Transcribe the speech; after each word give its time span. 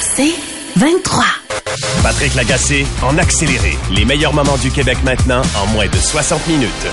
C'est 0.00 0.34
23. 0.76 1.24
Patrick 2.02 2.34
Lagacé 2.34 2.86
en 3.02 3.18
accéléré. 3.18 3.76
Les 3.94 4.04
meilleurs 4.04 4.32
moments 4.32 4.56
du 4.58 4.70
Québec 4.70 4.98
maintenant 5.04 5.42
en 5.56 5.66
moins 5.72 5.86
de 5.86 5.96
60 5.96 6.46
minutes. 6.48 6.86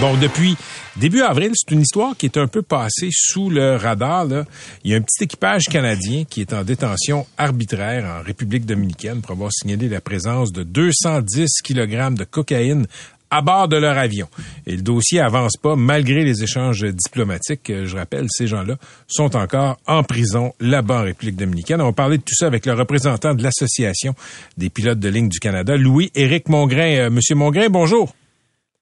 Bon, 0.00 0.16
depuis 0.16 0.56
début 0.96 1.22
avril, 1.22 1.52
c'est 1.54 1.74
une 1.74 1.82
histoire 1.82 2.16
qui 2.16 2.26
est 2.26 2.36
un 2.36 2.46
peu 2.46 2.62
passée 2.62 3.08
sous 3.10 3.48
le 3.50 3.76
radar. 3.76 4.24
Là. 4.24 4.44
Il 4.84 4.90
y 4.90 4.94
a 4.94 4.96
un 4.98 5.00
petit 5.00 5.24
équipage 5.24 5.64
canadien 5.64 6.24
qui 6.24 6.40
est 6.40 6.52
en 6.52 6.64
détention 6.64 7.26
arbitraire 7.38 8.04
en 8.04 8.22
République 8.22 8.66
dominicaine 8.66 9.22
pour 9.22 9.32
avoir 9.32 9.52
signalé 9.52 9.88
la 9.88 10.00
présence 10.00 10.52
de 10.52 10.62
210 10.62 11.62
kg 11.62 12.14
de 12.14 12.24
cocaïne 12.24 12.86
à 13.30 13.42
bord 13.42 13.68
de 13.68 13.76
leur 13.76 13.98
avion. 13.98 14.28
Et 14.66 14.76
le 14.76 14.82
dossier 14.82 15.20
avance 15.20 15.56
pas 15.56 15.76
malgré 15.76 16.24
les 16.24 16.42
échanges 16.42 16.82
diplomatiques. 16.84 17.72
Je 17.84 17.96
rappelle, 17.96 18.26
ces 18.28 18.46
gens-là 18.46 18.74
sont 19.06 19.36
encore 19.36 19.78
en 19.86 20.02
prison 20.02 20.52
là-bas 20.60 21.00
en 21.00 21.04
République 21.04 21.36
dominicaine. 21.36 21.80
On 21.80 21.86
va 21.86 21.92
parler 21.92 22.18
de 22.18 22.22
tout 22.22 22.34
ça 22.34 22.46
avec 22.46 22.66
le 22.66 22.72
représentant 22.72 23.34
de 23.34 23.42
l'Association 23.42 24.14
des 24.56 24.70
pilotes 24.70 24.98
de 24.98 25.08
ligne 25.08 25.28
du 25.28 25.38
Canada, 25.38 25.76
Louis-Éric 25.76 26.48
Mongrain. 26.48 26.96
Euh, 26.96 27.10
Monsieur 27.10 27.34
Mongrain, 27.34 27.68
bonjour. 27.68 28.12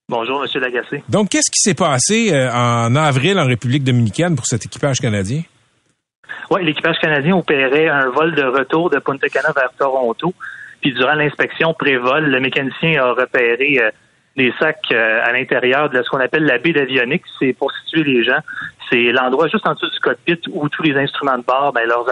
Bonjour, 0.08 0.42
Monsieur 0.42 0.60
Lagacé. 0.60 1.02
Donc, 1.08 1.30
qu'est-ce 1.30 1.50
qui 1.50 1.60
s'est 1.60 1.74
passé 1.74 2.30
euh, 2.32 2.52
en 2.52 2.94
avril 2.94 3.38
en 3.38 3.46
République 3.46 3.84
dominicaine 3.84 4.36
pour 4.36 4.46
cet 4.46 4.66
équipage 4.66 4.98
canadien? 4.98 5.42
Oui, 6.50 6.64
l'équipage 6.64 6.96
canadien 7.00 7.36
opérait 7.36 7.88
un 7.88 8.10
vol 8.10 8.34
de 8.34 8.42
retour 8.42 8.90
de 8.90 8.98
Punta 8.98 9.28
Cana 9.28 9.50
vers 9.56 9.70
Toronto. 9.78 10.34
Puis 10.82 10.92
durant 10.92 11.14
l'inspection 11.14 11.72
pré-vol, 11.72 12.26
le 12.26 12.40
mécanicien 12.40 13.02
a 13.02 13.12
repéré 13.12 13.78
euh, 13.80 13.90
des 14.36 14.52
sacs 14.58 14.90
euh, 14.90 15.20
à 15.24 15.32
l'intérieur 15.32 15.90
de 15.90 16.02
ce 16.02 16.08
qu'on 16.08 16.20
appelle 16.20 16.44
la 16.44 16.58
baie 16.58 16.72
d'avionique. 16.72 17.22
C'est 17.38 17.52
pour 17.52 17.70
situer 17.72 18.04
les 18.04 18.24
gens. 18.24 18.40
C'est 18.90 19.12
l'endroit 19.12 19.48
juste 19.48 19.66
en 19.66 19.74
dessous 19.74 19.90
du 19.90 20.00
cockpit 20.00 20.40
où 20.50 20.68
tous 20.68 20.82
les 20.82 20.96
instruments 20.96 21.38
de 21.38 21.44
bord, 21.44 21.72
ben, 21.72 21.86
leurs, 21.86 22.06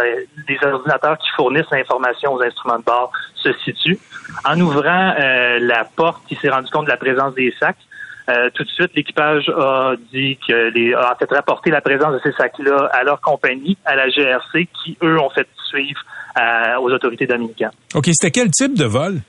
les 0.48 0.58
ordinateurs 0.64 1.18
qui 1.18 1.28
fournissent 1.36 1.70
l'information 1.70 2.32
aux 2.32 2.42
instruments 2.42 2.78
de 2.78 2.84
bord 2.84 3.12
se 3.34 3.52
situent. 3.64 3.98
En 4.44 4.58
ouvrant 4.60 5.14
euh, 5.18 5.58
la 5.60 5.84
porte, 5.84 6.22
il 6.30 6.38
s'est 6.38 6.48
rendu 6.48 6.70
compte 6.70 6.84
de 6.84 6.90
la 6.90 6.96
présence 6.96 7.34
des 7.34 7.52
sacs. 7.58 7.76
Euh, 8.28 8.50
tout 8.54 8.62
de 8.62 8.68
suite, 8.68 8.92
l'équipage 8.94 9.48
a 9.48 9.94
dit 10.12 10.38
que 10.46 10.70
les, 10.70 10.94
a 10.94 11.12
en 11.12 11.16
fait 11.16 11.30
rapporté 11.30 11.70
la 11.70 11.80
présence 11.80 12.14
de 12.14 12.20
ces 12.22 12.32
sacs-là 12.32 12.88
à 12.92 13.02
leur 13.02 13.20
compagnie, 13.20 13.76
à 13.84 13.96
la 13.96 14.08
GRC, 14.08 14.68
qui 14.82 14.96
eux 15.02 15.18
ont 15.18 15.30
fait 15.30 15.48
suivre 15.68 16.00
aux 16.80 16.90
autorités 16.90 17.26
dominicaines. 17.26 17.72
Ok, 17.94 18.06
c'était 18.06 18.30
quel 18.30 18.50
type 18.50 18.78
de 18.78 18.86
vol? 18.86 19.20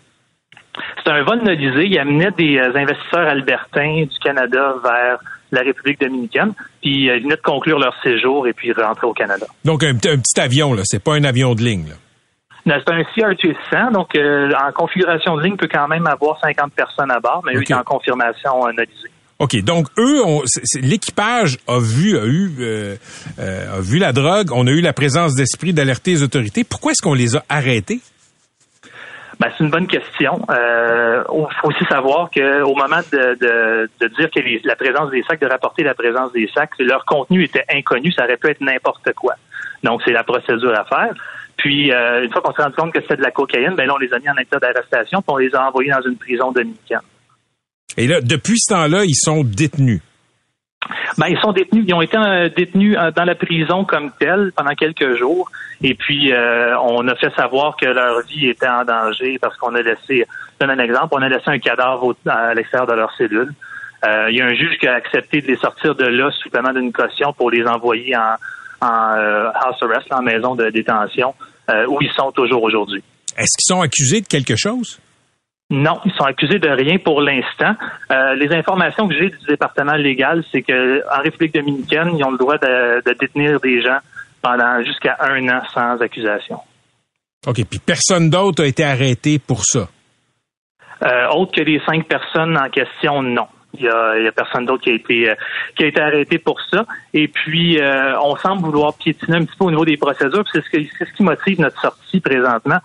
C'est 1.03 1.11
un 1.11 1.23
vol 1.23 1.43
nodisé. 1.43 1.85
Il 1.85 1.99
amenait 1.99 2.31
des 2.31 2.57
euh, 2.57 2.75
investisseurs 2.75 3.27
albertains 3.27 4.03
du 4.03 4.19
Canada 4.19 4.75
vers 4.83 5.19
la 5.51 5.61
République 5.61 5.99
dominicaine, 5.99 6.53
puis 6.81 7.09
euh, 7.09 7.17
ils 7.17 7.23
venaient 7.23 7.35
de 7.35 7.41
conclure 7.41 7.77
leur 7.77 7.93
séjour 8.01 8.47
et 8.47 8.53
puis 8.53 8.71
rentrer 8.73 9.05
au 9.05 9.13
Canada. 9.13 9.45
Donc 9.63 9.83
un, 9.83 9.93
petit 9.95 10.39
avion, 10.39 10.73
là, 10.73 10.81
c'est 10.85 11.03
pas 11.03 11.13
un 11.13 11.23
avion 11.23 11.53
de 11.53 11.61
ligne. 11.61 11.89
Là. 12.65 12.79
C'est 12.79 12.93
un 12.93 13.01
CRJ-100, 13.01 13.91
donc 13.91 14.15
euh, 14.15 14.49
en 14.53 14.71
configuration 14.71 15.35
de 15.35 15.43
ligne, 15.43 15.57
peut 15.57 15.67
quand 15.71 15.87
même 15.87 16.07
avoir 16.07 16.39
50 16.39 16.73
personnes 16.73 17.11
à 17.11 17.19
bord, 17.19 17.43
mais 17.45 17.57
okay. 17.57 17.73
eux, 17.73 17.77
en 17.77 17.83
confirmation 17.83 18.65
nodisée. 18.67 19.09
OK, 19.39 19.61
donc 19.63 19.87
eux, 19.97 20.21
l'équipage 20.81 21.57
a 21.67 21.77
vu, 21.79 22.17
a 22.17 22.25
eu, 22.25 22.97
a 23.37 23.81
vu 23.81 23.97
la 23.97 24.13
drogue, 24.13 24.51
on 24.53 24.65
a 24.67 24.71
eu 24.71 24.79
la 24.79 24.93
présence 24.93 25.35
d'esprit 25.35 25.73
d'alerter 25.73 26.11
les 26.11 26.23
autorités. 26.23 26.63
Pourquoi 26.63 26.93
est-ce 26.93 27.01
qu'on 27.01 27.15
les 27.15 27.35
a 27.35 27.43
arrêtés? 27.49 27.99
Ben, 29.39 29.49
c'est 29.57 29.63
une 29.63 29.69
bonne 29.69 29.87
question. 29.87 30.39
Il 30.49 30.55
euh, 30.55 31.23
faut 31.61 31.69
aussi 31.69 31.83
savoir 31.89 32.29
qu'au 32.29 32.75
moment 32.75 33.01
de, 33.11 33.35
de, 33.39 33.89
de, 33.99 34.07
dire 34.15 34.29
que 34.29 34.67
la 34.67 34.75
présence 34.75 35.09
des 35.11 35.23
sacs, 35.23 35.41
de 35.41 35.47
rapporter 35.47 35.83
la 35.83 35.95
présence 35.95 36.31
des 36.33 36.47
sacs, 36.53 36.71
leur 36.79 37.03
contenu 37.05 37.43
était 37.43 37.65
inconnu, 37.69 38.11
ça 38.11 38.25
aurait 38.25 38.37
pu 38.37 38.49
être 38.49 38.61
n'importe 38.61 39.11
quoi. 39.13 39.35
Donc, 39.83 40.01
c'est 40.05 40.11
la 40.11 40.23
procédure 40.23 40.77
à 40.77 40.85
faire. 40.85 41.13
Puis, 41.57 41.91
euh, 41.91 42.23
une 42.23 42.31
fois 42.31 42.41
qu'on 42.41 42.53
s'est 42.53 42.63
rendu 42.63 42.75
compte 42.75 42.93
que 42.93 43.01
c'était 43.01 43.17
de 43.17 43.21
la 43.21 43.31
cocaïne, 43.31 43.75
ben 43.75 43.85
là, 43.85 43.93
on 43.95 43.97
les 43.97 44.13
a 44.13 44.19
mis 44.19 44.29
en 44.29 44.37
état 44.37 44.59
d'arrestation, 44.59 45.21
puis 45.21 45.33
on 45.33 45.37
les 45.37 45.55
a 45.55 45.67
envoyés 45.67 45.91
dans 45.91 46.01
une 46.01 46.17
prison 46.17 46.51
dominicaine. 46.51 46.99
Et 47.97 48.07
là, 48.07 48.21
depuis 48.21 48.57
ce 48.57 48.73
temps-là, 48.73 49.03
ils 49.05 49.15
sont 49.15 49.43
détenus. 49.43 50.01
Ben, 51.17 51.27
ils 51.27 51.39
sont 51.39 51.51
détenus. 51.51 51.85
Ils 51.87 51.93
ont 51.93 52.01
été 52.01 52.17
euh, 52.17 52.49
détenus 52.49 52.97
euh, 52.97 53.11
dans 53.11 53.25
la 53.25 53.35
prison 53.35 53.85
comme 53.85 54.11
telle 54.19 54.51
pendant 54.55 54.73
quelques 54.73 55.17
jours. 55.17 55.51
Et 55.81 55.93
puis, 55.95 56.31
euh, 56.31 56.77
on 56.79 57.07
a 57.07 57.15
fait 57.15 57.33
savoir 57.35 57.75
que 57.75 57.85
leur 57.85 58.21
vie 58.21 58.47
était 58.47 58.67
en 58.67 58.83
danger 58.83 59.37
parce 59.39 59.57
qu'on 59.57 59.75
a 59.75 59.81
laissé, 59.81 60.25
je 60.25 60.65
donne 60.65 60.79
un 60.79 60.83
exemple, 60.83 61.09
on 61.11 61.21
a 61.21 61.29
laissé 61.29 61.47
un 61.47 61.59
cadavre 61.59 62.15
à 62.27 62.53
l'extérieur 62.53 62.87
de 62.87 62.93
leur 62.93 63.11
cellule. 63.17 63.53
il 64.29 64.35
y 64.35 64.41
a 64.41 64.45
un 64.45 64.53
juge 64.53 64.77
qui 64.79 64.87
a 64.87 64.93
accepté 64.93 65.41
de 65.41 65.47
les 65.47 65.57
sortir 65.57 65.95
de 65.95 66.05
là 66.05 66.31
sous 66.31 66.49
paiement 66.49 66.73
d'une 66.73 66.91
caution 66.91 67.33
pour 67.33 67.51
les 67.51 67.65
envoyer 67.65 68.15
en, 68.15 68.35
house 68.81 69.81
arrest, 69.81 70.11
en 70.11 70.21
maison 70.21 70.55
de 70.55 70.69
détention, 70.69 71.33
où 71.87 71.97
ils 72.01 72.11
sont 72.15 72.31
toujours 72.31 72.63
aujourd'hui. 72.63 73.03
Est-ce 73.37 73.57
qu'ils 73.57 73.75
sont 73.75 73.81
accusés 73.81 74.21
de 74.21 74.27
quelque 74.27 74.55
chose? 74.55 74.99
Non, 75.69 75.99
ils 76.05 76.11
sont 76.13 76.25
accusés 76.25 76.59
de 76.59 76.69
rien 76.69 76.97
pour 76.97 77.21
l'instant. 77.21 77.75
Euh, 78.11 78.35
les 78.35 78.53
informations 78.53 79.07
que 79.07 79.15
j'ai 79.15 79.29
du 79.29 79.45
département 79.47 79.93
légal, 79.93 80.43
c'est 80.51 80.61
qu'en 80.61 81.21
République 81.23 81.53
dominicaine, 81.53 82.11
ils 82.17 82.23
ont 82.23 82.31
le 82.31 82.37
droit 82.37 82.57
de, 82.57 83.01
détenir 83.19 83.59
des 83.59 83.81
gens 83.81 83.97
pendant 84.41 84.83
jusqu'à 84.83 85.17
un 85.19 85.47
an 85.47 85.61
sans 85.73 85.99
accusation. 86.01 86.59
OK, 87.47 87.65
puis 87.69 87.79
personne 87.79 88.29
d'autre 88.29 88.63
a 88.63 88.67
été 88.67 88.83
arrêté 88.83 89.39
pour 89.39 89.65
ça? 89.65 89.87
Euh, 91.01 91.27
autre 91.29 91.53
que 91.53 91.61
les 91.61 91.81
cinq 91.85 92.07
personnes 92.07 92.57
en 92.57 92.69
question, 92.69 93.21
non. 93.21 93.47
Il 93.75 93.85
y 93.85 93.87
a, 93.87 94.31
personne 94.31 94.65
d'autre 94.65 94.83
qui 94.83 94.91
a 94.91 94.93
été 94.93 95.29
euh, 95.31 95.33
qui 95.75 95.85
a 95.85 95.87
été 95.87 95.99
arrêté 95.99 96.37
pour 96.37 96.61
ça. 96.61 96.85
Et 97.15 97.27
puis, 97.27 97.79
on 98.21 98.35
semble 98.35 98.61
vouloir 98.61 98.93
piétiner 98.93 99.37
un 99.37 99.45
petit 99.45 99.57
peu 99.57 99.65
au 99.65 99.71
niveau 99.71 99.85
des 99.85 99.97
procédures. 99.97 100.43
C'est 100.53 100.61
ce, 100.61 101.05
ce 101.05 101.13
qui 101.17 101.23
motive 101.23 101.59
notre 101.59 101.81
sortie 101.81 102.19
présentement 102.19 102.77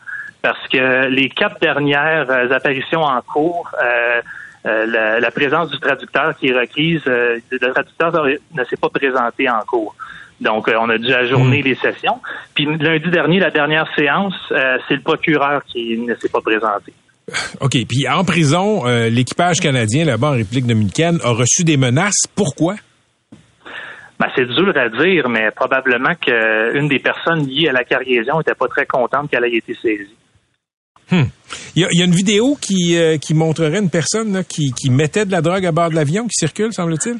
parce 0.43 0.69
que 0.69 1.07
les 1.09 1.29
quatre 1.29 1.61
dernières 1.61 2.31
euh, 2.31 2.51
apparitions 2.51 3.03
en 3.03 3.21
cours, 3.23 3.71
euh, 3.83 4.21
euh, 4.67 5.21
la, 5.21 5.31
présence 5.31 5.71
du 5.71 5.79
traducteur 5.79 6.37
qui 6.37 6.49
est 6.49 6.59
requise, 6.59 7.03
le 7.07 7.73
traducteur 7.73 8.13
ne 8.25 8.65
s'est 8.65 8.77
pas 8.77 8.89
présenté 8.89 9.49
en 9.49 9.61
cours. 9.61 9.95
Donc, 10.41 10.69
on 10.69 10.89
a 10.89 10.99
dû 10.99 11.13
ajourner 11.13 11.63
hmm. 11.63 11.65
les 11.65 11.75
sessions. 11.75 12.21
Puis 12.55 12.67
lundi 12.67 13.11
dernier, 13.11 13.41
la 13.41 13.51
dernière 13.51 13.89
séance, 13.97 14.35
c'est 14.87 14.95
le 14.95 15.01
procureur 15.01 15.65
qui 15.65 15.99
ne 15.99 16.15
s'est 16.15 16.29
pas 16.29 16.41
présenté. 16.41 16.93
OK. 17.61 17.73
Puis 17.89 18.09
en 18.09 18.25
prison, 18.25 18.85
l'équipage 18.85 19.61
canadien 19.61 20.05
là-bas 20.05 20.29
en 20.29 20.37
République 20.37 20.67
dominicaine 20.67 21.19
a 21.25 21.31
reçu 21.31 21.65
des 21.65 21.77
menaces. 21.77 22.27
Pourquoi? 22.37 22.75
Ben, 24.19 24.27
c'est 24.35 24.47
dur 24.47 24.73
à 24.77 24.89
dire, 24.89 25.29
mais 25.29 25.51
probablement 25.53 26.15
qu'une 26.15 26.89
des 26.89 26.99
personnes 26.99 27.47
liées 27.47 27.69
à 27.69 27.73
la 27.73 27.85
cargaison 27.85 28.39
n'était 28.39 28.55
pas 28.55 28.69
très 28.69 28.87
contente 28.87 29.31
qu'elle 29.31 29.45
ait 29.45 29.57
été 29.57 29.75
saisie. 29.75 30.17
Hmm. 31.11 31.25
Il, 31.75 31.83
y 31.83 32.03
a, 32.03 32.05
une 32.05 32.15
vidéo 32.15 32.57
qui, 32.61 32.97
euh, 32.99 33.17
qui 33.17 33.35
montrerait 33.35 33.79
une 33.79 33.91
personne 33.91 34.45
qui, 34.45 34.73
qui 34.73 34.91
mettait 34.91 35.25
de 35.25 35.33
la 35.33 35.41
drogue 35.41 35.65
à 35.65 35.73
bord 35.73 35.91
de 35.91 35.95
l'avion 35.95 36.25
qui 36.25 36.35
circule, 36.35 36.73
semble-t-il? 36.73 37.19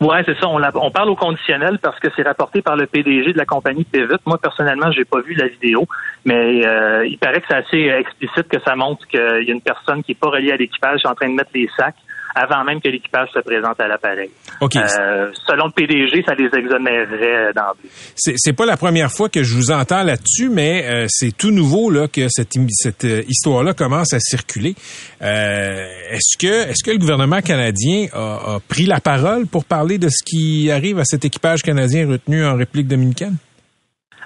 Oui, 0.00 0.16
c'est 0.26 0.38
ça. 0.38 0.48
On, 0.48 0.90
parle 0.90 1.08
au 1.08 1.16
conditionnel 1.16 1.78
parce 1.78 1.98
que 1.98 2.08
c'est 2.14 2.22
rapporté 2.22 2.60
par 2.60 2.76
le 2.76 2.86
PDG 2.86 3.32
de 3.32 3.38
la 3.38 3.46
compagnie 3.46 3.84
Pivot. 3.84 4.18
Moi, 4.26 4.36
personnellement, 4.36 4.90
j'ai 4.92 5.06
pas 5.06 5.20
vu 5.22 5.32
la 5.32 5.48
vidéo, 5.48 5.86
mais 6.26 6.66
euh, 6.66 7.06
il 7.06 7.16
paraît 7.16 7.40
que 7.40 7.46
c'est 7.48 7.56
assez 7.56 7.98
explicite 7.98 8.48
que 8.48 8.60
ça 8.60 8.76
montre 8.76 9.06
qu'il 9.06 9.20
y 9.20 9.50
a 9.50 9.54
une 9.54 9.62
personne 9.62 10.02
qui 10.02 10.12
est 10.12 10.20
pas 10.20 10.28
reliée 10.28 10.52
à 10.52 10.56
l'équipage 10.56 11.00
en 11.06 11.14
train 11.14 11.30
de 11.30 11.34
mettre 11.34 11.50
les 11.54 11.70
sacs 11.78 11.96
avant 12.36 12.64
même 12.64 12.82
que 12.82 12.88
l'équipage 12.88 13.30
se 13.32 13.40
présente 13.40 13.80
à 13.80 13.88
l'appareil. 13.88 14.30
Euh, 14.62 15.30
selon 15.46 15.66
le 15.66 15.72
PDG, 15.72 16.22
ça 16.22 16.34
les 16.34 16.50
exonérerait 16.54 17.52
d'emblée. 17.54 17.88
C'est 18.14 18.52
pas 18.52 18.66
la 18.66 18.76
première 18.76 19.10
fois 19.10 19.30
que 19.30 19.42
je 19.42 19.54
vous 19.54 19.70
entends 19.70 20.02
là-dessus, 20.02 20.50
mais 20.50 20.84
euh, 20.84 21.06
c'est 21.08 21.34
tout 21.34 21.50
nouveau 21.50 21.90
là 21.90 22.08
que 22.08 22.28
cette, 22.28 22.52
cette 22.68 23.04
euh, 23.04 23.22
histoire-là 23.26 23.72
commence 23.72 24.12
à 24.12 24.20
circuler. 24.20 24.74
est-ce 25.20 26.36
que 26.38 26.68
est-ce 26.68 26.84
que 26.84 26.90
le 26.90 26.98
gouvernement 26.98 27.40
canadien 27.40 28.08
a, 28.12 28.56
a, 28.56 28.60
pris 28.68 28.84
la 28.84 29.00
parole 29.00 29.46
pour 29.46 29.64
parler 29.64 29.96
de 29.96 30.08
ce 30.10 30.22
qui 30.22 30.70
arrive 30.70 30.98
à 30.98 31.04
cet 31.04 31.24
équipage 31.24 31.62
canadien 31.62 32.06
retenu 32.06 32.44
en 32.44 32.56
République 32.56 32.88
dominicaine? 32.88 33.36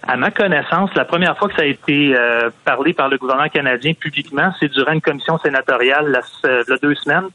À 0.02 0.16
ma 0.16 0.30
connaissance, 0.30 0.90
la 0.96 1.04
première 1.04 1.36
fois 1.38 1.48
que 1.48 1.54
ça 1.54 1.62
a 1.62 1.66
été 1.66 2.14
parlé 2.64 2.94
par 2.94 3.08
le 3.08 3.18
gouvernement 3.18 3.50
canadien 3.50 3.92
publiquement, 3.92 4.50
c'est 4.58 4.68
durant 4.68 4.92
une 4.92 5.02
commission 5.02 5.38
sénatoriale 5.38 6.20
il 6.42 6.64
y 6.68 6.72
a 6.72 6.76
deux 6.82 6.94
semaines. 6.94 7.28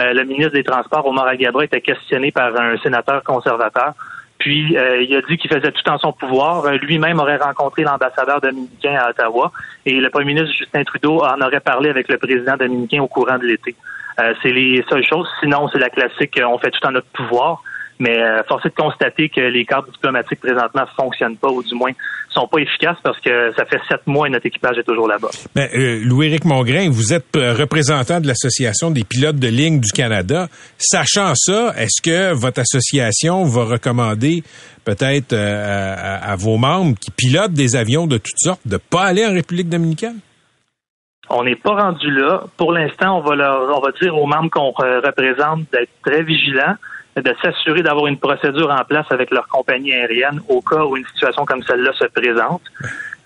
Euh, 0.00 0.12
le 0.12 0.24
ministre 0.24 0.52
des 0.52 0.64
Transports, 0.64 1.06
Omar 1.06 1.26
Agabra, 1.26 1.64
était 1.64 1.80
questionné 1.80 2.30
par 2.30 2.58
un 2.58 2.76
sénateur 2.78 3.22
conservateur. 3.22 3.94
Puis 4.38 4.76
euh, 4.76 5.02
il 5.02 5.14
a 5.14 5.20
dit 5.22 5.36
qu'il 5.36 5.50
faisait 5.50 5.72
tout 5.72 5.88
en 5.88 5.98
son 5.98 6.12
pouvoir. 6.12 6.64
Euh, 6.64 6.76
lui-même 6.78 7.20
aurait 7.20 7.36
rencontré 7.36 7.82
l'ambassadeur 7.82 8.40
dominicain 8.40 8.94
à 8.94 9.10
Ottawa 9.10 9.52
et 9.84 10.00
le 10.00 10.08
premier 10.08 10.26
ministre 10.26 10.56
Justin 10.56 10.84
Trudeau 10.84 11.22
en 11.22 11.40
aurait 11.42 11.60
parlé 11.60 11.90
avec 11.90 12.08
le 12.08 12.16
président 12.16 12.56
dominicain 12.56 13.02
au 13.02 13.08
courant 13.08 13.38
de 13.38 13.46
l'été. 13.46 13.74
C'est 14.42 14.52
les 14.52 14.84
seules 14.86 15.06
choses. 15.06 15.26
Sinon, 15.40 15.68
c'est 15.72 15.78
la 15.78 15.88
classique 15.88 16.38
on 16.44 16.58
fait 16.58 16.70
tout 16.70 16.86
en 16.86 16.90
notre 16.90 17.06
pouvoir. 17.06 17.62
Mais 18.00 18.18
euh, 18.18 18.42
force 18.48 18.64
est 18.64 18.70
de 18.70 18.74
constater 18.74 19.28
que 19.28 19.42
les 19.42 19.66
cadres 19.66 19.92
diplomatiques 19.92 20.40
présentement 20.40 20.84
fonctionnent 20.96 21.36
pas, 21.36 21.48
ou 21.48 21.62
du 21.62 21.74
moins 21.74 21.92
sont 22.30 22.48
pas 22.48 22.60
efficaces 22.60 22.96
parce 23.02 23.20
que 23.20 23.52
ça 23.54 23.66
fait 23.66 23.80
sept 23.88 24.06
mois 24.06 24.26
et 24.26 24.30
notre 24.30 24.46
équipage 24.46 24.78
est 24.78 24.84
toujours 24.84 25.06
là-bas. 25.06 25.28
Mais 25.54 25.68
euh, 25.76 26.00
Louis-Éric 26.02 26.46
Mongrain, 26.46 26.88
vous 26.90 27.12
êtes 27.12 27.36
euh, 27.36 27.52
représentant 27.52 28.20
de 28.20 28.26
l'Association 28.26 28.90
des 28.90 29.04
pilotes 29.04 29.36
de 29.36 29.48
ligne 29.48 29.80
du 29.80 29.92
Canada. 29.92 30.48
Sachant 30.78 31.34
ça, 31.34 31.74
est-ce 31.76 32.00
que 32.00 32.32
votre 32.32 32.60
association 32.60 33.44
va 33.44 33.64
recommander 33.64 34.44
peut-être 34.86 35.34
à, 35.34 36.34
vos 36.36 36.56
membres 36.56 36.96
qui 36.98 37.10
pilotent 37.10 37.52
des 37.52 37.76
avions 37.76 38.06
de 38.06 38.16
toutes 38.16 38.38
sortes 38.38 38.66
de 38.66 38.78
pas 38.78 39.02
aller 39.02 39.26
en 39.26 39.34
République 39.34 39.68
dominicaine? 39.68 40.16
On 41.28 41.44
n'est 41.44 41.56
pas 41.56 41.74
rendu 41.74 42.10
là. 42.10 42.44
Pour 42.56 42.72
l'instant, 42.72 43.18
on 43.18 43.20
va 43.20 43.36
leur, 43.36 43.76
on 43.76 43.80
va 43.80 43.92
dire 44.00 44.16
aux 44.16 44.26
membres 44.26 44.50
qu'on 44.50 44.70
représente 44.70 45.70
d'être 45.70 45.90
très 46.02 46.22
vigilants 46.22 46.76
de 47.16 47.34
s'assurer 47.42 47.82
d'avoir 47.82 48.06
une 48.06 48.18
procédure 48.18 48.70
en 48.70 48.84
place 48.84 49.06
avec 49.10 49.30
leur 49.30 49.48
compagnie 49.48 49.92
aérienne 49.92 50.40
au 50.48 50.60
cas 50.60 50.84
où 50.84 50.96
une 50.96 51.06
situation 51.06 51.44
comme 51.44 51.62
celle-là 51.62 51.92
se 51.92 52.06
présente. 52.06 52.62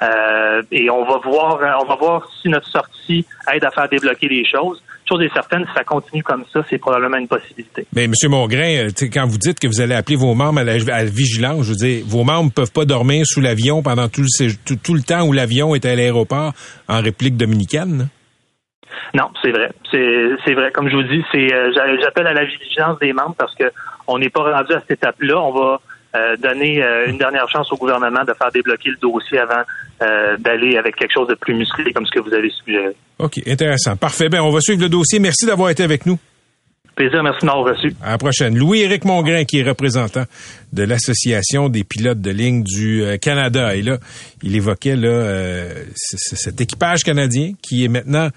Euh, 0.02 0.62
et 0.72 0.90
on 0.90 1.04
va 1.04 1.18
voir, 1.18 1.60
euh, 1.62 1.82
on 1.82 1.86
va 1.86 1.96
voir 1.96 2.28
si 2.40 2.48
notre 2.48 2.68
sortie 2.68 3.24
aide 3.52 3.64
à 3.64 3.70
faire 3.70 3.88
débloquer 3.88 4.28
les 4.28 4.44
choses. 4.44 4.82
Chose 5.08 5.22
est 5.22 5.32
certaine, 5.32 5.64
si 5.66 5.74
ça 5.74 5.84
continue 5.84 6.22
comme 6.22 6.44
ça, 6.52 6.64
c'est 6.68 6.78
probablement 6.78 7.18
une 7.18 7.28
possibilité. 7.28 7.86
Mais 7.94 8.08
Monsieur 8.08 8.28
Mongrain, 8.30 8.86
euh, 8.86 9.08
quand 9.12 9.26
vous 9.26 9.38
dites 9.38 9.60
que 9.60 9.66
vous 9.66 9.80
allez 9.80 9.94
appeler 9.94 10.16
vos 10.16 10.34
membres 10.34 10.60
à 10.60 10.64
la, 10.64 11.04
vigilance, 11.04 11.64
je 11.64 11.70
veux 11.70 11.76
dire, 11.76 12.04
vos 12.06 12.24
membres 12.24 12.50
peuvent 12.50 12.72
pas 12.72 12.86
dormir 12.86 13.26
sous 13.26 13.40
l'avion 13.40 13.82
pendant 13.82 14.08
tout, 14.08 14.24
tout, 14.82 14.94
le 14.94 15.02
temps 15.02 15.22
où 15.26 15.32
l'avion 15.32 15.74
est 15.74 15.84
à 15.84 15.94
l'aéroport 15.94 16.52
en 16.88 17.02
République 17.02 17.36
dominicaine. 17.36 18.08
Non, 19.14 19.30
c'est 19.42 19.50
vrai. 19.50 19.70
C'est 19.90 20.54
vrai. 20.54 20.70
Comme 20.72 20.88
je 20.88 20.96
vous 20.96 21.02
dis, 21.04 21.24
c'est 21.30 21.52
euh, 21.52 21.72
j'appelle 22.02 22.26
à 22.26 22.32
la 22.32 22.44
vigilance 22.44 22.98
des 22.98 23.12
membres 23.12 23.36
parce 23.38 23.54
que 23.54 23.70
on 24.06 24.18
n'est 24.18 24.28
pas 24.28 24.42
rendu 24.42 24.72
à 24.72 24.80
cette 24.80 24.98
étape-là. 24.98 25.40
On 25.40 25.52
va 25.52 25.80
euh, 26.16 26.36
donner 26.36 26.82
euh, 26.82 27.06
une 27.06 27.16
dernière 27.16 27.48
chance 27.48 27.72
au 27.72 27.76
gouvernement 27.76 28.24
de 28.24 28.34
faire 28.34 28.50
débloquer 28.52 28.90
le 28.90 28.96
dossier 28.96 29.38
avant 29.38 29.62
d'aller 30.38 30.76
avec 30.76 30.96
quelque 30.96 31.14
chose 31.14 31.28
de 31.28 31.34
plus 31.34 31.54
musclé 31.54 31.90
comme 31.94 32.04
ce 32.04 32.10
que 32.10 32.20
vous 32.20 32.34
avez 32.34 32.50
suggéré. 32.50 32.94
OK, 33.18 33.40
intéressant. 33.46 33.96
Parfait. 33.96 34.28
Ben, 34.28 34.42
on 34.42 34.50
va 34.50 34.60
suivre 34.60 34.82
le 34.82 34.90
dossier. 34.90 35.18
Merci 35.18 35.46
d'avoir 35.46 35.70
été 35.70 35.82
avec 35.82 36.04
nous. 36.04 36.18
Plaisir, 36.94 37.22
merci 37.22 37.40
de 37.40 37.46
m'avoir 37.46 37.74
reçu. 37.74 37.94
À 38.02 38.10
la 38.10 38.18
prochaine. 38.18 38.58
Louis-Éric 38.58 39.06
Mongrain, 39.06 39.44
qui 39.44 39.60
est 39.60 39.62
représentant 39.62 40.24
de 40.74 40.82
l'Association 40.82 41.70
des 41.70 41.84
pilotes 41.84 42.20
de 42.20 42.30
ligne 42.30 42.64
du 42.64 43.02
Canada. 43.22 43.74
Et 43.74 43.82
là, 43.82 43.96
il 44.42 44.54
évoquait 44.54 44.96
là, 44.96 45.70
cet 45.94 46.60
équipage 46.60 47.02
canadien 47.02 47.52
qui 47.62 47.84
est 47.84 47.88
maintenant 47.88 48.28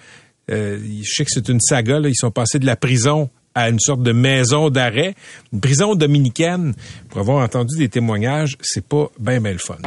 euh, 0.52 0.80
je 1.02 1.10
sais 1.10 1.26
que 1.26 1.32
c'est 1.32 1.50
une 1.50 1.60
saga. 1.60 2.00
Là. 2.00 2.10
Ils 2.10 2.16
sont 2.16 2.32
passés 2.32 2.60
de 2.60 2.66
la 2.66 2.76
prison 2.76 3.30
à 3.56 3.70
une 3.70 3.80
sorte 3.80 4.04
de 4.04 4.12
maison 4.12 4.70
d'arrêt. 4.70 5.16
Une 5.52 5.60
prison 5.60 5.96
dominicaine, 5.96 6.74
pour 7.10 7.22
avoir 7.22 7.44
entendu 7.44 7.76
des 7.78 7.90
témoignages, 7.90 8.58
c'est 8.62 8.86
pas 8.86 9.10
bien, 9.20 9.42
bien 9.42 9.54
le 9.54 9.58
fun. 9.58 9.78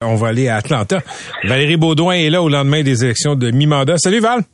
On 0.00 0.14
va 0.14 0.28
aller 0.28 0.46
à 0.46 0.56
Atlanta. 0.56 1.02
Valérie 1.42 1.76
Baudouin 1.76 2.14
est 2.14 2.30
là 2.30 2.40
au 2.40 2.48
lendemain 2.48 2.84
des 2.84 3.04
élections 3.04 3.34
de 3.34 3.50
mi-mandat. 3.50 3.98
Salut 3.98 4.20
Val! 4.20 4.44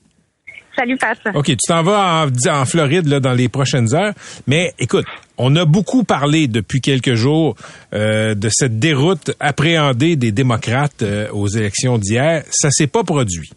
OK, 1.34 1.46
tu 1.46 1.56
t'en 1.66 1.82
vas 1.82 2.26
en, 2.26 2.64
Floride 2.64 3.06
là, 3.06 3.20
dans 3.20 3.32
les 3.32 3.48
prochaines 3.48 3.94
heures. 3.94 4.12
Mais 4.46 4.72
écoute, 4.78 5.06
on 5.38 5.54
a 5.56 5.64
beaucoup 5.64 6.04
parlé 6.04 6.48
depuis 6.48 6.80
quelques 6.80 7.14
jours 7.14 7.56
euh, 7.92 8.34
de 8.34 8.48
cette 8.50 8.78
déroute 8.78 9.32
appréhendée 9.40 10.16
des 10.16 10.32
démocrates 10.32 11.02
euh, 11.02 11.28
aux 11.32 11.48
élections 11.48 11.98
d'hier. 11.98 12.44
Ça 12.50 12.70
s'est 12.70 12.86
pas 12.86 13.04
produit. 13.04 13.50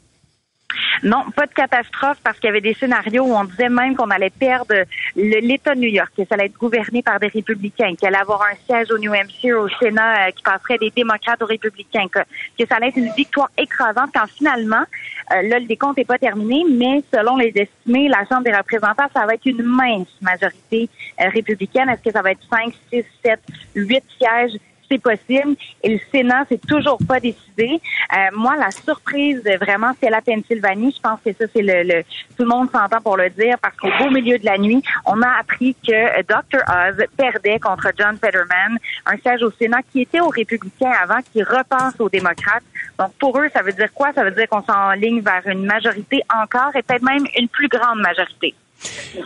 Non, 1.04 1.24
pas 1.36 1.46
de 1.46 1.54
catastrophe 1.54 2.18
parce 2.24 2.40
qu'il 2.40 2.48
y 2.48 2.50
avait 2.50 2.62
des 2.62 2.74
scénarios 2.74 3.24
où 3.24 3.34
on 3.34 3.46
disait 3.46 3.70
même 3.70 3.96
qu'on 3.96 4.10
allait 4.10 4.30
perdre 4.32 4.74
l'État 5.16 5.76
de 5.76 5.80
New 5.80 5.90
York, 5.90 6.12
que 6.18 6.24
ça 6.26 6.36
allait 6.36 6.48
être 6.48 6.58
gouverné 6.58 7.02
par 7.02 7.20
des 7.20 7.28
républicains, 7.28 7.96
qu'il 7.96 8.08
allait 8.08 8.18
avoir 8.18 8.42
un 8.42 8.56
siège 8.66 8.92
au 8.92 8.98
New 8.98 9.14
Hampshire, 9.14 9.60
au 9.60 9.70
Sénat, 9.70 10.28
euh, 10.28 10.32
qui 10.32 10.44
passerait 10.44 10.78
des 10.78 10.92
démocrates 10.92 11.42
aux 11.42 11.46
républicains, 11.46 12.08
que, 12.10 12.20
ça 12.68 12.76
allait 12.76 12.90
être 12.90 12.98
une 12.98 13.12
victoire 13.14 13.50
écrasante 13.58 14.10
quand 14.14 14.28
finalement, 14.28 14.84
euh, 15.32 15.42
là, 15.44 15.60
le 15.60 15.66
décompte 15.68 15.98
n'est 15.98 16.06
pas 16.06 16.18
terminé, 16.18 16.64
mais 16.70 17.04
selon 17.14 17.38
les 17.38 17.54
estimés, 17.56 18.10
la 18.10 18.26
Chambre 18.28 18.44
des 18.44 18.56
représentants, 18.56 19.08
ça 19.14 19.26
va 19.26 19.36
être 19.36 19.46
une 19.46 19.64
mince 19.64 20.08
majorité 20.22 20.90
euh, 21.22 21.30
républicaine. 21.30 21.90
Est-ce 21.90 22.02
que 22.02 22.12
ça 22.12 22.22
va 22.22 22.32
être 22.32 22.44
5, 22.50 22.74
6, 22.92 23.06
7, 23.24 23.40
8 23.76 24.04
sièges? 24.18 24.60
C'est 24.90 25.02
possible. 25.02 25.56
Et 25.84 25.96
le 25.96 26.00
Sénat, 26.12 26.46
c'est 26.50 26.66
toujours 26.66 26.98
pas 27.08 27.20
décidé. 27.20 27.80
Euh, 28.14 28.18
moi, 28.34 28.56
la 28.56 28.72
surprise, 28.72 29.42
vraiment, 29.60 29.92
c'est 30.02 30.10
la 30.10 30.22
Pennsylvanie. 30.22 30.94
Je 30.96 31.02
pense 31.02 31.20
que 31.26 31.32
ça, 31.34 31.46
c'est 31.54 31.62
le, 31.62 32.04
tout 32.38 32.44
le 32.44 32.50
monde 32.50 32.70
s'entend 32.72 33.02
pour 33.02 33.18
le 33.18 33.30
dire 33.30 33.58
parce 33.62 33.76
qu'au 33.78 33.90
beau 34.00 34.10
milieu 34.10 34.38
de 34.38 34.46
la 34.46 34.58
nuit, 34.58 34.82
on 35.06 35.22
a 35.22 35.30
appris 35.40 35.76
que 35.76 36.22
Dr. 36.24 36.62
Oz 36.68 37.06
perdait 37.18 37.60
contre 37.60 37.92
John 37.98 38.18
Fetterman, 38.18 38.78
un 39.06 39.18
siège 39.18 39.44
au 39.44 39.52
Sénat 39.52 39.82
qui 39.92 40.02
était 40.02 40.20
aux 40.20 40.30
républicains 40.30 40.94
avant, 41.02 41.20
qui 41.32 41.44
repasse 41.44 42.00
aux 42.00 42.10
démocrates. 42.10 42.64
Donc, 43.00 43.14
pour 43.20 43.38
eux, 43.40 43.48
ça 43.54 43.62
veut 43.62 43.74
dire 43.74 43.92
quoi? 43.94 44.12
Ça 44.14 44.24
veut 44.24 44.32
dire 44.32 44.48
qu'on 44.50 44.64
s'enligne 44.64 45.22
vers 45.22 45.46
une 45.48 45.66
majorité 45.66 46.22
encore 46.34 46.76
et 46.76 46.82
peut-être 46.82 47.04
même 47.04 47.26
une 47.38 47.48
plus 47.48 47.68
grande 47.68 48.00
majorité. 48.00 48.56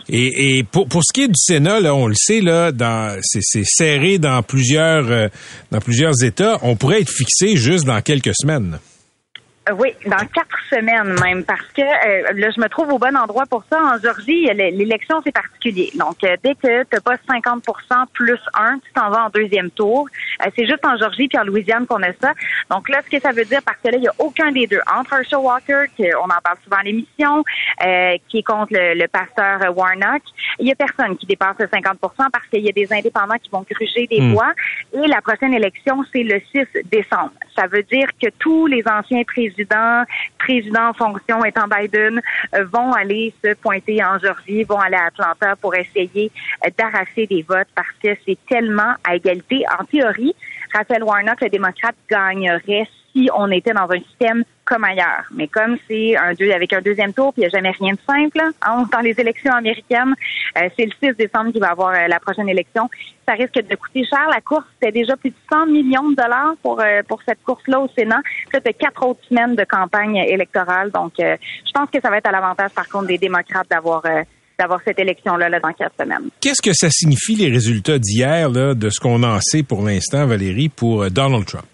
Et, 0.08 0.64
pour, 0.70 0.88
pour 0.88 1.02
ce 1.04 1.12
qui 1.12 1.22
est 1.22 1.28
du 1.28 1.34
Sénat, 1.36 1.80
là, 1.80 1.94
on 1.94 2.06
le 2.06 2.14
sait, 2.14 2.40
là, 2.40 2.72
dans, 2.72 3.18
c'est, 3.22 3.64
serré 3.64 4.18
dans 4.18 4.42
plusieurs, 4.42 5.10
euh, 5.10 5.28
dans 5.70 5.80
plusieurs 5.80 6.22
États. 6.22 6.58
On 6.62 6.76
pourrait 6.76 7.02
être 7.02 7.10
fixé 7.10 7.56
juste 7.56 7.84
dans 7.84 8.00
quelques 8.00 8.34
semaines. 8.34 8.78
Euh, 9.68 9.74
oui, 9.78 9.90
dans 10.06 10.26
quatre 10.26 10.58
semaines 10.70 11.14
même, 11.20 11.44
parce 11.44 11.66
que 11.76 11.82
euh, 11.82 12.32
là, 12.34 12.50
je 12.50 12.60
me 12.60 12.68
trouve 12.68 12.92
au 12.92 12.98
bon 12.98 13.16
endroit 13.16 13.44
pour 13.46 13.62
ça. 13.70 13.78
En 13.80 13.98
Georgie, 13.98 14.46
l'élection, 14.54 15.20
c'est 15.24 15.32
particulier. 15.32 15.90
Donc, 15.94 16.16
euh, 16.24 16.36
dès 16.42 16.56
que 16.56 16.82
tu 16.82 17.00
pas 17.00 17.14
50% 17.14 17.60
plus 18.12 18.40
un, 18.54 18.78
tu 18.78 18.92
t'en 18.92 19.10
vas 19.10 19.26
en 19.26 19.28
deuxième 19.30 19.70
tour. 19.70 20.08
c'est 20.56 20.66
juste 20.66 20.84
en 20.84 20.96
Georgie 20.96 21.28
puis 21.28 21.38
en 21.38 21.44
Louisiane 21.44 21.86
qu'on 21.86 22.02
a 22.02 22.12
ça. 22.20 22.32
Donc 22.70 22.88
là, 22.88 23.02
ce 23.04 23.10
que 23.10 23.22
ça 23.22 23.30
veut 23.30 23.44
dire, 23.44 23.60
parce 23.64 23.78
que 23.78 23.88
là, 23.88 23.98
il 23.98 24.00
n'y 24.00 24.08
a 24.08 24.14
aucun 24.18 24.50
des 24.50 24.66
deux. 24.66 24.80
Entre 24.92 25.12
Herschel 25.12 25.38
Walker, 25.38 25.84
on 26.20 26.24
en 26.24 26.40
parle 26.42 26.56
souvent 26.64 26.78
à 26.78 26.82
l'émission, 26.82 27.44
qui 28.28 28.38
est 28.38 28.42
contre 28.42 28.72
le, 28.72 29.06
pasteur 29.06 29.76
Warnock, 29.76 30.22
il 30.58 30.66
n'y 30.66 30.72
a 30.72 30.74
personne 30.74 31.16
qui 31.16 31.26
dépasse 31.26 31.56
le 31.58 31.68
50 31.72 31.98
parce 32.00 32.46
qu'il 32.50 32.64
y 32.64 32.68
a 32.68 32.72
des 32.72 32.92
indépendants 32.92 33.36
qui 33.42 33.50
vont 33.50 33.64
gruger 33.68 34.06
des 34.06 34.20
hmm. 34.20 34.32
voix. 34.32 34.52
Et 34.94 35.06
la 35.06 35.20
prochaine 35.20 35.54
élection, 35.54 36.02
c'est 36.12 36.22
le 36.22 36.40
6 36.52 36.66
décembre. 36.90 37.32
Ça 37.54 37.66
veut 37.66 37.82
dire 37.82 38.08
que 38.20 38.28
tous 38.38 38.66
les 38.66 38.82
anciens 38.88 39.22
présidents 39.24 39.51
présidents, 39.52 40.04
présidents 40.38 40.88
en 40.88 40.92
fonction 40.94 41.44
étant 41.44 41.66
Biden, 41.68 42.20
euh, 42.54 42.64
vont 42.64 42.92
aller 42.92 43.32
se 43.44 43.54
pointer 43.54 44.02
en 44.04 44.18
Georgie, 44.18 44.64
vont 44.64 44.78
aller 44.78 44.96
à 44.96 45.06
Atlanta 45.06 45.56
pour 45.56 45.74
essayer 45.74 46.30
euh, 46.64 46.70
d'arracher 46.76 47.26
des 47.26 47.42
votes 47.42 47.68
parce 47.74 47.92
que 48.02 48.16
c'est 48.26 48.38
tellement 48.48 48.94
à 49.04 49.16
égalité. 49.16 49.64
En 49.78 49.84
théorie, 49.84 50.34
Raphaël 50.72 51.02
Warnock, 51.02 51.40
le 51.40 51.48
démocrate, 51.48 51.96
gagnerait 52.10 52.88
si 53.12 53.28
on 53.36 53.50
était 53.50 53.72
dans 53.72 53.90
un 53.90 54.00
système 54.00 54.44
comme 54.64 54.84
ailleurs. 54.84 55.24
Mais 55.34 55.48
comme 55.48 55.76
c'est 55.88 56.16
un 56.16 56.34
deux 56.34 56.50
avec 56.50 56.72
un 56.72 56.80
deuxième 56.80 57.12
tour, 57.12 57.32
puis 57.32 57.42
il 57.42 57.46
n'y 57.48 57.54
a 57.54 57.58
jamais 57.58 57.70
rien 57.70 57.92
de 57.92 57.98
simple 58.06 58.40
hein, 58.62 58.84
dans 58.92 59.00
les 59.00 59.14
élections 59.18 59.52
américaines, 59.52 60.14
euh, 60.56 60.68
c'est 60.76 60.86
le 60.86 60.92
6 61.02 61.16
décembre 61.16 61.52
qui 61.52 61.58
va 61.58 61.70
avoir 61.70 61.90
euh, 61.90 62.06
la 62.08 62.20
prochaine 62.20 62.48
élection. 62.48 62.88
Ça 63.26 63.34
risque 63.34 63.54
de 63.54 63.76
coûter 63.76 64.04
cher. 64.04 64.26
La 64.30 64.40
course, 64.40 64.64
c'était 64.74 64.92
déjà 64.92 65.16
plus 65.16 65.30
de 65.30 65.36
100 65.50 65.66
millions 65.66 66.10
de 66.10 66.16
dollars 66.16 66.54
pour 66.62 66.80
euh, 66.80 67.02
pour 67.08 67.20
cette 67.26 67.42
course-là 67.42 67.80
au 67.80 67.88
Sénat. 67.96 68.20
Puis 68.48 68.60
là, 68.64 68.72
quatre 68.72 69.06
autres 69.06 69.20
semaines 69.28 69.56
de 69.56 69.64
campagne 69.64 70.16
électorale. 70.16 70.90
Donc, 70.90 71.12
je 71.18 71.72
pense 71.74 71.90
que 71.90 72.00
ça 72.00 72.10
va 72.10 72.18
être 72.18 72.26
à 72.26 72.32
l'avantage, 72.32 72.70
par 72.70 72.88
contre, 72.88 73.06
des 73.06 73.18
démocrates 73.18 73.68
d'avoir 73.70 74.02
d'avoir 74.58 74.80
cette 74.84 74.98
élection-là 74.98 75.48
là, 75.48 75.60
dans 75.60 75.72
quatre 75.72 75.94
semaines. 75.98 76.28
Qu'est-ce 76.40 76.62
que 76.62 76.72
ça 76.72 76.90
signifie 76.90 77.34
les 77.34 77.48
résultats 77.48 77.98
d'hier, 77.98 78.50
de 78.50 78.90
ce 78.90 79.00
qu'on 79.00 79.22
en 79.22 79.40
sait 79.40 79.62
pour 79.62 79.82
l'instant, 79.82 80.26
Valérie, 80.26 80.68
pour 80.68 81.10
Donald 81.10 81.46
Trump? 81.46 81.71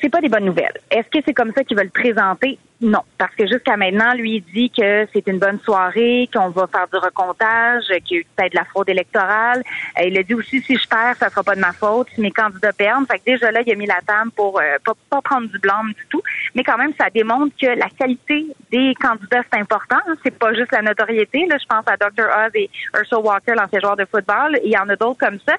C'est 0.00 0.08
pas 0.08 0.20
des 0.20 0.28
bonnes 0.28 0.44
nouvelles. 0.44 0.78
Est-ce 0.90 1.08
que 1.08 1.18
c'est 1.26 1.34
comme 1.34 1.52
ça 1.52 1.64
qu'ils 1.64 1.76
veulent 1.76 1.90
présenter? 1.90 2.58
Non, 2.82 3.02
parce 3.16 3.32
que 3.36 3.46
jusqu'à 3.46 3.76
maintenant, 3.76 4.12
lui, 4.12 4.38
il 4.44 4.52
dit 4.52 4.68
que 4.68 5.06
c'est 5.12 5.28
une 5.28 5.38
bonne 5.38 5.60
soirée, 5.60 6.28
qu'on 6.34 6.48
va 6.48 6.66
faire 6.66 6.88
du 6.92 6.98
recomptage, 6.98 7.84
qu'il 8.04 8.16
y 8.16 8.18
a 8.18 8.22
eu 8.22 8.26
peut-être 8.34 8.50
de 8.50 8.56
la 8.56 8.64
fraude 8.64 8.88
électorale. 8.88 9.62
Euh, 10.00 10.06
il 10.08 10.18
a 10.18 10.24
dit 10.24 10.34
aussi, 10.34 10.60
si 10.62 10.76
je 10.76 10.88
perds, 10.88 11.14
ça 11.16 11.30
sera 11.30 11.44
pas 11.44 11.54
de 11.54 11.60
ma 11.60 11.72
faute, 11.72 12.08
si 12.12 12.20
mes 12.20 12.32
candidats 12.32 12.72
perdent. 12.72 13.06
Fait 13.06 13.20
que 13.20 13.24
déjà 13.24 13.52
là, 13.52 13.60
il 13.64 13.72
a 13.72 13.76
mis 13.76 13.86
la 13.86 14.00
table 14.04 14.32
pour 14.32 14.58
euh, 14.58 14.78
pas, 14.84 15.20
prendre 15.22 15.48
du 15.48 15.60
blanc 15.60 15.84
du 15.84 16.06
tout. 16.10 16.22
Mais 16.56 16.64
quand 16.64 16.76
même, 16.76 16.92
ça 16.98 17.08
démontre 17.08 17.54
que 17.56 17.68
la 17.68 17.88
qualité 17.88 18.46
des 18.72 18.94
candidats, 19.00 19.42
c'est 19.52 19.60
important. 19.60 20.00
C'est 20.24 20.36
pas 20.36 20.52
juste 20.52 20.72
la 20.72 20.82
notoriété. 20.82 21.46
Là, 21.46 21.58
je 21.62 21.66
pense 21.66 21.84
à 21.86 21.96
Dr. 21.96 22.24
Oz 22.24 22.50
et 22.54 22.68
Herschel 22.94 23.18
Walker, 23.20 23.54
l'ancien 23.54 23.78
joueur 23.78 23.96
de 23.96 24.06
football. 24.06 24.58
Il 24.64 24.72
y 24.72 24.76
en 24.76 24.88
a 24.88 24.96
d'autres 24.96 25.20
comme 25.20 25.38
ça. 25.46 25.54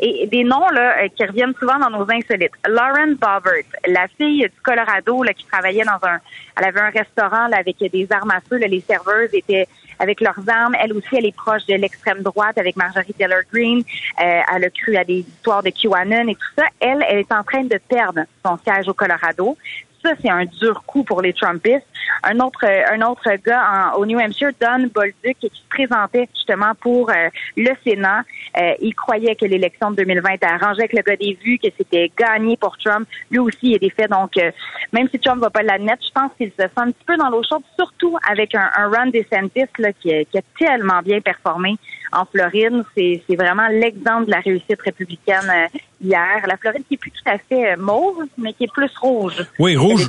Et 0.00 0.26
des 0.26 0.42
noms 0.42 0.70
là 0.70 1.02
euh, 1.02 1.08
qui 1.14 1.22
reviennent 1.26 1.54
souvent 1.60 1.78
dans 1.78 1.90
nos 1.90 2.10
insolites. 2.10 2.52
Lauren 2.66 3.12
Bobbert, 3.20 3.64
la 3.86 4.08
fille 4.16 4.40
du 4.40 4.60
Colorado 4.62 5.22
là, 5.22 5.34
qui 5.34 5.44
travaillait 5.44 5.84
dans 5.84 6.00
un 6.08 6.18
Elle 6.62 6.68
avait 6.68 6.80
un 6.80 6.90
restaurant 6.90 7.50
avec 7.52 7.78
des 7.78 8.06
armes 8.10 8.30
à 8.30 8.40
feu. 8.40 8.56
Les 8.58 8.80
serveuses 8.80 9.30
étaient 9.32 9.66
avec 9.98 10.20
leurs 10.20 10.48
armes. 10.48 10.76
Elle 10.80 10.92
aussi, 10.92 11.08
elle 11.16 11.26
est 11.26 11.34
proche 11.34 11.66
de 11.66 11.74
l'extrême 11.74 12.22
droite 12.22 12.56
avec 12.56 12.76
Marjorie 12.76 13.12
Taylor 13.14 13.40
Greene. 13.52 13.82
Euh, 14.20 14.40
elle 14.54 14.64
a 14.64 14.70
cru 14.70 14.96
à 14.96 15.04
des 15.04 15.24
histoires 15.28 15.62
de 15.62 15.70
QAnon 15.70 16.28
et 16.28 16.36
tout 16.36 16.54
ça. 16.56 16.64
Elle, 16.78 17.04
elle 17.08 17.18
est 17.18 17.32
en 17.32 17.42
train 17.42 17.64
de 17.64 17.78
perdre 17.88 18.20
son 18.44 18.56
siège 18.58 18.88
au 18.88 18.94
Colorado 18.94 19.56
ça, 20.02 20.10
c'est 20.20 20.30
un 20.30 20.44
dur 20.44 20.82
coup 20.86 21.04
pour 21.04 21.22
les 21.22 21.32
Trumpistes. 21.32 21.86
Un 22.24 22.38
autre, 22.40 22.64
un 22.64 23.00
autre 23.02 23.30
gars 23.44 23.92
au 23.96 24.04
New 24.04 24.18
Hampshire, 24.18 24.50
Don 24.60 24.88
Bolduc, 24.92 25.38
qui 25.40 25.48
se 25.48 25.68
présentait 25.68 26.28
justement 26.34 26.72
pour 26.80 27.10
euh, 27.10 27.28
le 27.56 27.70
Sénat. 27.84 28.22
Euh, 28.56 28.74
il 28.80 28.94
croyait 28.94 29.34
que 29.34 29.44
l'élection 29.44 29.90
de 29.90 29.96
2020 29.96 30.30
était 30.32 30.46
arrangée 30.46 30.80
avec 30.80 30.92
le 30.92 31.02
gars 31.02 31.16
des 31.16 31.38
vues, 31.42 31.58
que 31.58 31.68
c'était 31.76 32.10
gagné 32.16 32.56
pour 32.56 32.76
Trump. 32.78 33.08
Lui 33.30 33.38
aussi 33.38 33.74
est 33.74 33.78
défait. 33.78 34.08
Donc, 34.08 34.36
euh, 34.36 34.50
même 34.92 35.08
si 35.08 35.18
Trump 35.18 35.40
va 35.40 35.50
pas 35.50 35.62
l'admettre, 35.62 36.04
je 36.06 36.12
pense 36.12 36.30
qu'il 36.36 36.50
se 36.50 36.62
sent 36.62 36.70
un 36.76 36.90
petit 36.90 37.04
peu 37.06 37.16
dans 37.16 37.30
l'eau 37.30 37.42
chaude, 37.48 37.62
surtout 37.76 38.16
avec 38.28 38.54
un, 38.54 38.70
un 38.76 38.88
Ron 38.88 39.06
DeSantis 39.06 39.70
là, 39.78 39.92
qui, 39.92 40.10
qui 40.26 40.38
a 40.38 40.42
tellement 40.58 41.00
bien 41.02 41.20
performé 41.20 41.76
en 42.12 42.24
Floride. 42.24 42.84
C'est 42.94 43.36
vraiment 43.36 43.68
l'exemple 43.68 44.26
de 44.26 44.30
la 44.30 44.40
réussite 44.40 44.80
républicaine 44.84 45.48
euh, 45.48 45.78
hier. 46.02 46.44
La 46.46 46.56
Floride 46.56 46.82
qui 46.88 46.94
est 46.94 46.98
plus 46.98 47.10
tout 47.10 47.30
à 47.30 47.38
fait 47.38 47.72
euh, 47.72 47.76
mauve, 47.78 48.24
mais 48.38 48.52
qui 48.52 48.64
est 48.64 48.72
plus 48.72 48.90
rouge. 49.00 49.44
Oui, 49.58 49.76
rouge. 49.76 50.06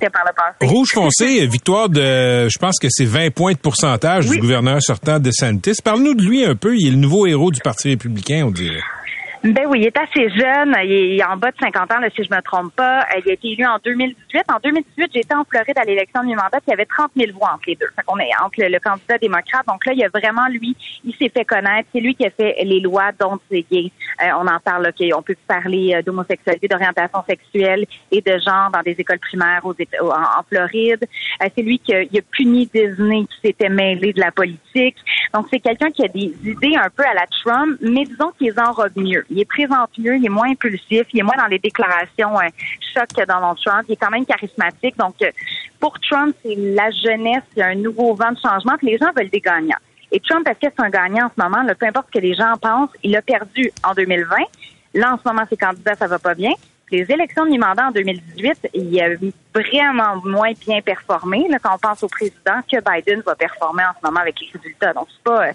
Rouge 0.61 0.89
foncé, 0.93 1.45
victoire 1.47 1.89
de, 1.89 2.47
je 2.49 2.57
pense 2.59 2.79
que 2.79 2.87
c'est 2.89 3.05
20 3.05 3.33
points 3.33 3.53
de 3.53 3.57
pourcentage 3.57 4.27
du 4.27 4.37
gouverneur 4.39 4.81
sortant 4.81 5.19
de 5.19 5.31
Santis. 5.31 5.77
Parle-nous 5.83 6.15
de 6.15 6.23
lui 6.23 6.45
un 6.45 6.55
peu. 6.55 6.75
Il 6.75 6.87
est 6.87 6.91
le 6.91 6.97
nouveau 6.97 7.25
héros 7.25 7.51
du 7.51 7.61
Parti 7.61 7.89
républicain, 7.89 8.43
on 8.45 8.51
dirait. 8.51 8.81
Ben 9.43 9.65
oui, 9.67 9.81
il 9.81 9.87
est 9.87 9.97
assez 9.97 10.29
jeune. 10.29 10.73
Il 10.85 11.19
est 11.19 11.23
en 11.25 11.35
bas 11.35 11.51
de 11.51 11.57
50 11.59 11.91
ans, 11.91 11.99
là, 11.99 12.07
si 12.15 12.23
je 12.23 12.33
me 12.33 12.41
trompe 12.41 12.73
pas. 12.77 13.05
Il 13.17 13.29
a 13.29 13.33
été 13.33 13.49
élu 13.49 13.65
en 13.65 13.77
2018. 13.83 14.43
En 14.49 14.59
2018, 14.63 15.11
j'étais 15.13 15.35
en 15.35 15.43
Floride 15.43 15.77
à 15.77 15.83
l'élection 15.83 16.21
de 16.21 16.27
mi-mandat, 16.27 16.59
il 16.65 16.69
y 16.69 16.73
avait 16.73 16.85
30 16.85 17.11
000 17.17 17.37
voix 17.37 17.51
entre 17.55 17.63
les 17.67 17.75
deux. 17.75 17.87
Fait 17.93 18.03
qu'on 18.05 18.17
est 18.19 18.29
entre 18.41 18.61
le, 18.61 18.79
candidat 18.79 19.17
démocrate. 19.17 19.67
Donc 19.67 19.85
là, 19.85 19.91
il 19.91 19.99
y 19.99 20.05
a 20.05 20.07
vraiment, 20.07 20.47
lui, 20.47 20.77
il 21.03 21.13
s'est 21.15 21.27
fait 21.27 21.43
connaître. 21.43 21.89
C'est 21.93 21.99
lui 21.99 22.15
qui 22.15 22.25
a 22.25 22.29
fait 22.29 22.55
les 22.63 22.79
lois 22.79 23.11
dont 23.19 23.37
c'est 23.51 23.65
gay. 23.69 23.91
Euh, 24.23 24.29
on 24.39 24.47
en 24.47 24.59
parle, 24.61 24.87
OK, 24.87 25.05
on 25.13 25.21
peut 25.21 25.35
parler 25.45 25.93
euh, 25.93 26.01
d'homosexualité, 26.01 26.69
d'orientation 26.69 27.21
sexuelle 27.27 27.85
et 28.11 28.21
de 28.21 28.37
genre 28.39 28.71
dans 28.71 28.81
des 28.81 28.95
écoles 28.97 29.19
primaires 29.19 29.65
aux, 29.65 29.73
en, 29.73 30.43
Floride. 30.47 31.05
Euh, 31.43 31.49
c'est 31.53 31.63
lui 31.63 31.79
qui 31.79 31.93
a, 31.93 32.03
il 32.03 32.23
puni 32.31 32.69
Disney 32.73 33.25
qui 33.25 33.47
s'était 33.47 33.69
mêlé 33.69 34.13
de 34.13 34.21
la 34.21 34.31
politique. 34.31 34.95
Donc 35.33 35.47
c'est 35.51 35.59
quelqu'un 35.59 35.91
qui 35.91 36.05
a 36.05 36.07
des 36.07 36.33
idées 36.45 36.75
un 36.77 36.89
peu 36.89 37.03
à 37.03 37.13
la 37.13 37.25
Trump, 37.43 37.77
mais 37.81 38.05
disons 38.05 38.31
qu'il 38.37 38.51
les 38.51 38.59
enrobe 38.59 38.95
mieux 38.95 39.25
il 39.33 39.39
est 39.39 39.45
présente 39.45 39.89
mieux, 39.97 40.15
il 40.15 40.25
est 40.25 40.29
moins 40.29 40.49
impulsif, 40.49 41.07
il 41.11 41.19
est 41.19 41.23
moins 41.23 41.37
dans 41.37 41.47
les 41.47 41.59
déclarations 41.59 42.39
euh, 42.39 42.49
choc 42.93 43.07
que 43.15 43.25
Donald 43.25 43.57
Trump, 43.63 43.83
il 43.89 43.93
est 43.93 43.97
quand 43.97 44.11
même 44.11 44.25
charismatique. 44.25 44.97
Donc, 44.97 45.15
euh, 45.21 45.31
pour 45.79 45.99
Trump, 45.99 46.35
c'est 46.43 46.55
la 46.55 46.91
jeunesse, 46.91 47.43
il 47.55 47.59
y 47.59 47.61
a 47.61 47.67
un 47.67 47.75
nouveau 47.75 48.13
vent 48.13 48.31
de 48.31 48.39
changement, 48.39 48.77
que 48.77 48.85
les 48.85 48.97
gens 48.97 49.11
veulent 49.15 49.29
des 49.29 49.41
gagnants. 49.41 49.77
Et 50.11 50.19
Trump, 50.19 50.47
est-ce 50.47 50.67
que 50.67 50.73
c'est 50.77 50.85
un 50.85 50.89
gagnant 50.89 51.25
en 51.25 51.31
ce 51.35 51.43
moment? 51.43 51.65
peu 51.77 51.87
importe 51.87 52.07
ce 52.13 52.19
que 52.19 52.23
les 52.23 52.35
gens 52.35 52.53
pensent, 52.61 52.91
il 53.01 53.15
a 53.15 53.21
perdu 53.21 53.71
en 53.83 53.93
2020. 53.93 54.35
Là, 54.93 55.13
en 55.13 55.17
ce 55.17 55.27
moment, 55.27 55.43
ses 55.49 55.57
candidats, 55.57 55.95
ça 55.95 56.05
va 56.05 56.19
pas 56.19 56.35
bien. 56.35 56.51
Les 56.91 57.09
élections 57.09 57.45
de 57.45 57.49
mi-mandat 57.49 57.87
en 57.87 57.91
2018, 57.91 58.69
il 58.75 59.01
a 59.01 59.07
vraiment 59.55 60.21
moins 60.23 60.51
bien 60.67 60.79
performé 60.81 61.47
là, 61.49 61.57
quand 61.57 61.73
on 61.73 61.79
pense 61.79 62.03
au 62.03 62.07
président 62.07 62.61
que 62.71 62.77
Biden 62.79 63.21
va 63.21 63.33
performer 63.33 63.83
en 63.83 63.99
ce 63.99 64.05
moment 64.05 64.19
avec 64.19 64.39
les 64.39 64.51
résultats. 64.53 64.93
Donc, 64.93 65.07
c'est 65.09 65.23
pas, 65.23 65.47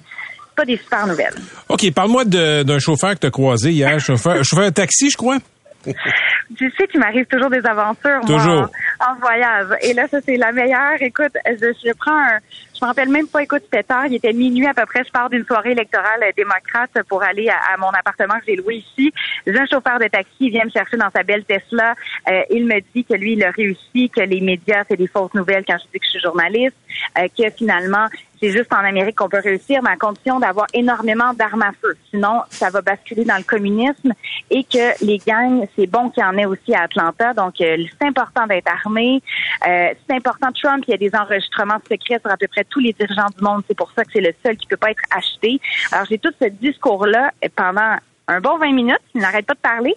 pas 0.58 0.64
des 0.64 0.76
super 0.76 1.06
nouvelles. 1.06 1.34
OK, 1.68 1.92
parle-moi 1.94 2.24
d'un 2.24 2.78
chauffeur 2.80 3.14
que 3.14 3.20
tu 3.20 3.26
as 3.28 3.30
croisé 3.30 3.70
hier, 3.70 3.98
chauffeur, 4.00 4.42
chauffeur 4.42 4.66
un 4.66 4.72
taxi, 4.72 5.08
je 5.08 5.16
crois. 5.16 5.38
tu 5.84 6.72
sais 6.76 6.86
qu'il 6.88 6.98
m'arrive 6.98 7.26
toujours 7.26 7.48
des 7.48 7.64
aventures, 7.64 8.20
toujours. 8.26 8.68
en, 8.98 9.14
voyage. 9.20 9.68
Et 9.82 9.94
là, 9.94 10.08
ça, 10.10 10.18
c'est 10.24 10.36
la 10.36 10.50
meilleure. 10.50 11.00
Écoute, 11.00 11.32
je, 11.46 11.72
je 11.84 11.92
prends 11.96 12.18
un, 12.18 12.38
je 12.78 12.84
me 12.84 12.88
rappelle 12.88 13.08
même 13.08 13.26
pas, 13.26 13.42
écoute, 13.42 13.62
c'était 13.64 13.82
tard, 13.82 14.06
il 14.06 14.14
était 14.14 14.32
minuit 14.32 14.66
à 14.66 14.74
peu 14.74 14.86
près, 14.86 15.02
je 15.04 15.10
pars 15.10 15.28
d'une 15.28 15.44
soirée 15.44 15.72
électorale 15.72 16.22
démocrate 16.36 16.90
pour 17.08 17.22
aller 17.22 17.48
à, 17.48 17.76
mon 17.76 17.88
appartement 17.88 18.38
que 18.38 18.44
j'ai 18.46 18.56
loué 18.56 18.76
ici. 18.76 19.12
Un 19.46 19.66
chauffeur 19.66 19.98
de 19.98 20.06
taxi 20.06 20.50
vient 20.50 20.64
me 20.64 20.70
chercher 20.70 20.96
dans 20.96 21.10
sa 21.10 21.24
belle 21.24 21.44
Tesla. 21.44 21.94
Euh, 22.28 22.42
il 22.50 22.66
me 22.66 22.80
dit 22.94 23.04
que 23.04 23.14
lui, 23.14 23.32
il 23.32 23.42
a 23.42 23.50
réussi, 23.50 24.10
que 24.10 24.20
les 24.20 24.40
médias, 24.40 24.84
c'est 24.88 24.96
des 24.96 25.08
fausses 25.08 25.34
nouvelles 25.34 25.64
quand 25.66 25.78
je 25.78 25.84
dis 25.92 25.98
que 25.98 26.04
je 26.04 26.10
suis 26.10 26.20
journaliste, 26.20 26.76
euh, 27.18 27.26
que 27.36 27.50
finalement, 27.50 28.06
c'est 28.40 28.50
juste 28.50 28.72
en 28.72 28.84
Amérique 28.84 29.16
qu'on 29.16 29.28
peut 29.28 29.40
réussir, 29.42 29.82
mais 29.82 29.90
à 29.90 29.96
condition 29.96 30.38
d'avoir 30.38 30.68
énormément 30.72 31.34
d'armes 31.34 31.62
à 31.62 31.72
feu. 31.82 31.96
Sinon, 32.10 32.42
ça 32.50 32.70
va 32.70 32.82
basculer 32.82 33.24
dans 33.24 33.36
le 33.36 33.42
communisme 33.42 34.12
et 34.50 34.62
que 34.62 35.04
les 35.04 35.18
gangs, 35.18 35.66
c'est 35.74 35.88
bon 35.88 36.10
qu'il 36.10 36.22
y 36.22 36.26
en 36.26 36.38
ait 36.38 36.46
aussi 36.46 36.72
à 36.72 36.82
Atlanta. 36.82 37.34
Donc, 37.34 37.60
euh, 37.60 37.76
c'est 38.00 38.06
important 38.06 38.46
d'être 38.46 38.68
armé. 38.68 39.20
c'est 39.64 40.14
important. 40.14 40.52
Trump, 40.52 40.84
il 40.86 40.92
y 40.92 40.94
a 40.94 40.98
des 40.98 41.10
enregistrements 41.16 41.78
secrets 41.90 42.20
sur 42.20 42.30
à 42.30 42.36
peu 42.36 42.46
près 42.46 42.64
tous 42.68 42.80
les 42.80 42.92
dirigeants 42.92 43.30
du 43.36 43.44
monde. 43.44 43.62
C'est 43.68 43.76
pour 43.76 43.90
ça 43.92 44.04
que 44.04 44.12
c'est 44.12 44.20
le 44.20 44.32
seul 44.44 44.56
qui 44.56 44.66
peut 44.66 44.76
pas 44.76 44.90
être 44.90 45.02
acheté. 45.10 45.60
Alors, 45.92 46.06
j'ai 46.06 46.18
tout 46.18 46.32
ce 46.40 46.48
discours-là 46.48 47.32
pendant 47.56 47.96
un 48.28 48.40
bon 48.40 48.58
20 48.58 48.72
minutes. 48.72 49.00
Il 49.14 49.20
n'arrête 49.20 49.46
pas 49.46 49.54
de 49.54 49.60
parler. 49.60 49.94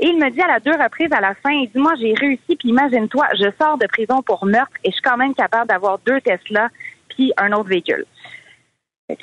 Et 0.00 0.08
il 0.08 0.18
me 0.18 0.30
dit 0.30 0.40
à 0.40 0.46
la 0.46 0.60
deux 0.60 0.72
reprises 0.72 1.12
à 1.12 1.20
la 1.20 1.34
fin, 1.34 1.50
il 1.50 1.68
dit, 1.68 1.78
moi, 1.78 1.92
j'ai 2.00 2.14
réussi, 2.14 2.56
puis 2.56 2.70
imagine-toi, 2.70 3.26
je 3.34 3.50
sors 3.60 3.76
de 3.76 3.86
prison 3.86 4.22
pour 4.22 4.46
meurtre 4.46 4.72
et 4.82 4.88
je 4.88 4.94
suis 4.94 5.02
quand 5.02 5.18
même 5.18 5.34
capable 5.34 5.68
d'avoir 5.68 5.98
deux 6.06 6.20
Tesla 6.22 6.68
puis 7.10 7.32
un 7.36 7.52
autre 7.52 7.68
véhicule. 7.68 8.06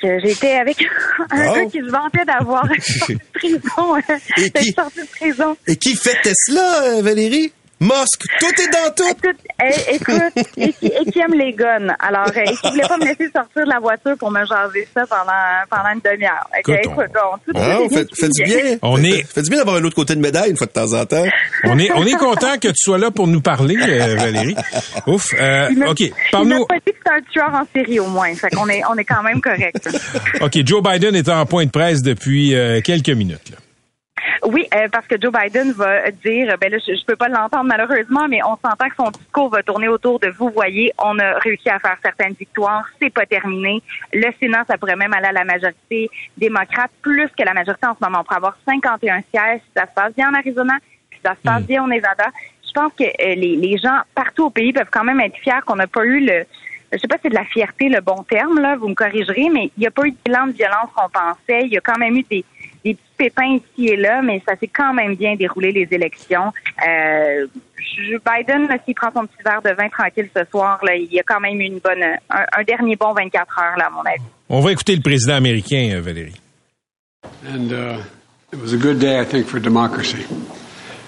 J'étais 0.02 0.52
avec 0.52 0.76
un 1.30 1.54
gars 1.54 1.64
qui 1.66 1.78
se 1.78 1.90
vantait 1.90 2.24
d'avoir 2.24 2.64
sorti 2.78 3.14
de 3.14 3.18
prison. 3.32 3.96
Et 4.36 4.50
qui, 4.50 4.72
sorti 4.72 5.00
de 5.00 5.06
prison. 5.06 5.56
Et 5.66 5.76
qui 5.76 5.96
fait 5.96 6.16
Tesla, 6.22 6.82
euh, 6.84 7.02
Valérie? 7.02 7.52
Mosque, 7.80 8.24
tout 8.40 8.60
est 8.60 8.72
dans 8.72 8.92
tout. 8.94 9.14
tout 9.22 9.36
eh, 9.62 9.94
écoute, 9.94 10.32
et, 10.56 10.72
qui, 10.72 11.20
aime 11.20 11.34
les 11.34 11.52
guns? 11.52 11.94
Alors, 12.00 12.28
euh, 12.28 12.40
et 12.40 12.56
qui 12.56 12.70
voulait 12.70 12.88
pas 12.88 12.96
me 12.96 13.04
laisser 13.04 13.30
sortir 13.32 13.64
de 13.64 13.70
la 13.70 13.78
voiture 13.78 14.16
pour 14.18 14.30
me 14.30 14.44
jaser 14.44 14.88
ça 14.92 15.06
pendant, 15.06 15.32
pendant 15.70 15.94
une 15.94 16.00
demi-heure. 16.00 16.48
Écoute, 16.58 16.74
écoute 16.82 17.10
on, 17.14 17.38
tout, 17.38 17.52
ah, 17.54 17.78
on 17.80 17.88
fait, 17.88 18.06
fait, 18.14 18.28
du 18.28 18.42
bien. 18.44 18.78
On 18.82 19.02
est, 19.02 19.22
fait 19.32 19.42
du 19.42 19.50
bien 19.50 19.58
d'avoir 19.58 19.76
un 19.76 19.84
autre 19.84 19.94
côté 19.94 20.14
de 20.16 20.20
médaille 20.20 20.50
une 20.50 20.56
fois 20.56 20.66
de 20.66 20.72
temps 20.72 20.92
en 20.92 21.04
temps. 21.06 21.24
On 21.64 21.78
est, 21.78 21.90
on 21.92 22.04
est 22.04 22.16
content 22.16 22.58
que 22.60 22.68
tu 22.68 22.82
sois 22.82 22.98
là 22.98 23.10
pour 23.10 23.28
nous 23.28 23.40
parler, 23.40 23.76
euh, 23.76 24.16
Valérie. 24.16 24.56
Ouf. 25.06 25.34
Euh, 25.38 25.68
OK. 25.88 26.02
Parle-nous. 26.32 26.64
Il 26.64 26.66
pas 26.66 26.80
dit 26.84 26.92
que 26.92 26.98
c'est 27.04 27.12
un 27.12 27.20
tueur 27.30 27.54
en 27.54 27.66
série 27.72 28.00
au 28.00 28.06
moins. 28.06 28.34
Fait 28.34 28.50
qu'on 28.50 28.68
est, 28.68 28.82
on 28.90 28.96
est 28.96 29.04
quand 29.04 29.22
même 29.22 29.40
correct. 29.40 29.88
OK. 30.40 30.58
Joe 30.64 30.82
Biden 30.82 31.14
est 31.14 31.28
en 31.28 31.46
point 31.46 31.64
de 31.64 31.70
presse 31.70 32.02
depuis 32.02 32.54
euh, 32.54 32.80
quelques 32.80 33.10
minutes, 33.10 33.50
là. 33.50 33.58
Oui, 34.44 34.66
euh, 34.74 34.88
parce 34.90 35.06
que 35.06 35.20
Joe 35.20 35.32
Biden 35.32 35.72
va 35.72 36.10
dire, 36.10 36.56
ben 36.60 36.70
là, 36.70 36.78
je, 36.86 36.94
je 36.94 37.04
peux 37.04 37.16
pas 37.16 37.28
l'entendre 37.28 37.64
malheureusement, 37.64 38.28
mais 38.28 38.40
on 38.42 38.56
s'entend 38.56 38.88
que 38.88 38.96
son 38.96 39.10
discours 39.10 39.50
va 39.50 39.62
tourner 39.62 39.88
autour 39.88 40.18
de 40.20 40.28
vous 40.28 40.50
voyez, 40.50 40.92
on 40.98 41.18
a 41.18 41.38
réussi 41.38 41.68
à 41.68 41.78
faire 41.78 41.96
certaines 42.02 42.34
victoires, 42.34 42.86
c'est 43.00 43.10
pas 43.12 43.26
terminé. 43.26 43.82
Le 44.12 44.30
Sénat, 44.40 44.64
ça 44.68 44.78
pourrait 44.78 44.96
même 44.96 45.12
aller 45.12 45.28
à 45.28 45.32
la 45.32 45.44
majorité 45.44 46.10
démocrate, 46.36 46.90
plus 47.02 47.28
que 47.36 47.44
la 47.44 47.54
majorité 47.54 47.86
en 47.86 47.96
ce 47.98 48.04
moment. 48.04 48.20
On 48.20 48.24
pourrait 48.24 48.36
avoir 48.36 48.58
51 48.66 49.22
sièges 49.30 49.60
si 49.60 49.72
ça 49.76 49.86
se 49.86 49.94
passe 49.94 50.14
bien 50.14 50.30
en 50.30 50.34
Arizona, 50.34 50.74
si 51.12 51.20
ça 51.24 51.34
se 51.34 51.40
passe 51.42 51.62
mm. 51.62 51.66
bien 51.66 51.84
au 51.84 51.86
Nevada. 51.86 52.28
Je 52.66 52.72
pense 52.72 52.92
que 52.92 53.04
euh, 53.04 53.34
les, 53.34 53.56
les 53.56 53.78
gens 53.78 54.00
partout 54.14 54.46
au 54.46 54.50
pays 54.50 54.72
peuvent 54.72 54.90
quand 54.90 55.04
même 55.04 55.20
être 55.20 55.36
fiers 55.38 55.60
qu'on 55.66 55.76
n'a 55.76 55.86
pas 55.86 56.04
eu 56.04 56.20
le 56.20 56.44
je 56.92 56.98
sais 56.98 57.08
pas 57.08 57.16
si 57.16 57.22
c'est 57.24 57.30
de 57.30 57.34
la 57.34 57.44
fierté 57.44 57.90
le 57.90 58.00
bon 58.00 58.22
terme, 58.22 58.60
là, 58.60 58.76
vous 58.76 58.88
me 58.88 58.94
corrigerez, 58.94 59.50
mais 59.52 59.70
il 59.76 59.80
n'y 59.80 59.86
a 59.86 59.90
pas 59.90 60.06
eu 60.06 60.12
de 60.12 60.16
bilan 60.24 60.46
de 60.46 60.52
violence 60.52 60.88
qu'on 60.96 61.10
pensait. 61.10 61.66
Il 61.66 61.72
y 61.72 61.76
a 61.76 61.82
quand 61.82 61.98
même 61.98 62.16
eu 62.16 62.24
des, 62.30 62.44
des 62.84 62.94
petits 62.94 63.14
pépins 63.16 63.56
ici 63.56 63.88
et 63.88 63.96
là, 63.96 64.22
mais 64.22 64.42
ça 64.46 64.56
s'est 64.56 64.68
quand 64.68 64.94
même 64.94 65.14
bien 65.14 65.36
déroulé 65.36 65.72
les 65.72 65.88
élections. 65.90 66.52
Euh, 66.86 67.46
Biden, 67.98 68.68
s'il 68.84 68.94
prend 68.94 69.10
son 69.12 69.26
petit 69.26 69.42
verre 69.44 69.62
de 69.62 69.70
vin 69.70 69.88
tranquille 69.88 70.28
ce 70.34 70.44
soir, 70.50 70.78
là, 70.84 70.94
il 70.94 71.12
y 71.12 71.18
a 71.18 71.22
quand 71.22 71.40
même 71.40 71.60
eu 71.60 71.64
une 71.64 71.78
bonne, 71.78 72.04
un, 72.30 72.64
dernier 72.64 72.96
bon 72.96 73.12
24 73.12 73.58
heures, 73.58 73.76
là, 73.76 73.86
à 73.86 73.90
mon 73.90 74.02
avis. 74.02 74.22
On 74.48 74.60
va 74.60 74.72
écouter 74.72 74.94
le 74.94 75.02
président 75.02 75.34
américain, 75.34 75.90
euh, 75.94 76.00
Valérie. 76.00 76.40
And 77.46 77.72
uh, 77.72 78.02
it 78.52 78.60
was 78.60 78.72
a 78.72 78.76
good 78.76 78.98
day, 78.98 79.20
I 79.20 79.24
think, 79.24 79.46
for 79.46 79.60
democracy. 79.60 80.24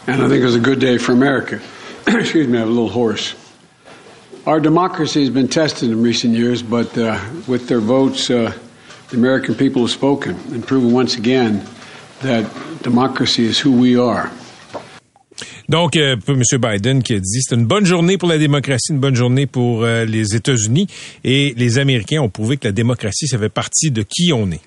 And 0.07 0.23
I 0.23 0.29
think 0.29 0.43
it 0.43 0.45
was 0.45 0.57
a 0.57 0.61
good 0.61 0.81
day 0.81 0.99
for 0.99 1.13
America. 1.13 1.61
Excuse 2.07 2.49
me, 2.49 2.59
I 2.59 2.61
have 2.61 2.69
a 2.69 2.73
little 2.73 2.89
hoarse. 2.89 3.35
Our 4.47 4.59
democracy 4.59 5.21
has 5.21 5.31
been 5.31 5.49
tested 5.49 5.91
in 5.91 6.03
recent 6.03 6.35
years, 6.35 6.63
but 6.63 6.97
uh, 6.97 7.19
with 7.47 7.69
their 7.69 7.81
votes, 7.81 8.31
uh, 8.31 8.53
the 9.11 9.17
American 9.17 9.55
people 9.55 9.83
have 9.83 9.91
spoken 9.91 10.37
and 10.53 10.67
proven 10.67 10.93
once 10.93 11.17
again 11.17 11.63
that 12.23 12.45
democracy 12.83 13.45
is 13.45 13.59
who 13.65 13.73
we 13.73 13.97
are. 13.97 14.31
Donc, 15.69 15.97
euh, 15.97 16.17
M. 16.27 16.43
Biden 16.59 17.03
qui 17.03 17.15
a 17.15 17.21
dit 17.21 17.43
c'est 17.43 17.55
une 17.55 17.65
bonne 17.67 17.87
journée 17.87 18.19
pour 18.19 18.29
la 18.29 18.39
démocratie, 18.39 18.93
une 18.93 18.99
bonne 18.99 19.15
journée 19.15 19.47
pour 19.47 19.85
euh, 19.85 20.05
les 20.05 20.35
États-Unis 20.35 20.89
et 21.23 21.55
les 21.57 21.79
Américains 21.79 22.21
ont 22.21 22.29
prouvé 22.29 22.57
que 22.57 22.67
la 22.67 22.73
démocratie, 22.73 23.29
ça 23.29 23.39
fait 23.39 23.49
partie 23.49 23.93
de 23.93 24.03
qui 24.03 24.33
on 24.33 24.51
est. 24.51 24.61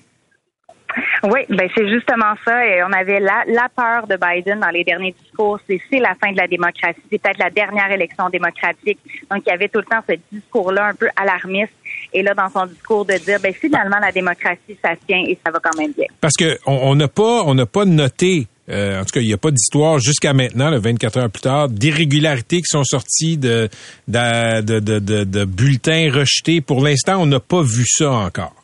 Oui, 1.24 1.40
ben 1.48 1.68
c'est 1.74 1.88
justement 1.88 2.34
ça. 2.44 2.66
Et 2.66 2.82
on 2.82 2.92
avait 2.92 3.18
la, 3.18 3.44
la 3.46 3.68
peur 3.74 4.06
de 4.06 4.16
Biden 4.16 4.60
dans 4.60 4.68
les 4.68 4.84
derniers 4.84 5.14
discours. 5.22 5.58
C'est 5.66 5.80
la 5.98 6.14
fin 6.20 6.32
de 6.32 6.36
la 6.36 6.46
démocratie. 6.46 7.00
C'est 7.10 7.20
peut-être 7.20 7.38
la 7.38 7.50
dernière 7.50 7.90
élection 7.90 8.28
démocratique. 8.28 8.98
Donc, 9.30 9.42
il 9.46 9.48
y 9.48 9.52
avait 9.52 9.68
tout 9.68 9.78
le 9.78 9.86
temps 9.86 10.02
ce 10.08 10.16
discours-là 10.30 10.88
un 10.88 10.94
peu 10.94 11.08
alarmiste. 11.16 11.72
Et 12.12 12.22
là, 12.22 12.34
dans 12.34 12.50
son 12.50 12.66
discours, 12.66 13.06
de 13.06 13.14
dire, 13.14 13.40
ben 13.40 13.54
finalement, 13.54 13.98
la 14.00 14.12
démocratie, 14.12 14.76
ça 14.82 14.90
tient 15.06 15.24
et 15.26 15.38
ça 15.44 15.50
va 15.50 15.60
quand 15.60 15.76
même 15.78 15.92
bien. 15.92 16.06
Parce 16.20 16.34
que 16.36 16.58
on 16.66 16.94
n'a 16.94 17.08
pas, 17.08 17.42
on 17.44 17.54
n'a 17.54 17.66
pas 17.66 17.86
noté 17.86 18.46
euh, 18.70 19.00
en 19.00 19.04
tout 19.04 19.12
cas, 19.12 19.20
il 19.20 19.26
n'y 19.26 19.34
a 19.34 19.38
pas 19.38 19.50
d'histoire 19.50 19.98
jusqu'à 19.98 20.32
maintenant, 20.32 20.70
le 20.70 20.78
24 20.78 21.18
heures 21.18 21.30
plus 21.30 21.42
tard, 21.42 21.68
d'irrégularités 21.68 22.58
qui 22.62 22.68
sont 22.68 22.84
sorties 22.84 23.36
de, 23.36 23.68
de, 24.08 24.62
de, 24.62 24.80
de, 24.80 25.24
de 25.24 25.44
bulletins 25.44 26.10
rejetés. 26.10 26.62
Pour 26.62 26.82
l'instant, 26.82 27.20
on 27.20 27.26
n'a 27.26 27.40
pas 27.40 27.60
vu 27.60 27.84
ça 27.86 28.10
encore. 28.10 28.54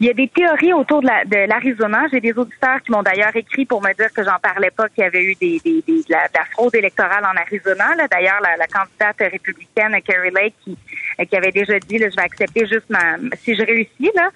Il 0.00 0.06
y 0.06 0.10
a 0.10 0.14
des 0.14 0.28
théories 0.28 0.72
autour 0.72 1.02
de 1.02 1.06
la- 1.06 1.24
de 1.24 1.46
l'Arizona. 1.48 2.04
J'ai 2.10 2.20
des 2.20 2.32
auditeurs 2.32 2.80
qui 2.82 2.90
m'ont 2.90 3.02
d'ailleurs 3.02 3.34
écrit 3.36 3.64
pour 3.66 3.82
me 3.82 3.92
dire 3.94 4.12
que 4.12 4.24
j'en 4.24 4.38
parlais 4.40 4.70
pas, 4.70 4.88
qu'il 4.88 5.04
y 5.04 5.06
avait 5.06 5.22
eu 5.24 5.34
des, 5.34 5.60
de, 5.64 6.02
la, 6.08 6.26
de 6.28 6.34
la 6.34 6.44
fraude 6.52 6.74
électorale 6.74 7.24
en 7.24 7.36
Arizona. 7.38 7.84
D'ailleurs, 8.10 8.40
la, 8.42 8.56
la 8.56 8.66
candidate 8.66 9.16
républicaine 9.32 10.00
Carrie 10.02 10.30
Lake 10.30 10.54
qui, 10.64 10.76
qui 11.22 11.36
avait 11.36 11.52
déjà 11.52 11.78
dit 11.78 11.98
là, 11.98 12.08
je 12.10 12.16
vais 12.16 12.22
accepter 12.22 12.66
juste 12.66 12.88
ma 12.88 13.16
si 13.42 13.54
je 13.54 13.62
réussis 13.62 14.10
là 14.14 14.30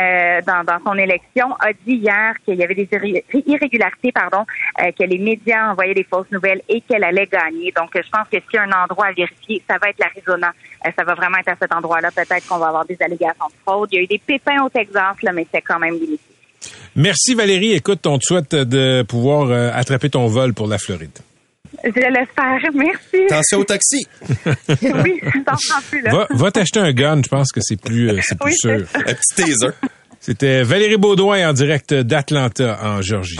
euh, 0.00 0.40
dans, 0.46 0.64
dans 0.64 0.78
son 0.84 0.98
élection, 0.98 1.52
a 1.60 1.72
dit 1.86 1.94
hier 1.96 2.34
qu'il 2.44 2.56
y 2.56 2.64
avait 2.64 2.74
des 2.74 2.88
irré- 2.90 3.24
irrégularités, 3.46 4.12
pardon, 4.12 4.44
euh, 4.80 4.90
que 4.98 5.04
les 5.04 5.18
médias 5.18 5.70
envoyaient 5.70 5.94
des 5.94 6.04
fausses 6.04 6.30
nouvelles 6.30 6.62
et 6.68 6.80
qu'elle 6.80 7.04
allait 7.04 7.26
gagner. 7.26 7.72
Donc, 7.76 7.94
euh, 7.96 8.02
je 8.04 8.10
pense 8.10 8.26
que 8.28 8.38
s'il 8.38 8.54
y 8.54 8.58
a 8.58 8.62
un 8.64 8.84
endroit 8.84 9.06
à 9.06 9.12
vérifier, 9.12 9.62
ça 9.68 9.76
va 9.80 9.90
être 9.90 9.98
l'Arizona. 9.98 10.52
Euh, 10.86 10.90
ça 10.96 11.04
va 11.04 11.14
vraiment 11.14 11.38
être 11.38 11.48
à 11.48 11.56
cet 11.60 11.72
endroit-là. 11.72 12.10
Peut-être 12.10 12.46
qu'on 12.48 12.58
va 12.58 12.68
avoir 12.68 12.84
des 12.84 12.96
allégations 13.00 13.46
de 13.46 13.54
fraude. 13.64 13.88
Il 13.92 13.96
y 13.96 13.98
a 14.00 14.02
eu 14.02 14.06
des 14.06 14.18
pépins 14.18 14.62
au 14.64 14.68
Texas, 14.68 15.16
là, 15.22 15.32
mais 15.32 15.46
c'est 15.52 15.62
quand 15.62 15.78
même 15.78 15.94
limité. 15.94 16.20
Merci 16.96 17.34
Valérie. 17.34 17.72
Écoute, 17.72 18.06
on 18.06 18.18
te 18.18 18.24
souhaite 18.24 18.54
de 18.54 19.02
pouvoir 19.02 19.50
euh, 19.50 19.70
attraper 19.74 20.10
ton 20.10 20.26
vol 20.26 20.54
pour 20.54 20.66
la 20.66 20.78
Floride. 20.78 21.18
Je 21.84 21.90
l'espère. 21.90 22.72
Merci. 22.74 23.26
Attention 23.26 23.58
au 23.58 23.64
taxi. 23.64 24.06
oui, 24.68 25.20
t'en 25.46 25.52
prends 25.52 25.82
plus, 25.90 26.00
là. 26.02 26.12
Va, 26.12 26.26
va 26.30 26.50
t'acheter 26.50 26.80
un 26.80 26.92
gun, 26.92 27.20
je 27.22 27.28
pense 27.28 27.52
que 27.52 27.60
c'est 27.62 27.80
plus, 27.80 28.10
euh, 28.10 28.18
c'est 28.22 28.38
plus 28.38 28.50
Oui, 28.50 28.56
c'est 28.60 28.78
sûr. 28.78 28.86
Un 28.94 29.14
petit 29.14 29.34
taser. 29.36 29.74
C'était 30.20 30.62
Valérie 30.62 30.96
Baudouin 30.96 31.50
en 31.50 31.52
direct 31.52 31.92
d'Atlanta, 31.92 32.78
en 32.82 33.02
Georgie. 33.02 33.38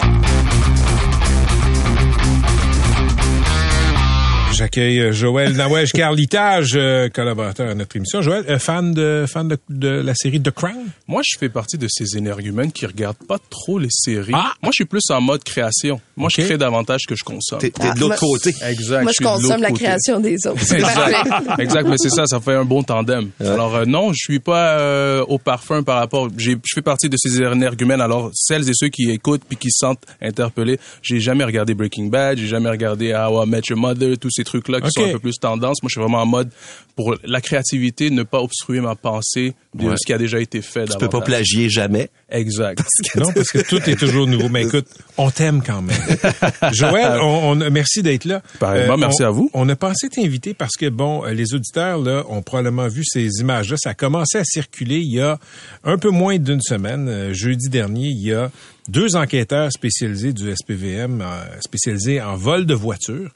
J'accueille 4.55 5.01
euh, 5.01 5.13
Joël 5.13 5.53
Nawège 5.55 5.91
Carlitage, 5.91 6.75
euh, 6.77 7.09
collaborateur 7.09 7.69
à 7.71 7.75
notre 7.75 7.97
émission. 7.97 8.23
Joël, 8.23 8.45
euh, 8.49 8.59
fan 8.61 8.95
de 8.95 9.25
fan 9.27 9.49
de, 9.49 9.59
de 9.69 9.89
la 9.89 10.15
série 10.15 10.41
The 10.41 10.53
Crown? 10.53 10.87
Moi, 11.09 11.23
je 11.25 11.37
fais 11.39 11.49
partie 11.49 11.77
de 11.77 11.89
ces 11.91 12.17
énergumènes 12.17 12.71
qui 12.71 12.87
regardent 12.87 13.17
pas 13.27 13.39
trop 13.51 13.81
les 13.81 13.89
séries. 13.91 14.31
Ah! 14.33 14.53
Moi, 14.63 14.71
je 14.73 14.77
suis 14.77 14.85
plus 14.85 15.03
en 15.11 15.21
mode 15.21 15.43
création. 15.43 16.01
Moi, 16.17 16.29
je 16.33 16.43
crée 16.43 16.57
davantage 16.57 17.01
que 17.09 17.17
je 17.17 17.25
consomme. 17.25 17.59
T'es 17.59 17.71
t'es 17.71 17.93
de 17.95 17.99
l'autre 18.01 18.17
moi- 18.23 18.39
côté. 18.39 18.55
Exact. 18.65 19.03
Moi, 19.03 19.11
je 19.19 19.25
consomme 19.25 19.61
la 19.61 19.71
côté. 19.71 19.85
création 19.85 20.21
des 20.21 20.37
autres. 20.47 20.73
Exact. 20.73 21.27
exact, 21.59 21.89
mais 21.89 21.97
c'est 21.99 22.11
ça, 22.11 22.25
ça 22.27 22.39
fait 22.39 22.55
un 22.55 22.65
bon 22.65 22.85
tandem. 22.85 23.31
Alors 23.41 23.75
euh, 23.75 23.85
non, 23.87 24.13
je 24.13 24.19
suis 24.23 24.39
pas 24.39 24.79
euh, 24.79 25.25
au 25.27 25.39
parfum 25.39 25.83
par 25.83 25.99
rapport. 25.99 26.29
j'ai- 26.39 26.53
Je 26.65 26.73
fais 26.75 26.83
partie 26.83 27.09
de 27.09 27.17
ces 27.19 27.43
énergumènes. 27.43 28.01
Alors 28.01 28.31
celles 28.33 28.69
et 28.71 28.73
ceux 28.75 28.89
qui 28.89 29.11
écoutent 29.11 29.43
puis 29.49 29.57
qui 29.57 29.71
se 29.73 29.79
sentent 29.81 30.05
interpellés, 30.23 30.79
j'ai 31.03 31.19
jamais 31.19 31.43
regardé 31.45 31.75
Breaking 31.75 32.07
Bad, 32.07 32.39
j'ai 32.39 32.47
jamais 32.47 32.71
regardé 32.71 33.13
How 33.13 33.45
I 33.45 33.49
Met 33.49 33.63
Your 33.69 33.79
Mother, 33.81 34.17
tous 34.17 34.31
ces 34.31 34.44
trucs 34.45 34.69
là 34.69 34.81
qui 34.81 34.89
sont 34.93 35.05
un 35.05 35.13
peu 35.13 35.19
plus 35.19 35.39
tendance. 35.39 35.83
Moi, 35.83 35.89
je 35.89 35.95
suis 35.95 36.01
vraiment 36.01 36.23
en 36.23 36.27
mode 36.27 36.51
pour 36.97 37.17
la 37.25 37.41
créativité, 37.41 38.11
ne 38.11 38.23
pas 38.23 38.41
obstruer 38.41 38.81
ma 38.81 38.95
pensée 38.95 39.55
de 39.75 39.89
Ouais. 39.89 39.95
ce 39.97 40.07
qui 40.07 40.13
a 40.13 40.19
déjà 40.19 40.39
été 40.41 40.63
fait. 40.63 40.87
Tu 40.87 40.97
peux 40.99 41.09
pas 41.09 41.21
plagier 41.21 41.69
jamais. 41.69 42.09
Exact. 42.31 42.81
Non, 43.17 43.33
parce 43.33 43.51
que 43.51 43.59
tout 43.59 43.79
est 43.89 43.97
toujours 43.97 44.27
nouveau. 44.27 44.49
Mais 44.49 44.63
écoute, 44.65 44.87
on 45.17 45.31
t'aime 45.31 45.63
quand 45.65 45.83
même. 45.83 45.97
Joël, 46.73 47.19
on, 47.21 47.53
on- 47.61 47.71
merci 47.71 48.03
d'être 48.03 48.25
là. 48.25 48.37
Euh, 48.37 48.59
Pareillement, 48.59 48.97
merci 48.97 49.23
on- 49.23 49.27
à 49.27 49.31
vous. 49.31 49.51
On 49.55 49.69
a 49.69 49.77
pensé 49.77 50.09
t'inviter 50.09 50.55
parce 50.55 50.77
que, 50.77 50.89
bon, 50.89 51.25
euh, 51.25 51.31
les 51.33 51.55
auditeurs 51.55 51.99
là 51.99 52.25
ont 52.29 52.43
probablement 52.43 52.89
vu 52.89 53.03
ces 53.05 53.29
images-là. 53.41 53.77
Ça 53.79 53.91
a 53.91 53.95
commencé 53.95 54.39
à 54.39 54.45
circuler 54.45 54.99
il 54.99 55.13
y 55.13 55.21
a 55.21 55.39
un 55.85 55.99
peu 55.99 56.11
moins 56.11 56.39
d'une 56.39 56.61
semaine. 56.61 57.09
Euh, 57.09 57.33
jeudi 57.33 57.69
dernier, 57.69 58.09
il 58.09 58.23
y 58.27 58.33
a 58.33 58.51
deux 58.89 59.17
enquêteurs 59.17 59.73
spécialisés 59.73 60.33
du 60.33 60.51
SPVM, 60.55 61.21
euh, 61.23 61.61
spécialisés 61.61 62.21
en 62.21 62.37
vol 62.37 62.67
de 62.67 62.75
voitures, 62.75 63.31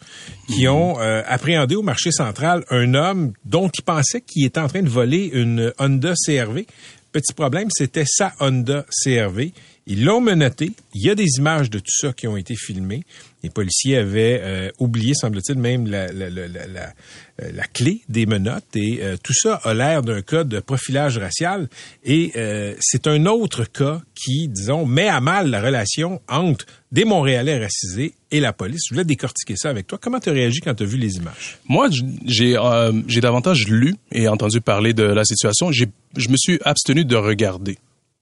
qui 0.48 0.64
Mhm. 0.66 0.72
ont 0.72 1.00
euh, 1.00 1.22
appréhendé 1.26 1.74
au 1.74 1.82
marché 1.82 2.10
central 2.10 2.64
un 2.70 2.94
homme 2.94 3.32
dont 3.44 3.68
ils 3.68 3.82
pensaient 3.82 4.20
qu'il 4.20 4.44
était 4.44 4.60
en 4.60 4.68
train 4.68 4.82
de 4.82 4.88
voler 4.88 5.30
une 5.32 5.72
Honda 5.78 6.14
CRV. 6.14 6.66
Petit 7.12 7.32
problème, 7.32 7.68
c'était 7.70 8.04
sa 8.06 8.34
Honda 8.40 8.84
CRV. 9.02 9.52
Ils 9.86 10.04
l'ont 10.04 10.20
menotté. 10.20 10.72
Il 10.94 11.02
y 11.02 11.08
a 11.08 11.14
des 11.14 11.28
images 11.38 11.70
de 11.70 11.78
tout 11.78 11.86
ça 11.98 12.12
qui 12.12 12.28
ont 12.28 12.36
été 12.36 12.54
filmées. 12.54 13.02
Les 13.48 13.52
policiers 13.54 13.96
avaient 13.96 14.42
euh, 14.42 14.70
oublié, 14.78 15.14
semble-t-il, 15.14 15.58
même 15.58 15.86
euh, 15.90 16.66
la 17.38 17.64
clé 17.72 18.02
des 18.10 18.26
menottes. 18.26 18.76
Et 18.76 18.98
euh, 19.00 19.16
tout 19.22 19.32
ça 19.32 19.54
a 19.64 19.72
l'air 19.72 20.02
d'un 20.02 20.20
cas 20.20 20.44
de 20.44 20.60
profilage 20.60 21.16
racial. 21.16 21.70
Et 22.04 22.32
c'est 22.78 23.06
un 23.06 23.24
autre 23.24 23.64
cas 23.64 24.02
qui, 24.14 24.48
disons, 24.48 24.84
met 24.84 25.08
à 25.08 25.22
mal 25.22 25.48
la 25.48 25.62
relation 25.62 26.20
entre 26.28 26.66
des 26.92 27.06
Montréalais 27.06 27.58
racisés 27.58 28.12
et 28.30 28.40
la 28.40 28.52
police. 28.52 28.82
Je 28.86 28.94
voulais 28.94 29.06
décortiquer 29.06 29.56
ça 29.56 29.70
avec 29.70 29.86
toi. 29.86 29.98
Comment 29.98 30.20
tu 30.20 30.28
as 30.28 30.32
réagi 30.32 30.60
quand 30.60 30.74
tu 30.74 30.82
as 30.82 30.86
vu 30.86 30.98
les 30.98 31.16
images? 31.16 31.56
Moi, 31.66 31.88
j'ai 32.26 33.20
davantage 33.22 33.66
lu 33.66 33.94
et 34.12 34.28
entendu 34.28 34.60
parler 34.60 34.92
de 34.92 35.04
la 35.04 35.24
situation. 35.24 35.72
Je 35.72 36.28
me 36.28 36.36
suis 36.36 36.58
abstenu 36.66 37.06
de 37.06 37.16
regarder. 37.16 37.78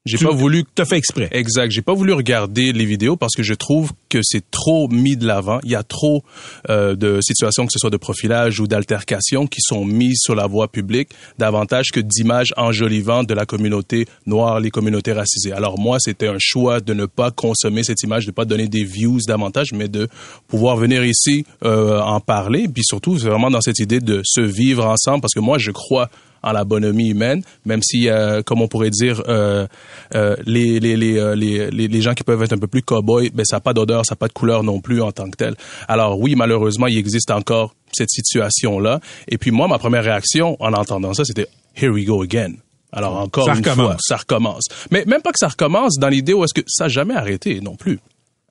J'ai 0.07 0.17
Tu- 0.19 0.25
pas 0.25 0.33
voulu 0.33 0.65
Tu 0.75 0.81
as 0.83 0.85
fait 0.87 0.97
exprès. 0.97 1.29
Exact. 1.33 1.71
J'ai 1.71 1.83
pas 1.83 1.93
voulu 1.93 2.13
regarder 2.13 2.73
les 2.73 2.85
vidéos 2.87 3.17
parce 3.17 3.35
que 3.35 3.43
je 3.43 3.53
trouve 3.55 3.91
que 4.09 4.21
c'est 4.23 4.51
trop 4.51 4.89
mis 4.89 5.17
de 5.17 5.27
l'avant. 5.27 5.59
Il 5.65 5.71
y 5.71 5.75
a 5.75 5.83
trop 5.83 6.23
euh, 6.71 6.95
de 6.95 7.21
situations, 7.21 7.67
que 7.67 7.73
ce 7.73 7.79
soit 7.79 7.91
de 7.91 7.97
profilage 7.97 8.61
ou 8.61 8.67
d'altercation, 8.67 9.47
qui 9.47 9.61
sont 9.61 9.85
mises 9.85 10.21
sur 10.23 10.35
la 10.35 10.47
voie 10.47 10.69
publique 10.69 11.09
davantage 11.39 11.89
que 11.93 12.01
d'images 12.01 12.55
enjolivantes 12.57 13.29
de 13.29 13.35
la 13.35 13.45
communauté 13.47 14.07
noire, 14.27 14.61
les 14.61 14.71
communautés 14.71 15.13
racisées. 15.13 15.53
Alors 15.53 15.79
moi, 15.79 15.99
c'était 16.01 16.29
un 16.29 16.39
choix 16.39 16.81
de 16.81 16.95
ne 16.95 17.07
pas 17.07 17.31
consommer 17.33 17.83
cette 17.83 18.03
image, 18.03 18.27
de 18.27 18.31
pas 18.31 18.45
donner 18.45 18.69
des 18.69 18.85
views 18.85 19.19
davantage, 19.27 19.73
mais 19.75 19.89
de 19.89 20.09
pouvoir 20.47 20.77
venir 20.77 21.05
ici 21.05 21.45
euh, 21.65 22.01
en 22.01 22.21
parler. 22.21 22.69
Puis 22.73 22.85
surtout, 22.85 23.19
c'est 23.19 23.29
vraiment 23.29 23.51
dans 23.51 23.61
cette 23.61 23.81
idée 23.81 24.01
de 24.01 24.23
se 24.25 24.41
vivre 24.41 24.87
ensemble 24.87 25.21
parce 25.21 25.35
que 25.35 25.41
moi, 25.41 25.59
je 25.59 25.73
crois 25.73 26.09
en 26.47 26.53
la 26.53 26.65
bonhomie 26.65 27.09
humaine, 27.11 27.43
même 27.65 27.83
si, 27.83 28.09
euh, 28.09 28.41
comme 28.43 28.63
on 28.63 28.69
pourrait 28.69 28.91
dire, 28.91 29.21
euh, 29.29 29.67
euh, 30.15 30.37
les, 30.47 30.79
les, 30.81 30.97
les, 30.97 31.19
euh, 31.19 31.35
les, 31.35 31.71
les, 31.71 31.89
les 31.89 32.01
gens 32.01 32.15
qui 32.15 32.23
peuvent 32.23 32.43
être 32.43 32.53
un 32.53 32.59
peu 32.59 32.69
plus 32.69 32.83
cow-boys, 32.83 33.31
ben, 33.35 33.45
ça 33.45 33.57
n'a 33.57 33.61
pas 33.61 33.75
d'odeur, 33.75 34.07
ça 34.07 34.15
n'a 34.15 34.17
pas 34.17 34.29
de 34.29 34.33
couleur 34.33 34.63
non 34.63 34.81
plus 34.81 35.03
en 35.03 35.11
tant 35.11 35.29
que 35.29 35.37
tel. 35.37 35.57
Alors 35.89 36.21
oui, 36.21 36.37
malheureusement, 36.37 36.87
il 36.87 36.97
existe 36.97 37.31
encore 37.33 37.75
cette 37.93 38.11
situation-là. 38.11 39.01
Et 39.29 39.39
puis 39.39 39.51
moi, 39.51 39.67
ma 39.67 39.79
première 39.79 40.05
réaction 40.05 40.57
en 40.61 40.73
entendant 40.73 41.13
ça, 41.15 41.25
c'était 41.25 41.49
«Here 41.77 41.93
we 41.93 42.05
go 42.05 42.23
again». 42.23 42.53
Alors 42.93 43.17
encore 43.17 43.47
Ça 43.47 43.53
une 43.53 43.59
recommence. 43.59 43.87
fois, 43.87 43.97
ça 44.01 44.17
recommence. 44.17 44.65
Mais 44.91 45.05
même 45.07 45.21
pas 45.21 45.33
que 45.33 45.39
ça 45.39 45.49
recommence 45.49 45.99
dans 45.99 46.09
l'idée 46.09 46.33
où 46.33 46.45
est-ce 46.45 46.55
que 46.55 46.63
ça 46.69 46.85
n'a 46.85 46.89
jamais 46.89 47.15
arrêté 47.15 47.61
non 47.61 47.75
plus. 47.75 47.99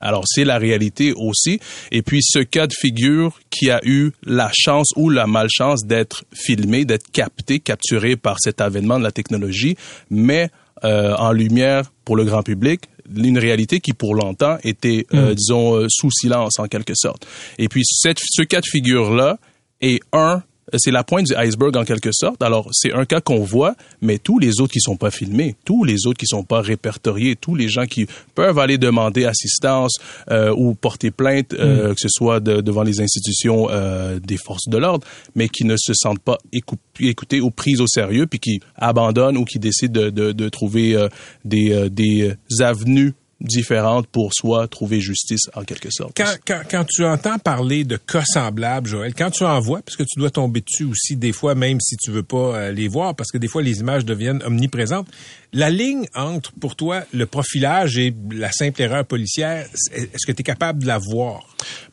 Alors, 0.00 0.24
c'est 0.26 0.44
la 0.44 0.58
réalité 0.58 1.12
aussi. 1.14 1.58
Et 1.90 2.02
puis, 2.02 2.20
ce 2.22 2.40
cas 2.40 2.66
de 2.66 2.74
figure 2.78 3.40
qui 3.50 3.70
a 3.70 3.80
eu 3.84 4.12
la 4.24 4.50
chance 4.52 4.88
ou 4.96 5.08
la 5.08 5.26
malchance 5.26 5.84
d'être 5.86 6.24
filmé, 6.34 6.84
d'être 6.84 7.10
capté, 7.10 7.60
capturé 7.60 8.16
par 8.16 8.38
cet 8.40 8.60
avènement 8.60 8.98
de 8.98 9.04
la 9.04 9.12
technologie, 9.12 9.76
mais 10.10 10.50
euh, 10.84 11.14
en 11.14 11.32
lumière 11.32 11.90
pour 12.04 12.16
le 12.16 12.24
grand 12.24 12.42
public, 12.42 12.82
une 13.14 13.38
réalité 13.38 13.80
qui, 13.80 13.94
pour 13.94 14.14
longtemps, 14.14 14.58
était, 14.62 15.06
euh, 15.14 15.34
disons, 15.34 15.74
euh, 15.74 15.86
sous 15.88 16.10
silence, 16.10 16.58
en 16.58 16.66
quelque 16.66 16.94
sorte. 16.94 17.26
Et 17.58 17.68
puis, 17.68 17.82
cette, 17.84 18.18
ce 18.22 18.42
cas 18.42 18.60
de 18.60 18.66
figure-là 18.66 19.38
est 19.80 20.00
un 20.12 20.42
c'est 20.76 20.90
la 20.90 21.04
pointe 21.04 21.26
du 21.26 21.34
iceberg 21.36 21.76
en 21.76 21.84
quelque 21.84 22.10
sorte. 22.12 22.42
Alors, 22.42 22.68
c'est 22.72 22.92
un 22.92 23.04
cas 23.04 23.20
qu'on 23.20 23.40
voit, 23.44 23.74
mais 24.00 24.18
tous 24.18 24.38
les 24.38 24.60
autres 24.60 24.72
qui 24.72 24.80
sont 24.80 24.96
pas 24.96 25.10
filmés, 25.10 25.54
tous 25.64 25.84
les 25.84 26.06
autres 26.06 26.18
qui 26.18 26.26
sont 26.26 26.42
pas 26.44 26.60
répertoriés, 26.60 27.36
tous 27.36 27.54
les 27.54 27.68
gens 27.68 27.86
qui 27.86 28.06
peuvent 28.34 28.58
aller 28.58 28.78
demander 28.78 29.24
assistance 29.24 29.96
euh, 30.30 30.52
ou 30.56 30.74
porter 30.74 31.10
plainte, 31.10 31.52
euh, 31.54 31.94
que 31.94 32.00
ce 32.00 32.08
soit 32.08 32.40
de- 32.40 32.60
devant 32.60 32.82
les 32.82 33.00
institutions 33.00 33.68
euh, 33.70 34.18
des 34.18 34.36
forces 34.36 34.68
de 34.68 34.76
l'ordre, 34.76 35.06
mais 35.34 35.48
qui 35.48 35.64
ne 35.64 35.76
se 35.76 35.92
sentent 35.94 36.20
pas 36.22 36.38
écou- 36.52 36.76
écoutés 37.00 37.40
ou 37.40 37.50
pris 37.50 37.76
au 37.80 37.86
sérieux, 37.86 38.26
puis 38.26 38.38
qui 38.40 38.60
abandonnent 38.76 39.36
ou 39.36 39.44
qui 39.44 39.58
décident 39.58 40.00
de, 40.02 40.10
de, 40.10 40.32
de 40.32 40.48
trouver 40.48 40.94
euh, 40.96 41.08
des, 41.44 41.72
euh, 41.72 41.88
des 41.88 42.34
avenues 42.60 43.14
différentes 43.40 44.06
pour 44.06 44.32
soi 44.32 44.66
trouver 44.66 45.00
justice 45.00 45.42
en 45.54 45.64
quelque 45.64 45.90
sorte. 45.90 46.18
Quand, 46.46 46.84
tu 46.84 47.04
entends 47.04 47.38
parler 47.38 47.84
de 47.84 47.96
cas 47.96 48.24
semblables, 48.24 48.88
Joël, 48.88 49.14
quand 49.14 49.30
tu 49.30 49.44
en 49.44 49.60
vois, 49.60 49.82
parce 49.82 49.96
que 49.96 50.04
tu 50.04 50.18
dois 50.18 50.30
tomber 50.30 50.62
dessus 50.62 50.84
aussi 50.84 51.16
des 51.16 51.32
fois, 51.32 51.54
même 51.54 51.78
si 51.80 51.96
tu 51.96 52.10
veux 52.10 52.22
pas 52.22 52.56
euh, 52.56 52.72
les 52.72 52.88
voir, 52.88 53.14
parce 53.14 53.30
que 53.30 53.38
des 53.38 53.48
fois 53.48 53.62
les 53.62 53.80
images 53.80 54.04
deviennent 54.04 54.42
omniprésentes, 54.44 55.08
la 55.52 55.70
ligne 55.70 56.06
entre, 56.14 56.52
pour 56.60 56.76
toi, 56.76 57.02
le 57.12 57.26
profilage 57.26 57.98
et 57.98 58.14
la 58.32 58.52
simple 58.52 58.82
erreur 58.82 59.04
policière, 59.04 59.66
est-ce 59.92 60.26
que 60.26 60.32
tu 60.32 60.40
es 60.40 60.44
capable 60.44 60.82
de 60.82 60.86
la 60.86 60.98
voir? 60.98 61.42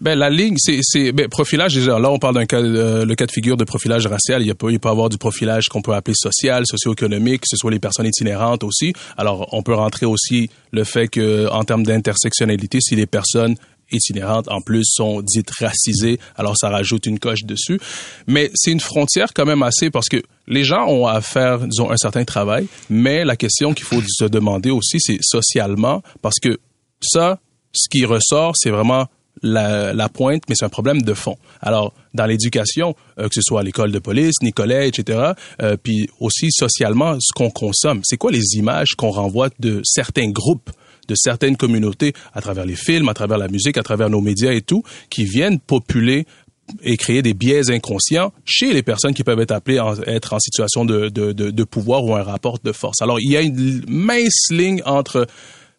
Ben 0.02 0.18
la 0.18 0.30
ligne, 0.30 0.58
c'est 0.58 1.12
ben, 1.12 1.28
profilage 1.28 1.76
déjà. 1.76 2.00
Là, 2.00 2.12
on 2.12 2.20
parle 2.20 2.36
d'un 2.36 2.46
cas, 2.46 2.62
euh, 2.62 3.06
le 3.06 3.16
cas 3.16 3.26
de 3.26 3.32
figure 3.32 3.58
de 3.58 3.64
profilage 3.64 4.06
racial. 4.06 4.42
Il 4.42 4.48
y 4.48 4.52
a 4.52 4.56
pas, 4.56 4.70
il 4.70 4.80
peut 4.80 4.90
y 4.90 4.92
avoir 4.92 5.10
du 5.10 5.18
profilage 5.18 5.70
qu'on 5.70 5.82
peut 5.82 5.94
appeler 5.94 6.16
social, 6.16 6.66
socio-économique, 6.66 7.42
que 7.42 7.48
ce 7.50 7.58
soit 7.58 7.72
les 7.72 7.80
personnes 7.80 8.06
itinérantes 8.06 8.64
aussi. 8.64 8.94
Alors, 9.18 9.48
on 9.54 9.64
peut 9.64 9.74
rentrer 9.74 10.06
aussi 10.06 10.50
le 10.72 10.84
fait 10.84 11.08
que, 11.08 11.48
en 11.50 11.64
termes 11.64 11.84
d'intersectionnalité, 11.84 12.80
si 12.82 12.96
les 12.96 13.06
personnes 13.06 13.56
itinérantes 13.94 14.50
en 14.50 14.62
plus 14.62 14.84
sont 14.86 15.22
dites 15.22 15.52
racisées, 15.52 16.20
alors 16.36 16.58
ça 16.58 16.70
rajoute 16.70 17.06
une 17.06 17.20
coche 17.20 17.44
dessus. 17.44 17.80
Mais 18.28 18.52
c'est 18.54 18.72
une 18.72 18.80
frontière 18.80 19.34
quand 19.34 19.46
même 19.46 19.64
assez 19.64 19.90
parce 19.90 20.10
que 20.10 20.22
les 20.48 20.64
gens 20.64 20.88
ont 20.88 21.08
à 21.08 21.22
faire, 21.22 21.60
disons, 21.60 21.90
un 21.92 21.98
certain 21.98 22.26
travail, 22.26 22.68
mais 22.90 23.24
la 23.24 23.36
question 23.36 23.74
qu'il 23.74 23.86
faut 23.86 24.02
se 24.06 24.26
demander 24.26 24.72
aussi, 24.72 24.98
c'est 25.00 25.20
socialement, 25.22 26.02
parce 26.22 26.40
que 26.40 26.60
ça, 27.02 27.40
ce 27.72 27.90
qui 27.90 28.06
ressort, 28.06 28.54
c'est 28.56 28.70
vraiment 28.70 29.08
la, 29.42 29.94
la, 29.94 30.10
pointe, 30.10 30.44
mais 30.48 30.56
c'est 30.56 30.66
un 30.66 30.70
problème 30.70 31.02
de 31.02 31.14
fond. 31.14 31.38
Alors, 31.62 31.94
dans 32.14 32.26
l'éducation, 32.26 32.96
euh, 33.20 33.28
que 33.28 33.36
ce 33.36 33.42
soit 33.42 33.62
à 33.62 33.64
l'école 33.64 33.92
de 33.92 34.00
police, 34.00 34.36
Nicolet, 34.42 34.88
etc., 34.88 35.34
euh, 35.62 35.76
puis 35.82 36.10
aussi 36.20 36.50
socialement, 36.52 37.18
ce 37.20 37.34
qu'on 37.34 37.50
consomme, 37.50 38.02
c'est 38.04 38.18
quoi 38.18 38.32
les 38.32 38.56
images 38.56 38.92
qu'on 38.96 39.10
renvoie 39.10 39.50
de 39.60 39.82
certains 39.84 40.30
groupes? 40.30 40.70
De 41.08 41.16
certaines 41.16 41.58
communautés 41.58 42.14
à 42.34 42.42
travers 42.42 42.66
les 42.66 42.76
films, 42.76 43.10
à 43.10 43.14
travers 43.14 43.38
la 43.38 43.48
musique, 43.48 43.78
à 43.78 43.84
travers 43.84 44.10
nos 44.10 44.22
médias 44.22 44.52
et 44.52 44.62
tout, 44.62 44.84
qui 45.10 45.26
viennent 45.26 45.60
populer 45.60 46.26
et 46.84 46.98
créer 46.98 47.22
des 47.22 47.34
biais 47.34 47.70
inconscients 47.70 48.32
chez 48.46 48.74
les 48.74 48.84
personnes 48.84 49.14
qui 49.14 49.24
peuvent 49.24 49.40
être 49.40 49.52
appelées 49.52 49.80
à 49.80 49.96
être 50.08 50.34
en 50.34 50.40
situation 50.40 50.86
de, 50.86 51.10
de, 51.10 51.32
de, 51.32 51.64
pouvoir 51.64 52.04
ou 52.06 52.16
un 52.16 52.24
rapport 52.24 52.60
de 52.64 52.72
force. 52.72 53.02
Alors, 53.02 53.20
il 53.20 53.30
y 53.30 53.38
a 53.38 53.42
une 53.42 53.84
mince 53.88 54.50
ligne 54.50 54.82
entre 54.86 55.28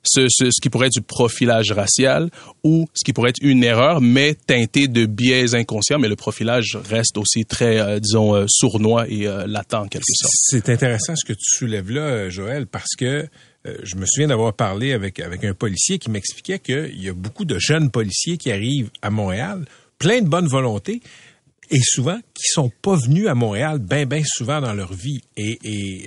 ce, 0.03 0.27
ce, 0.29 0.51
ce, 0.51 0.61
qui 0.61 0.69
pourrait 0.69 0.89
être 0.89 0.95
du 0.95 1.03
profilage 1.03 1.73
racial 1.73 2.31
ou 2.63 2.87
ce 2.93 3.05
qui 3.05 3.13
pourrait 3.13 3.31
être 3.31 3.43
une 3.43 3.65
erreur, 3.65 4.01
mais 4.01 4.35
teintée 4.35 4.87
de 4.87 5.07
biais 5.07 5.55
inconscients. 5.55 5.99
Mais 5.99 6.09
le 6.09 6.17
profilage 6.17 6.79
reste 6.91 7.17
aussi 7.17 7.47
très, 7.47 7.81
euh, 7.81 7.99
disons, 7.99 8.35
euh, 8.35 8.45
sournois 8.49 9.07
et 9.09 9.27
euh, 9.27 9.47
latent 9.47 9.75
en 9.75 9.89
quelque 9.89 10.05
sorte. 10.15 10.33
C'est 10.35 10.69
intéressant 10.69 11.15
ce 11.17 11.25
que 11.25 11.33
tu 11.33 11.45
soulèves 11.57 11.91
là, 11.91 12.29
Joël, 12.29 12.67
parce 12.67 12.95
que 12.99 13.27
je 13.83 13.97
me 13.97 14.07
souviens 14.07 14.29
d'avoir 14.29 14.53
parlé 14.55 14.93
avec, 14.93 15.21
avec 15.21 15.45
un 15.45 15.55
policier 15.55 15.99
qui 15.99 16.11
m'expliquait 16.11 16.59
qu'il 16.59 17.03
y 17.03 17.09
a 17.09 17.15
beaucoup 17.15 17.45
de 17.45 17.59
jeunes 17.59 17.91
policiers 17.91 18.37
qui 18.37 18.53
arrivent 18.53 18.91
à 19.03 19.11
Montréal, 19.11 19.65
plein 19.99 20.21
de 20.21 20.29
bonne 20.29 20.47
volonté, 20.47 21.01
et 21.71 21.81
souvent 21.83 22.19
qui 22.35 22.49
sont 22.49 22.71
pas 22.83 22.97
venus 22.97 23.27
à 23.27 23.35
Montréal 23.35 23.79
bien, 23.79 24.05
bien 24.05 24.23
souvent 24.25 24.61
dans 24.61 24.75
leur 24.75 24.93
vie. 24.93 25.23
Et, 25.37 25.59
et 25.65 26.05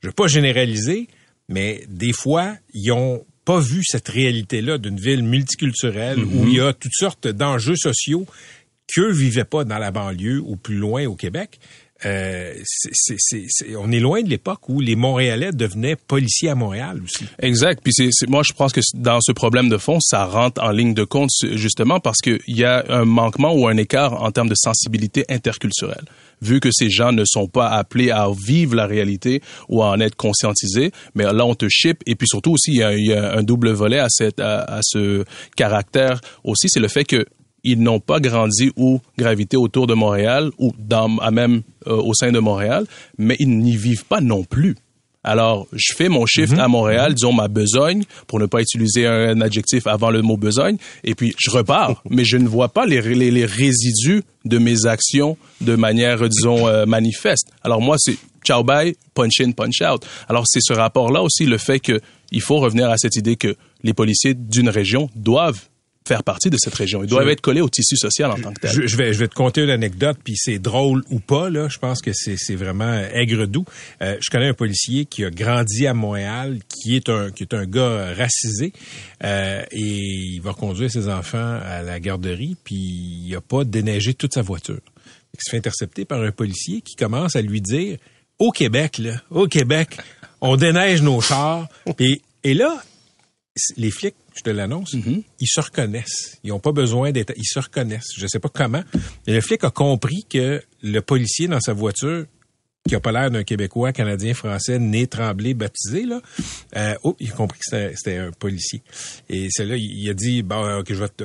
je 0.00 0.06
ne 0.06 0.10
veux 0.10 0.12
pas 0.12 0.28
généraliser, 0.28 1.08
mais 1.48 1.84
des 1.88 2.12
fois, 2.12 2.54
ils 2.72 2.92
ont 2.92 3.24
pas 3.44 3.60
vu 3.60 3.82
cette 3.82 4.08
réalité-là 4.08 4.78
d'une 4.78 5.00
ville 5.00 5.22
multiculturelle 5.22 6.22
où 6.22 6.46
il 6.46 6.54
y 6.54 6.60
a 6.60 6.74
toutes 6.74 6.92
sortes 6.94 7.28
d'enjeux 7.28 7.76
sociaux 7.76 8.26
qu'eux 8.86 9.10
vivaient 9.10 9.44
pas 9.44 9.64
dans 9.64 9.78
la 9.78 9.90
banlieue 9.90 10.40
ou 10.44 10.56
plus 10.56 10.76
loin 10.76 11.06
au 11.06 11.14
Québec. 11.14 11.58
Euh, 12.04 12.54
on 13.76 13.90
est 13.90 13.98
loin 13.98 14.22
de 14.22 14.28
l'époque 14.28 14.68
où 14.68 14.80
les 14.80 14.94
Montréalais 14.94 15.50
devenaient 15.52 15.96
policiers 15.96 16.50
à 16.50 16.54
Montréal 16.54 17.00
aussi. 17.02 17.24
Exact. 17.40 17.80
Puis 17.82 17.92
c'est, 17.92 18.28
moi, 18.28 18.42
je 18.44 18.52
pense 18.52 18.72
que 18.72 18.80
dans 18.94 19.20
ce 19.20 19.32
problème 19.32 19.68
de 19.68 19.78
fond, 19.78 19.98
ça 20.00 20.24
rentre 20.24 20.62
en 20.62 20.70
ligne 20.70 20.94
de 20.94 21.04
compte 21.04 21.30
justement 21.54 21.98
parce 21.98 22.18
qu'il 22.18 22.38
y 22.46 22.64
a 22.64 22.84
un 22.88 23.04
manquement 23.04 23.52
ou 23.52 23.66
un 23.66 23.76
écart 23.76 24.22
en 24.22 24.30
termes 24.30 24.48
de 24.48 24.54
sensibilité 24.56 25.24
interculturelle 25.28 26.04
vu 26.40 26.60
que 26.60 26.68
ces 26.70 26.88
gens 26.88 27.10
ne 27.10 27.24
sont 27.24 27.48
pas 27.48 27.68
appelés 27.68 28.12
à 28.12 28.28
vivre 28.30 28.76
la 28.76 28.86
réalité 28.86 29.42
ou 29.68 29.82
à 29.82 29.90
en 29.90 29.98
être 29.98 30.14
conscientisés. 30.14 30.92
Mais 31.16 31.24
là, 31.24 31.44
on 31.44 31.56
te 31.56 31.66
ship. 31.68 32.00
Et 32.06 32.14
puis 32.14 32.28
surtout 32.28 32.52
aussi, 32.52 32.74
il 32.74 33.06
y 33.06 33.12
a, 33.12 33.32
un 33.32 33.42
double 33.42 33.72
volet 33.72 33.98
à, 33.98 34.08
cette, 34.08 34.38
à 34.38 34.78
ce 34.82 35.24
caractère 35.56 36.20
aussi, 36.44 36.68
c'est 36.68 36.78
le 36.78 36.86
fait 36.86 37.04
que 37.04 37.26
ils 37.64 37.80
n'ont 37.80 38.00
pas 38.00 38.20
grandi 38.20 38.70
ou 38.76 39.00
gravité 39.16 39.56
autour 39.56 39.86
de 39.86 39.94
Montréal 39.94 40.50
ou 40.58 40.72
dans, 40.78 41.18
à 41.18 41.30
même 41.30 41.62
euh, 41.86 41.96
au 41.96 42.14
sein 42.14 42.32
de 42.32 42.38
Montréal, 42.38 42.86
mais 43.18 43.36
ils 43.38 43.58
n'y 43.58 43.76
vivent 43.76 44.04
pas 44.04 44.20
non 44.20 44.44
plus. 44.44 44.76
Alors, 45.24 45.66
je 45.72 45.94
fais 45.94 46.08
mon 46.08 46.24
shift 46.26 46.56
à 46.58 46.68
Montréal, 46.68 47.12
disons 47.12 47.32
ma 47.32 47.48
besogne, 47.48 48.04
pour 48.28 48.38
ne 48.38 48.46
pas 48.46 48.62
utiliser 48.62 49.06
un 49.06 49.40
adjectif 49.40 49.86
avant 49.86 50.10
le 50.10 50.22
mot 50.22 50.36
besogne, 50.36 50.76
et 51.04 51.14
puis 51.14 51.34
je 51.36 51.50
repars, 51.50 52.02
mais 52.10 52.24
je 52.24 52.36
ne 52.36 52.48
vois 52.48 52.68
pas 52.68 52.86
les, 52.86 53.02
les, 53.02 53.30
les, 53.30 53.44
résidus 53.44 54.22
de 54.44 54.58
mes 54.58 54.86
actions 54.86 55.36
de 55.60 55.74
manière, 55.74 56.26
disons, 56.28 56.68
euh, 56.68 56.86
manifeste. 56.86 57.48
Alors 57.62 57.82
moi, 57.82 57.96
c'est 57.98 58.16
ciao 58.44 58.62
bye, 58.62 58.94
punch 59.12 59.40
in, 59.40 59.50
punch 59.50 59.82
out. 59.82 60.06
Alors 60.28 60.44
c'est 60.46 60.62
ce 60.62 60.72
rapport-là 60.72 61.22
aussi, 61.22 61.44
le 61.44 61.58
fait 61.58 61.80
que 61.80 62.00
il 62.30 62.40
faut 62.40 62.58
revenir 62.58 62.88
à 62.88 62.96
cette 62.96 63.16
idée 63.16 63.36
que 63.36 63.56
les 63.82 63.94
policiers 63.94 64.34
d'une 64.34 64.68
région 64.68 65.10
doivent 65.14 65.68
faire 66.08 66.24
partie 66.24 66.50
de 66.50 66.56
cette 66.58 66.74
région. 66.74 67.04
Ils 67.04 67.08
doivent 67.08 67.26
je, 67.26 67.32
être 67.32 67.40
collés 67.40 67.60
au 67.60 67.68
tissu 67.68 67.96
social 67.96 68.30
en 68.30 68.36
tant 68.36 68.52
que 68.52 68.60
tel. 68.60 68.70
Je, 68.72 68.86
je, 68.86 68.96
vais, 68.96 69.12
je 69.12 69.18
vais 69.18 69.28
te 69.28 69.34
conter 69.34 69.62
une 69.62 69.70
anecdote, 69.70 70.18
puis 70.24 70.34
c'est 70.36 70.58
drôle 70.58 71.04
ou 71.10 71.20
pas, 71.20 71.50
là. 71.50 71.68
Je 71.68 71.78
pense 71.78 72.00
que 72.00 72.10
c'est 72.12 72.54
vraiment 72.54 72.92
aigre-doux. 73.12 73.64
Euh, 74.02 74.16
je 74.20 74.30
connais 74.30 74.48
un 74.48 74.54
policier 74.54 75.04
qui 75.04 75.24
a 75.24 75.30
grandi 75.30 75.86
à 75.86 75.94
Montréal, 75.94 76.58
qui 76.68 76.96
est 76.96 77.08
un, 77.08 77.30
qui 77.30 77.42
est 77.44 77.54
un 77.54 77.66
gars 77.66 78.14
racisé, 78.14 78.72
euh, 79.22 79.62
et 79.70 79.80
il 79.80 80.40
va 80.40 80.54
conduire 80.54 80.90
ses 80.90 81.08
enfants 81.08 81.60
à 81.62 81.82
la 81.82 82.00
garderie, 82.00 82.56
puis 82.64 82.74
il 83.26 83.34
a 83.36 83.40
pas 83.40 83.64
déneigé 83.64 84.14
toute 84.14 84.34
sa 84.34 84.42
voiture. 84.42 84.80
Il 85.34 85.40
se 85.44 85.50
fait 85.50 85.58
intercepter 85.58 86.04
par 86.04 86.22
un 86.22 86.32
policier 86.32 86.80
qui 86.80 86.96
commence 86.96 87.36
à 87.36 87.42
lui 87.42 87.60
dire, 87.60 87.98
au 88.38 88.50
Québec, 88.50 88.98
là, 88.98 89.20
au 89.30 89.46
Québec, 89.46 89.98
on 90.40 90.56
déneige 90.56 91.02
nos 91.02 91.20
chars, 91.20 91.68
et, 91.98 92.22
et 92.44 92.54
là, 92.54 92.82
les 93.76 93.90
flics 93.90 94.14
je 94.38 94.42
te 94.42 94.50
l'annonce, 94.50 94.94
mm 94.94 95.00
-hmm. 95.00 95.22
ils 95.44 95.52
se 95.56 95.60
reconnaissent. 95.68 96.38
Ils 96.44 96.50
n'ont 96.50 96.64
pas 96.68 96.72
besoin 96.82 97.06
d'être... 97.14 97.32
Ils 97.36 97.52
se 97.56 97.60
reconnaissent. 97.68 98.12
Je 98.16 98.24
ne 98.26 98.28
sais 98.32 98.42
pas 98.46 98.52
comment. 98.60 98.84
Mais 99.26 99.32
le 99.38 99.40
flic 99.40 99.60
a 99.64 99.70
compris 99.70 100.22
que 100.34 100.46
le 100.82 101.00
policier 101.12 101.46
dans 101.48 101.60
sa 101.68 101.74
voiture, 101.82 102.20
qui 102.88 102.94
a 102.94 103.00
pas 103.00 103.12
l'air 103.12 103.30
d'un 103.30 103.44
Québécois, 103.44 103.92
Canadien, 103.92 104.34
Français, 104.34 104.78
né, 104.78 105.06
tremblé, 105.06 105.54
baptisé, 105.54 106.02
là, 106.12 106.18
euh, 106.76 106.94
oh, 107.06 107.14
il 107.20 107.28
a 107.30 107.34
compris 107.42 107.58
que 107.58 107.66
c'était 107.96 108.18
un 108.26 108.32
policier. 108.44 108.80
Et 109.28 109.48
c'est 109.50 109.66
là, 109.70 109.76
il 109.76 110.08
a 110.08 110.14
dit, 110.14 110.42
bon, 110.42 110.60
ok, 110.80 110.88
je 110.96 111.00
vais 111.02 111.08
te... 111.08 111.24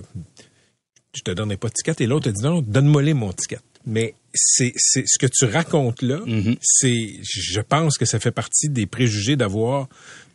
Je 1.16 1.22
te 1.22 1.32
donnerai 1.32 1.58
pas 1.58 1.70
de 1.70 1.74
ticket. 1.74 2.04
Et 2.04 2.08
l'autre 2.08 2.28
a 2.30 2.32
dit, 2.32 2.42
non, 2.42 2.62
donne-moi 2.62 3.14
mon 3.14 3.32
ticket. 3.34 3.60
Mais 3.86 4.16
c'est 4.34 4.74
ce 4.76 5.18
que 5.20 5.28
tu 5.28 5.46
racontes 5.46 6.02
là, 6.02 6.20
mm 6.26 6.40
-hmm. 6.40 6.58
c'est 6.62 7.20
je 7.22 7.62
pense 7.62 7.98
que 8.00 8.06
ça 8.06 8.20
fait 8.20 8.32
partie 8.32 8.70
des 8.70 8.88
préjugés 8.88 9.36
d'avoir 9.36 9.88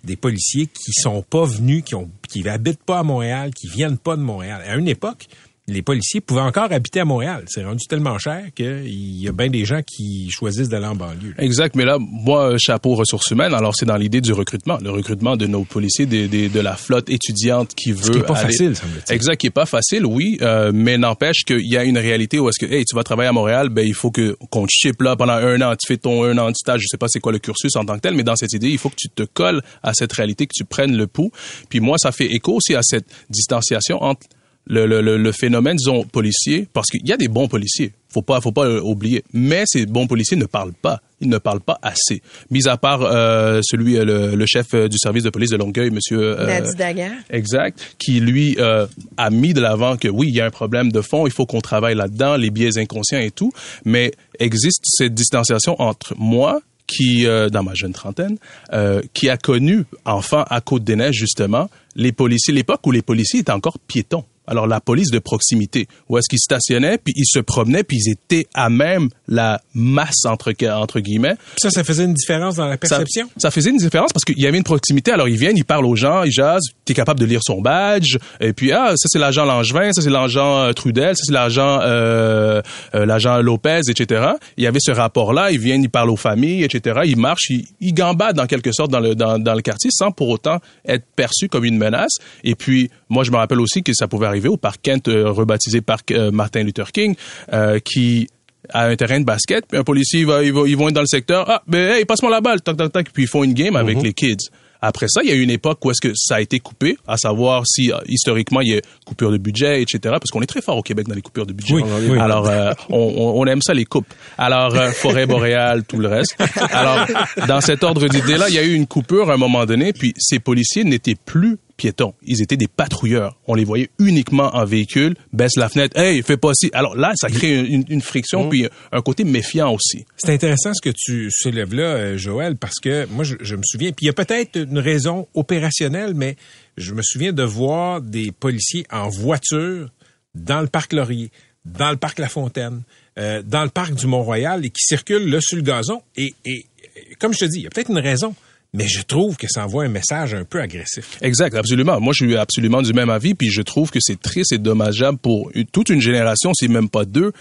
des 0.04 0.16
policiers 0.16 0.66
qui 0.66 0.92
sont 0.92 1.22
pas 1.22 1.44
venus, 1.44 1.82
qui 1.84 1.94
ont 1.94 2.10
qui 2.28 2.46
habitent 2.48 2.82
pas 2.82 3.00
à 3.00 3.02
Montréal, 3.02 3.52
qui 3.54 3.68
viennent 3.68 3.98
pas 3.98 4.16
de 4.16 4.22
Montréal. 4.22 4.62
À 4.66 4.76
une 4.76 4.88
époque, 4.88 5.26
les 5.68 5.82
policiers 5.82 6.20
pouvaient 6.20 6.40
encore 6.40 6.72
habiter 6.72 7.00
à 7.00 7.04
Montréal. 7.04 7.44
C'est 7.46 7.62
rendu 7.62 7.86
tellement 7.86 8.18
cher 8.18 8.46
qu'il 8.54 8.88
y 8.88 9.28
a 9.28 9.32
bien 9.32 9.48
des 9.48 9.64
gens 9.64 9.82
qui 9.82 10.30
choisissent 10.30 10.70
d'aller 10.70 10.86
en 10.86 10.96
banlieue. 10.96 11.34
Exact. 11.38 11.76
Mais 11.76 11.84
là, 11.84 11.98
moi, 12.00 12.56
chapeau 12.58 12.94
ressources 12.94 13.30
humaines, 13.30 13.52
alors 13.52 13.76
c'est 13.76 13.86
dans 13.86 13.96
l'idée 13.96 14.20
du 14.22 14.32
recrutement. 14.32 14.78
Le 14.82 14.90
recrutement 14.90 15.36
de 15.36 15.46
nos 15.46 15.64
policiers, 15.64 16.06
de, 16.06 16.26
de, 16.26 16.48
de 16.48 16.60
la 16.60 16.74
flotte 16.74 17.10
étudiante 17.10 17.74
qui 17.74 17.92
veut. 17.92 18.02
Ce 18.02 18.10
qui 18.10 18.18
est 18.18 18.22
pas 18.22 18.38
aller... 18.38 18.46
facile, 18.46 18.74
semble-t-il. 18.74 19.14
Exact, 19.14 19.36
qui 19.36 19.46
est 19.48 19.50
pas 19.50 19.66
facile, 19.66 20.06
oui. 20.06 20.38
Euh, 20.40 20.72
mais 20.74 20.96
n'empêche 20.96 21.44
qu'il 21.44 21.68
y 21.68 21.76
a 21.76 21.84
une 21.84 21.98
réalité 21.98 22.38
où 22.40 22.48
est-ce 22.48 22.58
que, 22.58 22.72
hey, 22.72 22.84
tu 22.84 22.96
vas 22.96 23.04
travailler 23.04 23.28
à 23.28 23.32
Montréal, 23.32 23.68
ben, 23.68 23.86
il 23.86 23.94
faut 23.94 24.10
que, 24.10 24.36
qu'on 24.50 24.64
te 24.64 24.72
chip 24.72 25.02
là 25.02 25.16
pendant 25.16 25.34
un 25.34 25.60
an. 25.60 25.74
Tu 25.78 25.86
fais 25.86 25.98
ton 25.98 26.24
un 26.24 26.38
an 26.38 26.50
de 26.50 26.56
stage. 26.56 26.80
Je 26.80 26.86
sais 26.90 26.96
pas 26.96 27.08
c'est 27.08 27.20
quoi 27.20 27.32
le 27.32 27.38
cursus 27.38 27.76
en 27.76 27.84
tant 27.84 27.96
que 27.96 28.00
tel, 28.00 28.14
mais 28.14 28.24
dans 28.24 28.36
cette 28.36 28.54
idée, 28.54 28.70
il 28.70 28.78
faut 28.78 28.88
que 28.88 28.96
tu 28.96 29.10
te 29.10 29.22
colles 29.22 29.60
à 29.82 29.92
cette 29.92 30.12
réalité, 30.14 30.46
que 30.46 30.54
tu 30.54 30.64
prennes 30.64 30.96
le 30.96 31.06
pouls. 31.06 31.30
Puis 31.68 31.80
moi, 31.80 31.98
ça 31.98 32.10
fait 32.10 32.32
écho 32.32 32.54
aussi 32.54 32.74
à 32.74 32.82
cette 32.82 33.06
distanciation 33.28 34.02
entre 34.02 34.26
le, 34.68 34.86
le, 34.86 35.16
le, 35.16 35.32
phénomène, 35.32 35.76
disons, 35.76 36.04
policier, 36.04 36.68
parce 36.72 36.88
qu'il 36.88 37.06
y 37.06 37.12
a 37.12 37.16
des 37.16 37.28
bons 37.28 37.48
policiers, 37.48 37.92
faut 38.08 38.22
pas, 38.22 38.40
faut 38.40 38.52
pas 38.52 38.66
euh, 38.66 38.80
oublier. 38.80 39.24
Mais 39.32 39.64
ces 39.66 39.86
bons 39.86 40.06
policiers 40.06 40.36
ne 40.36 40.44
parlent 40.44 40.74
pas, 40.74 41.00
ils 41.20 41.28
ne 41.28 41.38
parlent 41.38 41.60
pas 41.60 41.78
assez. 41.82 42.22
Mis 42.50 42.68
à 42.68 42.76
part 42.76 43.02
euh, 43.02 43.60
celui, 43.62 43.94
le, 43.94 44.34
le, 44.34 44.46
chef 44.46 44.74
du 44.74 44.98
service 44.98 45.24
de 45.24 45.30
police 45.30 45.50
de 45.50 45.56
Longueuil, 45.56 45.90
Monsieur 45.90 46.38
euh, 46.38 46.72
Daguerre. 46.76 47.12
exact, 47.30 47.96
qui 47.98 48.20
lui 48.20 48.56
euh, 48.58 48.86
a 49.16 49.30
mis 49.30 49.54
de 49.54 49.60
l'avant 49.60 49.96
que 49.96 50.08
oui, 50.08 50.28
il 50.28 50.34
y 50.34 50.40
a 50.40 50.46
un 50.46 50.50
problème 50.50 50.92
de 50.92 51.00
fond, 51.00 51.26
il 51.26 51.32
faut 51.32 51.46
qu'on 51.46 51.60
travaille 51.60 51.94
là-dedans, 51.94 52.36
les 52.36 52.50
biais 52.50 52.78
inconscients 52.78 53.20
et 53.20 53.30
tout. 53.30 53.52
Mais 53.84 54.12
existe 54.38 54.84
cette 54.84 55.14
distanciation 55.14 55.80
entre 55.80 56.14
moi 56.18 56.60
qui, 56.88 57.26
euh, 57.26 57.48
dans 57.50 57.62
ma 57.62 57.74
jeune 57.74 57.92
trentaine, 57.92 58.38
euh, 58.72 59.00
qui 59.14 59.28
a 59.28 59.36
connu, 59.36 59.84
enfant 60.04 60.42
à 60.50 60.60
Côte-des-Neiges, 60.60 61.14
justement, 61.14 61.70
les 61.94 62.10
policiers, 62.10 62.52
l'époque 62.52 62.84
où 62.86 62.90
les 62.90 63.02
policiers 63.02 63.40
étaient 63.40 63.52
encore 63.52 63.78
piétons 63.78 64.24
alors 64.48 64.66
la 64.66 64.80
police 64.80 65.10
de 65.10 65.18
proximité, 65.18 65.86
où 66.08 66.18
est-ce 66.18 66.28
qu'ils 66.28 66.40
stationnaient, 66.40 66.98
puis 66.98 67.12
ils 67.16 67.26
se 67.26 67.38
promenaient, 67.38 67.84
puis 67.84 67.98
ils 67.98 68.10
étaient 68.10 68.46
à 68.54 68.70
même 68.70 69.08
la 69.28 69.60
masse, 69.74 70.24
entre, 70.24 70.52
entre 70.72 71.00
guillemets. 71.00 71.36
Ça, 71.58 71.70
ça 71.70 71.84
faisait 71.84 72.04
une 72.04 72.14
différence 72.14 72.56
dans 72.56 72.66
la 72.66 72.78
perception? 72.78 73.26
Ça, 73.36 73.48
ça 73.48 73.50
faisait 73.50 73.70
une 73.70 73.76
différence 73.76 74.12
parce 74.12 74.24
qu'il 74.24 74.38
y 74.38 74.46
avait 74.46 74.58
une 74.58 74.64
proximité. 74.64 75.12
Alors, 75.12 75.28
ils 75.28 75.36
viennent, 75.36 75.56
ils 75.56 75.64
parlent 75.64 75.86
aux 75.86 75.96
gens, 75.96 76.22
ils 76.22 76.32
jasent, 76.32 76.64
tu 76.84 76.92
es 76.92 76.94
capable 76.94 77.20
de 77.20 77.26
lire 77.26 77.40
son 77.42 77.60
badge, 77.60 78.16
et 78.40 78.52
puis, 78.52 78.72
ah, 78.72 78.94
ça, 78.96 79.08
c'est 79.10 79.18
l'agent 79.18 79.44
Langevin, 79.44 79.92
ça, 79.92 80.02
c'est 80.02 80.10
l'agent 80.10 80.60
euh, 80.60 80.72
Trudel, 80.72 81.16
ça, 81.16 81.22
c'est 81.24 81.32
l'agent 81.32 81.80
euh, 81.82 82.62
euh, 82.94 83.06
l'agent 83.06 83.38
Lopez, 83.42 83.80
etc. 83.88 84.32
Il 84.56 84.64
y 84.64 84.66
avait 84.66 84.80
ce 84.80 84.92
rapport-là, 84.92 85.50
ils 85.50 85.58
viennent, 85.58 85.82
ils 85.82 85.90
parlent 85.90 86.10
aux 86.10 86.16
familles, 86.16 86.64
etc. 86.64 87.00
Ils 87.04 87.18
marchent, 87.18 87.50
ils, 87.50 87.66
ils 87.80 87.92
gambadent, 87.92 88.40
en 88.40 88.46
quelque 88.46 88.72
sorte, 88.72 88.90
dans 88.90 89.00
le, 89.00 89.14
dans, 89.14 89.38
dans 89.38 89.54
le 89.54 89.62
quartier, 89.62 89.90
sans 89.92 90.10
pour 90.10 90.28
autant 90.28 90.58
être 90.86 91.04
perçus 91.16 91.48
comme 91.48 91.64
une 91.64 91.76
menace. 91.76 92.16
Et 92.44 92.54
puis, 92.54 92.90
moi, 93.08 93.24
je 93.24 93.30
me 93.30 93.36
rappelle 93.36 93.60
aussi 93.60 93.82
que 93.82 93.92
ça 93.92 94.08
pouvait 94.08 94.26
arriver 94.26 94.37
au 94.46 94.56
parc 94.56 94.80
Kent, 94.82 95.08
euh, 95.08 95.32
rebaptisé 95.32 95.80
parc 95.80 96.12
euh, 96.12 96.30
Martin 96.30 96.62
Luther 96.62 96.92
King, 96.92 97.16
euh, 97.52 97.80
qui 97.80 98.28
a 98.72 98.86
un 98.86 98.94
terrain 98.94 99.18
de 99.18 99.24
basket, 99.24 99.64
puis 99.66 99.78
un 99.78 99.82
policier, 99.84 100.24
va, 100.24 100.44
ils, 100.44 100.52
vont, 100.52 100.66
ils 100.66 100.76
vont 100.76 100.88
être 100.88 100.94
dans 100.94 101.00
le 101.00 101.06
secteur, 101.06 101.44
ah, 101.48 101.62
ben, 101.66 101.92
hey, 101.96 102.04
passe-moi 102.04 102.30
la 102.30 102.40
balle, 102.40 102.60
tac, 102.60 102.76
tac, 102.76 102.92
tac, 102.92 103.10
puis 103.12 103.24
ils 103.24 103.28
font 103.28 103.42
une 103.42 103.54
game 103.54 103.74
avec 103.74 103.96
Mhm. 103.96 104.04
les 104.04 104.12
kids. 104.12 104.36
Après 104.80 105.06
ça, 105.08 105.22
il 105.24 105.28
y 105.28 105.32
a 105.32 105.34
eu 105.34 105.40
une 105.40 105.50
époque 105.50 105.84
où 105.84 105.90
est-ce 105.90 106.00
que 106.00 106.12
ça 106.14 106.36
a 106.36 106.40
été 106.40 106.60
coupé, 106.60 106.96
à 107.08 107.16
savoir 107.16 107.64
si 107.66 107.90
historiquement 108.06 108.60
il 108.60 108.74
y 108.74 108.76
a 108.76 108.80
coupure 109.04 109.32
de 109.32 109.36
budget, 109.36 109.82
etc. 109.82 109.98
Parce 110.04 110.30
qu'on 110.30 110.40
est 110.40 110.46
très 110.46 110.62
fort 110.62 110.76
au 110.76 110.82
Québec 110.82 111.08
dans 111.08 111.16
les 111.16 111.20
coupures 111.20 111.46
de 111.46 111.52
budget. 111.52 111.74
Oui, 111.74 111.82
oui. 112.08 112.16
Alors 112.16 112.48
euh, 112.48 112.70
on, 112.88 113.44
aime 113.46 113.60
ça 113.60 113.74
les 113.74 113.84
coupes. 113.86 114.06
Alors 114.36 114.76
euh, 114.76 114.92
forêt 114.92 115.26
boréale, 115.26 115.82
tout 115.82 115.98
le 115.98 116.06
reste. 116.06 116.36
Alors 116.70 117.06
dans 117.48 117.60
cet 117.60 117.82
ordre 117.82 118.06
d'idée-là, 118.06 118.48
il 118.50 118.54
y 118.54 118.58
a 118.58 118.62
eu 118.62 118.74
une 118.74 118.86
coupure 118.86 119.30
à 119.30 119.34
un 119.34 119.36
moment 119.36 119.66
donné, 119.66 119.92
puis 119.92 120.14
ces 120.16 120.38
policiers 120.38 120.84
n'étaient 120.84 121.16
plus 121.16 121.58
piétons. 121.78 122.12
Ils 122.22 122.42
étaient 122.42 122.58
des 122.58 122.66
patrouilleurs. 122.68 123.38
On 123.46 123.54
les 123.54 123.64
voyait 123.64 123.88
uniquement 123.98 124.54
en 124.54 124.66
véhicule, 124.66 125.14
baisse 125.32 125.56
la 125.56 125.70
fenêtre, 125.70 125.96
hey, 125.98 126.20
fais 126.22 126.36
pas 126.36 126.52
ci. 126.52 126.68
Alors 126.74 126.94
là, 126.96 127.12
ça 127.16 127.30
crée 127.30 127.58
une, 127.58 127.84
une 127.88 128.02
friction 128.02 128.44
Mm. 128.44 128.48
puis 128.50 128.68
un 128.92 129.00
côté 129.00 129.24
méfiant 129.24 129.72
aussi. 129.72 130.04
C'est 130.18 130.34
intéressant 130.34 130.74
ce 130.74 130.82
que 130.82 130.94
tu 130.94 131.30
soulèves 131.30 131.72
là, 131.72 131.82
euh, 131.84 132.18
Joël, 132.18 132.56
parce 132.56 132.78
que 132.80 133.06
moi, 133.06 133.24
je, 133.24 133.36
je 133.40 133.56
me 133.56 133.62
souviens, 133.64 133.92
puis 133.92 134.04
il 134.04 134.06
y 134.08 134.10
a 134.10 134.12
peut-être 134.12 134.56
une 134.56 134.78
raison 134.78 135.26
opérationnelle, 135.34 136.12
mais 136.14 136.36
je 136.76 136.92
me 136.92 137.00
souviens 137.02 137.32
de 137.32 137.42
voir 137.42 138.02
des 138.02 138.32
policiers 138.32 138.84
en 138.90 139.08
voiture 139.08 139.90
dans 140.34 140.60
le 140.60 140.66
parc 140.66 140.92
Laurier, 140.92 141.30
dans 141.64 141.90
le 141.90 141.96
parc 141.96 142.18
La 142.18 142.28
Fontaine, 142.28 142.82
euh, 143.18 143.42
dans 143.42 143.62
le 143.62 143.70
parc 143.70 143.94
du 143.94 144.06
Mont-Royal 144.06 144.64
et 144.64 144.70
qui 144.70 144.82
circulent 144.82 145.28
là 145.30 145.38
sur 145.40 145.56
le 145.56 145.62
gazon. 145.62 146.02
Et, 146.16 146.34
et, 146.44 146.66
et 146.96 147.14
comme 147.18 147.32
je 147.32 147.40
te 147.40 147.44
dis, 147.46 147.58
il 147.58 147.62
y 147.62 147.66
a 147.66 147.70
peut-être 147.70 147.90
une 147.90 147.98
raison, 147.98 148.34
mais 148.74 148.86
je 148.86 149.02
trouve 149.02 149.36
que 149.36 149.46
ça 149.48 149.64
envoie 149.64 149.84
un 149.84 149.88
message 149.88 150.34
un 150.34 150.44
peu 150.44 150.60
agressif. 150.60 151.18
Exact, 151.22 151.54
absolument. 151.54 152.00
Moi, 152.00 152.12
je 152.16 152.26
suis 152.26 152.36
absolument 152.36 152.82
du 152.82 152.92
même 152.92 153.10
avis, 153.10 153.34
puis 153.34 153.50
je 153.50 153.62
trouve 153.62 153.90
que 153.90 153.98
c'est 154.00 154.20
triste 154.20 154.52
et 154.52 154.58
dommageable 154.58 155.18
pour 155.18 155.50
toute 155.72 155.88
une 155.88 156.00
génération, 156.00 156.52
si 156.54 156.68
même 156.68 156.88
pas 156.88 157.04
deux, 157.04 157.32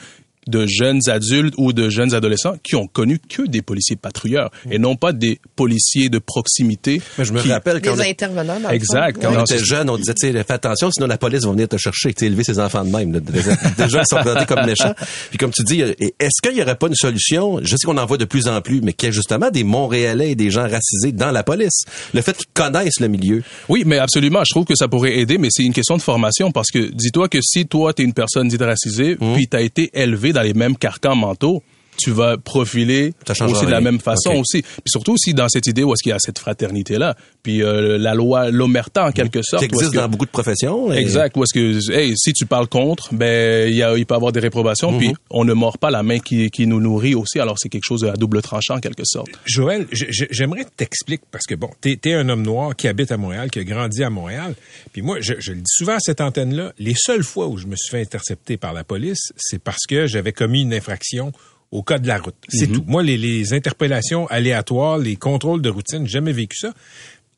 de 0.50 0.66
jeunes 0.66 1.00
adultes 1.08 1.54
ou 1.58 1.74
de 1.74 1.90
jeunes 1.90 2.14
adolescents 2.14 2.56
qui 2.64 2.76
ont 2.76 2.88
connu 2.88 3.20
que 3.20 3.44
des 3.48 3.62
policiers 3.62 3.96
patrouilleurs 3.96 4.52
et 4.72 4.80
non 4.80 4.96
pas 4.96 5.12
des 5.14 5.40
policiers 5.56 6.10
de 6.10 6.20
proximité. 6.20 7.02
Mais 7.18 7.26
je 7.26 7.34
me 7.34 7.42
qui- 7.42 7.52
rappelle 7.52 7.82
quand 7.82 7.96
Des 7.96 8.02
on, 8.02 8.10
intervenants, 8.10 8.60
dans 8.60 8.70
le 8.70 8.76
Exact. 8.76 9.16
fond. 9.16 9.22
quand 9.24 9.32
Ouais. 9.32 9.38
on 9.40 9.44
était 9.46 9.64
jeune, 9.64 9.90
on 9.90 9.98
disait, 9.98 10.14
tu 10.14 10.28
sais, 10.32 10.44
fais 10.44 10.54
attention, 10.54 10.92
sinon 10.92 11.08
la 11.08 11.18
police 11.18 11.44
va 11.44 11.52
venir 11.52 11.68
te 11.68 11.78
chercher, 11.78 12.14
tu 12.14 12.20
sais, 12.22 12.26
élever 12.28 12.44
ses 12.44 12.60
enfants 12.60 12.84
de 12.86 12.90
même. 12.90 13.14
là. 13.14 13.20
Déjà, 13.20 13.52
ils 14.02 14.08
sont 14.08 14.18
présentés 14.18 14.46
comme 14.46 14.66
méchants. 14.66 14.94
Puis 15.30 15.38
comme 15.38 15.52
tu 15.52 15.64
dis, 15.64 15.82
euh, 15.82 15.94
est-ce 16.20 16.42
qu'il 16.42 16.58
y 16.58 16.62
aurait 16.62 16.76
pas 16.76 16.88
une 16.88 16.96
solution? 16.96 17.60
Je 17.62 17.76
sais 17.76 17.86
qu'on 17.86 17.98
en 17.98 18.06
voit 18.06 18.18
de 18.18 18.26
plus 18.26 18.48
en 18.48 18.62
plus, 18.62 18.82
mais 18.82 18.94
qu'il 18.94 19.08
y 19.08 19.10
a 19.10 19.12
justement 19.14 19.50
des 19.50 19.64
Montréalais 19.64 20.32
et 20.32 20.36
des 20.36 20.50
gens 20.52 20.68
racisés 20.68 21.12
dans 21.12 21.32
la 21.32 21.44
police. 21.44 21.84
Le 22.14 22.22
fait 22.22 22.36
qu'ils 22.38 22.48
connaissent 22.54 23.00
le 23.00 23.08
milieu. 23.08 23.44
Oui, 23.70 23.84
mais 23.86 23.98
absolument. 23.98 24.44
Je 24.46 24.54
trouve 24.54 24.66
que 24.66 24.76
ça 24.76 24.88
pourrait 24.88 25.18
aider, 25.20 25.38
mais 25.38 25.50
c'est 25.52 25.64
une 25.64 25.74
question 25.74 25.98
de 25.98 26.02
formation 26.02 26.52
parce 26.52 26.70
que 26.72 26.90
dis-toi 26.94 27.28
que 27.30 27.40
si 27.42 27.66
toi, 27.68 27.94
tu 27.94 28.02
es 28.02 28.06
une 28.06 28.14
personne 28.14 28.48
dite 28.48 28.62
racisée, 28.62 29.18
Mmh. 29.20 29.34
puis 29.36 29.48
tu 29.48 29.58
as 29.58 29.62
été 29.62 29.90
élevé 29.94 30.34
dans 30.38 30.44
les 30.44 30.54
mêmes 30.54 30.78
carcans 30.78 31.16
mentaux, 31.16 31.64
tu 31.98 32.12
vas 32.12 32.38
profiler 32.38 33.14
aussi 33.52 33.66
de 33.66 33.72
la 33.72 33.82
même 33.82 34.00
façon 34.00 34.32
aussi. 34.36 34.62
Puis 34.62 34.82
surtout 34.88 35.14
aussi 35.14 35.34
dans 35.34 35.50
cette 35.50 35.68
idée 35.68 35.84
où 35.84 35.94
est-ce 35.94 36.04
qu'il 36.04 36.12
y 36.12 36.14
a 36.14 36.20
cette 36.20 36.40
fraternité-là. 36.40 37.16
Puis 37.44 37.64
euh, 37.64 37.98
la 37.98 38.14
loi, 38.14 38.50
l'omerta 38.52 39.06
en 39.08 39.12
quelque 39.12 39.42
sorte. 39.42 39.62
Qui 39.64 39.74
existe 39.74 39.92
que- 39.92 39.98
dans 39.98 40.08
beaucoup 40.10 40.26
de 40.26 40.32
professions. 40.32 40.92
et- 40.94 40.98
Exact. 40.98 41.36
Où 41.38 41.44
est-ce 41.44 41.54
que, 41.54 41.92
hey, 41.94 42.14
si 42.18 42.34
tu 42.34 42.46
parles 42.46 42.68
contre, 42.68 43.14
ben, 43.14 43.70
il 43.70 43.76
y 43.76 43.84
a, 43.84 43.96
il 43.98 44.06
peut 44.06 44.14
y 44.14 44.18
avoir 44.18 44.32
des 44.32 44.40
réprobations, 44.40 44.92
Mhm. 44.92 44.98
puis 45.00 45.14
on 45.30 45.44
ne 45.46 45.54
mord 45.54 45.78
pas 45.78 45.92
la 45.92 46.04
main 46.04 46.20
qui, 46.20 46.50
qui 46.52 46.68
nous 46.68 46.80
nourrit 46.80 47.16
aussi. 47.16 47.40
Alors 47.40 47.56
c'est 47.58 47.70
quelque 47.70 47.86
chose 47.86 48.04
à 48.06 48.14
double 48.14 48.42
tranchant 48.42 48.76
en 48.76 48.80
quelque 48.80 49.04
sorte. 49.06 49.30
Joël, 49.46 49.88
j'aimerais 49.92 50.66
que 50.66 50.70
t'expliques, 50.76 51.22
parce 51.32 51.46
que 51.46 51.56
bon, 51.56 51.70
t'es 51.82 52.00
es 52.06 52.14
un 52.14 52.30
homme 52.30 52.44
noir 52.44 52.76
qui 52.76 52.88
habite 52.88 53.12
à 53.12 53.18
Montréal, 53.18 53.50
qui 53.50 53.60
a 53.60 53.64
grandi 53.64 54.04
à 54.04 54.10
Montréal. 54.10 54.56
Puis 54.94 55.02
moi, 55.02 55.18
je, 55.20 55.34
je 55.40 55.52
le 55.52 55.58
dis 55.58 55.64
souvent 55.68 55.94
à 55.96 56.00
cette 56.00 56.22
antenne-là, 56.22 56.74
les 56.80 56.94
seules 56.96 57.24
fois 57.24 57.48
où 57.48 57.58
je 57.58 57.66
me 57.68 57.76
suis 57.76 57.90
fait 57.92 58.02
intercepter 58.02 58.58
par 58.58 58.74
la 58.74 58.84
police, 58.84 59.32
c'est 59.38 59.60
parce 59.62 59.86
que 59.88 60.08
j'avais 60.08 60.32
commis 60.34 60.62
une 60.62 60.74
infraction 60.74 61.32
au 61.72 61.84
code 61.84 62.02
de 62.04 62.08
la 62.08 62.18
route. 62.20 62.36
C'est 62.48 62.68
tout. 62.68 62.84
Moi, 62.88 63.04
les, 63.04 63.18
les 63.18 63.54
interpellations 63.54 64.26
aléatoires, 64.28 64.98
les 64.98 65.16
contrôles 65.18 65.62
de 65.62 65.70
routine, 65.70 66.06
j'ai 66.06 66.14
jamais 66.14 66.32
vécu 66.34 66.56
ça. 66.58 66.74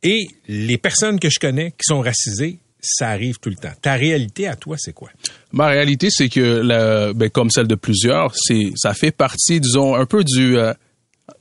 Et 0.04 0.28
les 0.48 0.78
personnes 0.78 1.20
que 1.20 1.30
je 1.30 1.40
connais 1.40 1.72
qui 1.72 1.84
sont 1.84 2.00
racisées, 2.02 2.60
ça 2.82 3.10
arrive 3.10 3.40
tout 3.40 3.50
le 3.50 3.56
temps. 3.58 3.74
Ta 3.82 3.96
réalité 3.96 4.48
à 4.48 4.56
toi, 4.56 4.76
c'est 4.80 4.94
quoi? 4.94 5.10
Ma 5.52 5.68
réalité, 5.68 6.08
c'est 6.12 6.30
que, 6.30 6.40
la- 6.62 7.12
ben, 7.14 7.30
comme 7.30 7.50
celle 7.50 7.68
de 7.68 7.76
plusieurs, 7.76 8.34
c'est, 8.38 8.72
ça 8.76 8.94
fait 8.94 9.12
partie, 9.12 9.60
disons, 9.60 9.96
un 9.96 10.06
peu 10.06 10.24
du, 10.24 10.58
euh, 10.58 10.74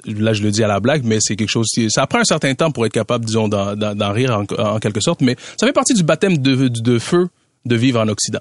là 0.05 0.33
je 0.33 0.43
le 0.43 0.51
dis 0.51 0.65
à 0.65 0.67
la 0.67 0.81
blague, 0.81 1.05
mais 1.05 1.19
c'est 1.21 1.37
quelque 1.37 1.51
chose 1.51 1.69
qui, 1.73 1.91
ça 1.91 2.07
prend 2.09 2.19
un 2.19 2.25
certain 2.25 2.53
temps 2.55 2.73
pour 2.73 2.85
être 2.87 2.93
capable, 2.93 3.25
disons, 3.25 3.47
d'en, 3.49 4.13
rire 4.13 4.33
en, 4.59 4.61
en 4.61 4.79
quelque 4.81 5.01
sorte, 5.01 5.21
mais 5.21 5.37
ça 5.61 5.67
fait 5.67 5.73
partie 5.73 5.95
du 5.95 6.03
baptême 6.03 6.39
de, 6.39 6.67
de 6.69 6.99
feu 6.99 7.29
de 7.65 7.77
vivre 7.77 8.01
en 8.01 8.09
Occident. 8.09 8.41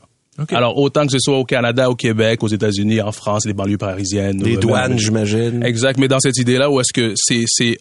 Alors, 0.49 0.77
autant 0.77 1.05
que 1.05 1.11
ce 1.11 1.19
soit 1.19 1.37
au 1.37 1.45
Canada, 1.45 1.89
au 1.89 1.95
Québec, 1.95 2.43
aux 2.43 2.47
États-Unis, 2.47 3.01
en 3.01 3.11
France, 3.11 3.45
les 3.45 3.53
banlieues 3.53 3.77
parisiennes. 3.77 4.37
Des 4.37 4.57
ou- 4.57 4.59
douanes, 4.59 4.97
j'imagine. 4.99 5.63
Exact, 5.63 5.97
mais 5.99 6.07
dans 6.07 6.19
cette 6.19 6.37
idée-là, 6.37 6.69
où 6.69 6.79
est-ce 6.79 6.93
que 6.93 7.13
c'est, 7.15 7.43
c'est, 7.47 7.77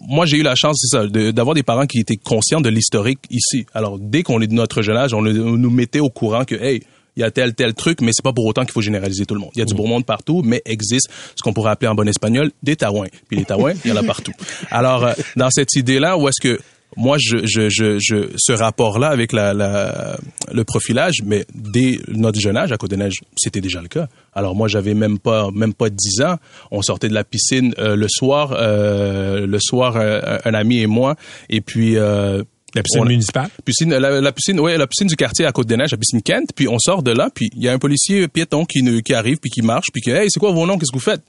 moi, 0.00 0.26
j'ai 0.26 0.38
eu 0.38 0.42
la 0.42 0.54
chance, 0.54 0.78
c'est 0.80 0.96
ça, 0.96 1.06
de- 1.06 1.30
d'avoir 1.30 1.54
des 1.54 1.62
parents 1.62 1.86
qui 1.86 1.98
étaient 1.98 2.16
conscients 2.16 2.60
de 2.60 2.68
l'historique 2.68 3.20
ici. 3.30 3.66
Alors, 3.74 3.98
dès 3.98 4.22
qu'on 4.22 4.40
est 4.40 4.46
de 4.46 4.54
notre 4.54 4.82
jeune 4.82 4.96
âge, 4.96 5.12
on, 5.14 5.20
le- 5.20 5.44
on 5.44 5.56
nous 5.56 5.70
mettait 5.70 6.00
au 6.00 6.08
courant 6.08 6.44
que, 6.44 6.54
hey, 6.54 6.82
il 7.18 7.20
y 7.20 7.22
a 7.24 7.30
tel, 7.30 7.54
tel 7.54 7.72
truc, 7.72 8.02
mais 8.02 8.10
c'est 8.12 8.22
pas 8.22 8.34
pour 8.34 8.44
autant 8.44 8.62
qu'il 8.62 8.72
faut 8.72 8.82
généraliser 8.82 9.24
tout 9.24 9.32
le 9.34 9.40
monde. 9.40 9.50
Il 9.54 9.60
y 9.60 9.62
a 9.62 9.64
du 9.64 9.72
beau 9.74 9.86
monde 9.86 10.04
partout, 10.04 10.42
mais 10.44 10.60
existe 10.66 11.08
ce 11.34 11.42
qu'on 11.42 11.54
pourrait 11.54 11.70
appeler 11.70 11.88
en 11.88 11.94
bon 11.94 12.06
espagnol 12.06 12.50
des 12.62 12.76
taouins. 12.76 13.06
Puis 13.28 13.38
les 13.38 13.44
taouins, 13.46 13.72
il 13.86 13.90
y 13.90 13.92
en 13.92 13.96
a 13.96 14.02
partout. 14.02 14.32
Alors, 14.70 15.04
euh, 15.04 15.12
dans 15.34 15.48
cette 15.50 15.74
idée-là, 15.76 16.18
où 16.18 16.28
est-ce 16.28 16.40
que 16.46 16.58
moi, 16.96 17.16
je, 17.20 17.38
je, 17.44 17.68
je, 17.68 17.98
je, 18.00 18.32
ce 18.36 18.52
rapport-là 18.52 19.08
avec 19.08 19.32
la, 19.32 19.52
la, 19.54 20.16
le 20.52 20.64
profilage, 20.64 21.16
mais 21.24 21.44
dès 21.54 21.98
notre 22.08 22.40
jeune 22.40 22.56
âge, 22.56 22.72
à 22.72 22.76
Côte-des-Neiges, 22.78 23.20
c'était 23.36 23.60
déjà 23.60 23.80
le 23.82 23.88
cas. 23.88 24.08
Alors 24.34 24.54
moi, 24.56 24.66
j'avais 24.68 24.94
même 24.94 25.18
pas, 25.18 25.50
même 25.52 25.74
pas 25.74 25.90
10 25.90 26.22
ans. 26.22 26.36
On 26.70 26.82
sortait 26.82 27.08
de 27.08 27.14
la 27.14 27.24
piscine 27.24 27.74
euh, 27.78 27.96
le 27.96 28.06
soir, 28.08 28.54
euh, 28.56 29.46
le 29.46 29.58
soir, 29.60 29.96
un 29.96 30.54
ami 30.54 30.80
et 30.80 30.86
moi, 30.86 31.16
et 31.50 31.60
puis 31.60 31.96
euh, 31.96 32.42
La 32.74 32.82
piscine 32.82 33.02
on- 33.02 33.04
municipale? 33.06 33.48
piscine, 33.64 33.90
la, 33.94 34.20
la 34.20 34.32
piscine, 34.32 34.58
ouais, 34.60 34.76
la 34.78 34.86
piscine 34.86 35.06
du 35.08 35.16
quartier 35.16 35.44
à 35.46 35.52
Côte-des-Neiges, 35.52 35.92
la 35.92 35.98
piscine 35.98 36.22
Kent. 36.22 36.50
Puis 36.54 36.66
on 36.68 36.78
sort 36.78 37.02
de 37.02 37.10
là, 37.12 37.28
puis 37.34 37.48
il 37.54 37.62
y 37.62 37.68
a 37.68 37.72
un 37.72 37.78
policier 37.78 38.26
piéton 38.28 38.64
qui, 38.64 38.82
ne- 38.82 39.00
qui 39.00 39.12
arrive, 39.14 39.38
puis 39.38 39.50
qui 39.50 39.62
marche, 39.62 39.86
puis 39.92 40.00
qui, 40.02 40.10
hey, 40.10 40.26
c'est 40.30 40.40
quoi 40.40 40.52
vos 40.52 40.66
noms, 40.66 40.78
qu'est-ce 40.78 40.92
que 40.92 40.96
vous 40.96 41.02
faites? 41.04 41.22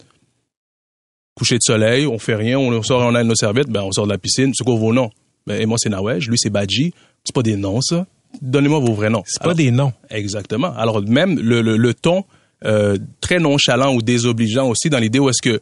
Coucher 1.36 1.56
de 1.58 1.62
soleil, 1.63 2.08
on 2.08 2.17
fait 2.17 2.36
rien, 2.36 2.58
on 2.58 2.82
sort, 2.82 3.01
on 3.01 3.13
a 3.13 3.23
nos 3.23 3.36
serviettes, 3.36 3.69
ben 3.69 3.82
on 3.84 3.91
sort 3.91 4.06
de 4.08 4.12
la 4.12 4.17
piscine, 4.17 4.53
c'est 4.56 4.63
quoi 4.63 4.75
vos 4.75 4.91
noms? 4.93 5.10
Et 5.49 5.65
moi 5.65 5.77
c'est 5.79 5.89
Nawej, 5.89 6.27
lui 6.27 6.38
c'est 6.38 6.49
Badji, 6.49 6.93
c'est 7.23 7.33
pas 7.36 7.43
des 7.43 7.55
noms 7.55 7.81
ça. 7.81 8.05
Donnez-moi 8.41 8.79
vos 8.79 8.93
vrais 8.93 9.10
noms. 9.10 9.23
C'est 9.25 9.41
pas 9.41 9.53
des 9.53 9.71
noms. 9.71 9.93
Exactement. 10.10 10.73
Alors 10.75 11.01
même 11.01 11.39
le, 11.39 11.62
le, 11.62 11.77
le 11.77 11.93
ton 11.93 12.25
euh, 12.65 12.97
très 13.21 13.39
nonchalant 13.39 13.93
ou 13.93 14.01
désobligeant 14.01 14.67
aussi 14.67 14.89
dans 14.89 14.99
l'idée 14.99 15.19
où 15.19 15.29
est-ce 15.29 15.41
que 15.41 15.60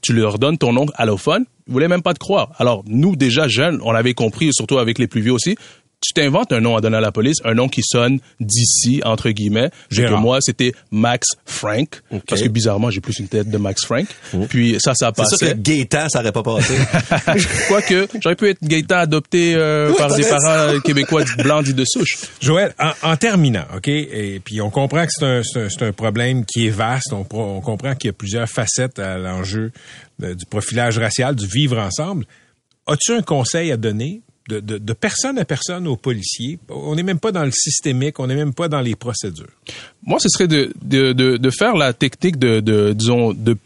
tu 0.00 0.12
leur 0.12 0.38
donnes 0.38 0.58
ton 0.58 0.72
nom 0.72 0.86
allophone, 0.94 1.44
ils 1.66 1.72
voulaient 1.72 1.88
même 1.88 2.02
pas 2.02 2.14
te 2.14 2.18
croire. 2.18 2.52
Alors 2.58 2.82
nous 2.86 3.16
déjà 3.16 3.48
jeunes, 3.48 3.80
on 3.82 3.92
avait 3.92 4.14
compris, 4.14 4.50
surtout 4.52 4.78
avec 4.78 4.98
les 4.98 5.06
plus 5.06 5.20
vieux 5.20 5.32
aussi, 5.32 5.56
tu 6.02 6.12
t'inventes 6.12 6.52
un 6.52 6.60
nom 6.60 6.76
à 6.76 6.80
donner 6.80 6.96
à 6.96 7.00
la 7.00 7.12
police, 7.12 7.38
un 7.44 7.54
nom 7.54 7.68
qui 7.68 7.82
sonne 7.82 8.18
d'ici 8.40 9.00
entre 9.04 9.30
guillemets. 9.30 9.70
C'est 9.90 10.04
que 10.04 10.14
moi 10.14 10.38
c'était 10.40 10.72
Max 10.90 11.28
Frank 11.46 12.02
parce 12.28 12.42
que 12.42 12.48
bizarrement 12.48 12.90
j'ai 12.90 13.00
plus 13.00 13.18
une 13.18 13.28
tête 13.28 13.48
de 13.48 13.58
Max 13.58 13.84
Frank. 13.86 14.06
Puis 14.48 14.76
ça 14.80 14.94
ça 14.94 15.12
C'est 15.14 15.22
passait. 15.22 15.36
sûr 15.36 15.48
que 15.54 15.60
Gaétan, 15.60 16.08
ça 16.08 16.20
aurait 16.20 16.32
pas 16.32 16.42
passé. 16.42 16.74
Quoique, 17.68 18.08
j'aurais 18.20 18.36
pu 18.36 18.48
être 18.48 18.58
Gaëtan 18.62 18.96
adopté 18.98 19.54
euh, 19.54 19.90
Oui, 19.90 19.96
par 19.96 20.14
des 20.14 20.22
parents 20.22 20.80
québécois 20.84 21.24
blancs 21.38 21.64
dits 21.64 21.74
de 21.74 21.84
souche. 21.86 22.18
Joël, 22.40 22.74
en, 22.78 23.10
en 23.10 23.16
terminant, 23.16 23.64
OK, 23.76 23.88
et 23.88 24.40
puis 24.44 24.60
on 24.60 24.70
comprend 24.70 25.04
que 25.06 25.12
c'est 25.12 25.24
un, 25.24 25.42
c'est 25.42 25.60
un, 25.60 25.68
c'est 25.68 25.82
un 25.86 25.92
problème 25.92 26.44
qui 26.44 26.66
est 26.66 26.70
vaste, 26.70 27.12
on 27.12 27.24
comprend 27.24 27.94
qu'il 27.94 28.08
y 28.08 28.10
a 28.10 28.12
plusieurs 28.12 28.48
facettes 28.48 28.98
à 28.98 29.18
l'enjeu 29.18 29.70
euh, 30.22 30.34
du 30.34 30.46
profilage 30.46 30.98
racial, 30.98 31.34
du 31.34 31.46
vivre 31.46 31.78
ensemble. 31.78 32.24
As-tu 32.86 33.12
un 33.12 33.22
conseil 33.22 33.70
à 33.70 33.76
donner 33.76 34.22
de, 34.48 34.60
de, 34.60 34.78
de 34.78 34.92
personne 34.92 35.38
à 35.38 35.44
personne 35.44 35.86
aux 35.86 35.96
policiers? 35.96 36.58
On 36.68 36.94
n'est 36.94 37.02
même 37.02 37.18
pas 37.20 37.32
dans 37.32 37.44
le 37.44 37.50
systémique, 37.52 38.18
on 38.20 38.26
n'est 38.26 38.34
même 38.34 38.54
pas 38.54 38.68
dans 38.68 38.80
les 38.80 38.94
procédures. 38.96 39.46
Moi, 40.04 40.18
ce 40.20 40.28
serait 40.28 40.48
de, 40.48 40.72
de, 40.82 41.50
faire 41.50 41.76
la 41.76 41.92
technique 41.92 42.38
de, 42.38 42.60
de 42.60 42.92
disons, 42.92 43.32
de 43.32 43.56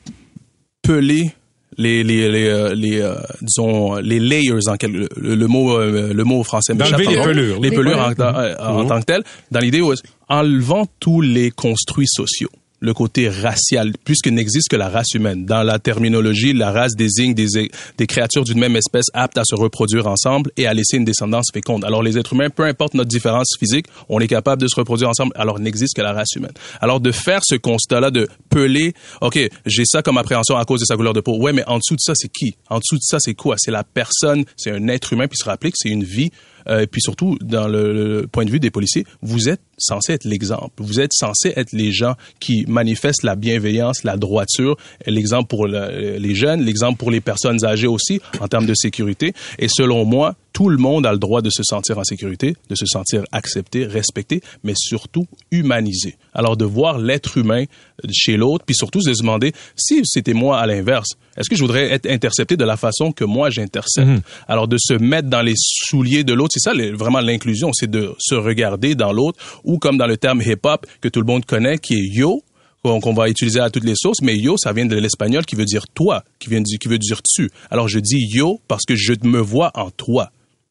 peler 0.82 1.30
les 1.78 2.02
les 2.04 2.30
les, 2.30 2.46
euh, 2.48 2.74
les 2.74 3.00
euh, 3.00 3.16
disons 3.42 3.96
les 3.96 4.18
layers 4.18 4.66
en 4.68 4.76
quel, 4.76 4.92
le, 4.92 5.08
le 5.34 5.46
mot 5.46 5.78
euh, 5.78 6.12
le 6.14 6.24
mot 6.24 6.42
français 6.42 6.74
D'enlever 6.74 7.06
les 7.06 7.22
pelures. 7.22 7.60
les 7.60 7.70
pelures 7.70 7.98
en, 7.98 8.12
en- 8.12 8.78
en 8.78 8.82
Mhm. 8.82 8.88
tant 8.88 9.00
que 9.00 9.04
telles 9.04 9.24
dans 9.50 9.60
l'idée 9.60 9.82
enlevant 10.28 10.86
tous 11.00 11.20
les 11.20 11.50
construits 11.50 12.06
sociaux 12.08 12.48
le 12.80 12.94
côté 12.94 13.28
racial, 13.28 13.92
puisque 14.04 14.28
n'existe 14.28 14.68
que 14.68 14.76
la 14.76 14.88
race 14.88 15.14
humaine. 15.14 15.46
Dans 15.46 15.62
la 15.62 15.78
terminologie, 15.78 16.52
la 16.52 16.70
race 16.70 16.94
désigne 16.94 17.34
des, 17.34 17.70
des 17.96 18.06
créatures 18.06 18.44
d'une 18.44 18.58
même 18.58 18.76
espèce 18.76 19.06
aptes 19.14 19.38
à 19.38 19.42
se 19.44 19.54
reproduire 19.54 20.06
ensemble 20.06 20.50
et 20.56 20.66
à 20.66 20.74
laisser 20.74 20.96
une 20.96 21.04
descendance 21.04 21.46
féconde. 21.52 21.84
Alors 21.84 22.02
les 22.02 22.18
êtres 22.18 22.34
humains, 22.34 22.50
peu 22.50 22.64
importe 22.64 22.94
notre 22.94 23.08
différence 23.08 23.56
physique, 23.58 23.86
on 24.08 24.20
est 24.20 24.28
capable 24.28 24.60
de 24.62 24.68
se 24.68 24.76
reproduire 24.76 25.08
ensemble, 25.08 25.32
alors 25.36 25.58
n'existe 25.58 25.96
que 25.96 26.02
la 26.02 26.12
race 26.12 26.34
humaine. 26.36 26.52
Alors 26.80 27.00
de 27.00 27.12
faire 27.12 27.40
ce 27.44 27.54
constat-là, 27.54 28.10
de 28.10 28.28
peler, 28.50 28.92
OK, 29.20 29.38
j'ai 29.64 29.84
ça 29.84 30.02
comme 30.02 30.18
appréhension 30.18 30.56
à 30.56 30.64
cause 30.64 30.80
de 30.80 30.86
sa 30.86 30.96
couleur 30.96 31.12
de 31.12 31.20
peau. 31.20 31.36
Ouais, 31.38 31.52
mais 31.52 31.64
en 31.66 31.78
dessous 31.78 31.96
de 31.96 32.00
ça, 32.00 32.12
c'est 32.14 32.30
qui? 32.30 32.56
En 32.68 32.78
dessous 32.78 32.96
de 32.96 33.02
ça, 33.02 33.18
c'est 33.20 33.34
quoi? 33.34 33.56
C'est 33.58 33.70
la 33.70 33.84
personne, 33.84 34.44
c'est 34.56 34.70
un 34.70 34.88
être 34.88 35.12
humain, 35.12 35.28
puis 35.28 35.38
se 35.38 35.44
rappeler 35.44 35.70
que 35.70 35.78
c'est 35.78 35.88
une 35.88 36.04
vie. 36.04 36.30
Euh, 36.68 36.80
et 36.80 36.86
puis 36.86 37.00
surtout, 37.00 37.38
dans 37.40 37.68
le, 37.68 38.26
point 38.30 38.44
de 38.44 38.50
vue 38.50 38.60
des 38.60 38.70
policiers, 38.70 39.04
vous 39.22 39.48
êtes 39.48 39.60
censé 39.78 40.12
être 40.12 40.24
l'exemple. 40.24 40.70
Vous 40.78 41.00
êtes 41.00 41.12
censé 41.12 41.52
être 41.56 41.72
les 41.72 41.92
gens 41.92 42.14
qui 42.40 42.64
manifestent 42.66 43.22
la 43.22 43.36
bienveillance, 43.36 44.04
la 44.04 44.16
droiture, 44.16 44.76
l'exemple 45.06 45.48
pour 45.48 45.66
le- 45.66 46.16
les 46.18 46.34
jeunes, 46.34 46.62
l'exemple 46.62 46.98
pour 46.98 47.10
les 47.10 47.20
personnes 47.20 47.64
âgées 47.64 47.86
aussi, 47.86 48.20
en 48.40 48.48
termes 48.48 48.66
de 48.66 48.74
sécurité. 48.74 49.32
Et 49.58 49.68
selon 49.68 50.04
moi, 50.04 50.34
tout 50.56 50.70
le 50.70 50.78
monde 50.78 51.04
a 51.04 51.12
le 51.12 51.18
droit 51.18 51.42
de 51.42 51.50
se 51.50 51.62
sentir 51.62 51.98
en 51.98 52.04
sécurité, 52.04 52.56
de 52.70 52.74
se 52.74 52.86
sentir 52.86 53.24
accepté, 53.30 53.84
respecté, 53.84 54.40
mais 54.64 54.72
surtout 54.74 55.26
humanisé. 55.50 56.16
Alors 56.32 56.56
de 56.56 56.64
voir 56.64 56.96
l'être 56.98 57.36
humain 57.36 57.64
chez 58.10 58.38
l'autre, 58.38 58.64
puis 58.64 58.74
surtout 58.74 59.00
de 59.00 59.12
se 59.12 59.20
demander 59.20 59.52
si 59.76 60.00
c'était 60.04 60.32
moi 60.32 60.58
à 60.58 60.66
l'inverse, 60.66 61.10
est-ce 61.36 61.50
que 61.50 61.56
je 61.56 61.60
voudrais 61.60 61.92
être 61.92 62.06
intercepté 62.08 62.56
de 62.56 62.64
la 62.64 62.78
façon 62.78 63.12
que 63.12 63.24
moi 63.26 63.50
j'intercepte? 63.50 64.06
Mhm. 64.08 64.22
Alors 64.48 64.66
de 64.66 64.78
se 64.80 64.94
mettre 64.94 65.28
dans 65.28 65.42
les 65.42 65.52
souliers 65.58 66.24
de 66.24 66.32
l'autre, 66.32 66.52
c'est 66.54 66.70
ça 66.70 66.72
vraiment 66.94 67.20
l'inclusion, 67.20 67.70
c'est 67.74 67.90
de 67.90 68.14
se 68.18 68.34
regarder 68.34 68.94
dans 68.94 69.12
l'autre, 69.12 69.38
ou 69.62 69.78
comme 69.78 69.98
dans 69.98 70.06
le 70.06 70.16
terme 70.16 70.40
hip-hop 70.40 70.86
que 71.02 71.08
tout 71.08 71.20
le 71.20 71.26
monde 71.26 71.44
connaît, 71.44 71.76
qui 71.76 71.96
est 71.96 72.06
yo, 72.14 72.42
qu'on 72.82 73.12
va 73.12 73.28
utiliser 73.28 73.60
à 73.60 73.68
toutes 73.68 73.84
les 73.84 73.96
sauces, 73.96 74.22
mais 74.22 74.36
yo, 74.38 74.56
ça 74.56 74.72
vient 74.72 74.86
de 74.86 74.96
l'espagnol 74.96 75.44
qui 75.44 75.54
veut 75.56 75.64
dire 75.66 75.84
toi, 75.92 76.24
qui, 76.38 76.48
vient 76.48 76.62
du- 76.62 76.78
qui 76.78 76.88
veut 76.88 76.98
dire 76.98 77.20
tu. 77.22 77.50
Alors 77.70 77.88
je 77.88 77.98
dis 77.98 78.24
yo 78.30 78.60
parce 78.68 78.84
que 78.86 78.94
je 78.94 79.12
me 79.24 79.40
vois 79.40 79.70
en 79.74 79.90
toi. 79.90 80.30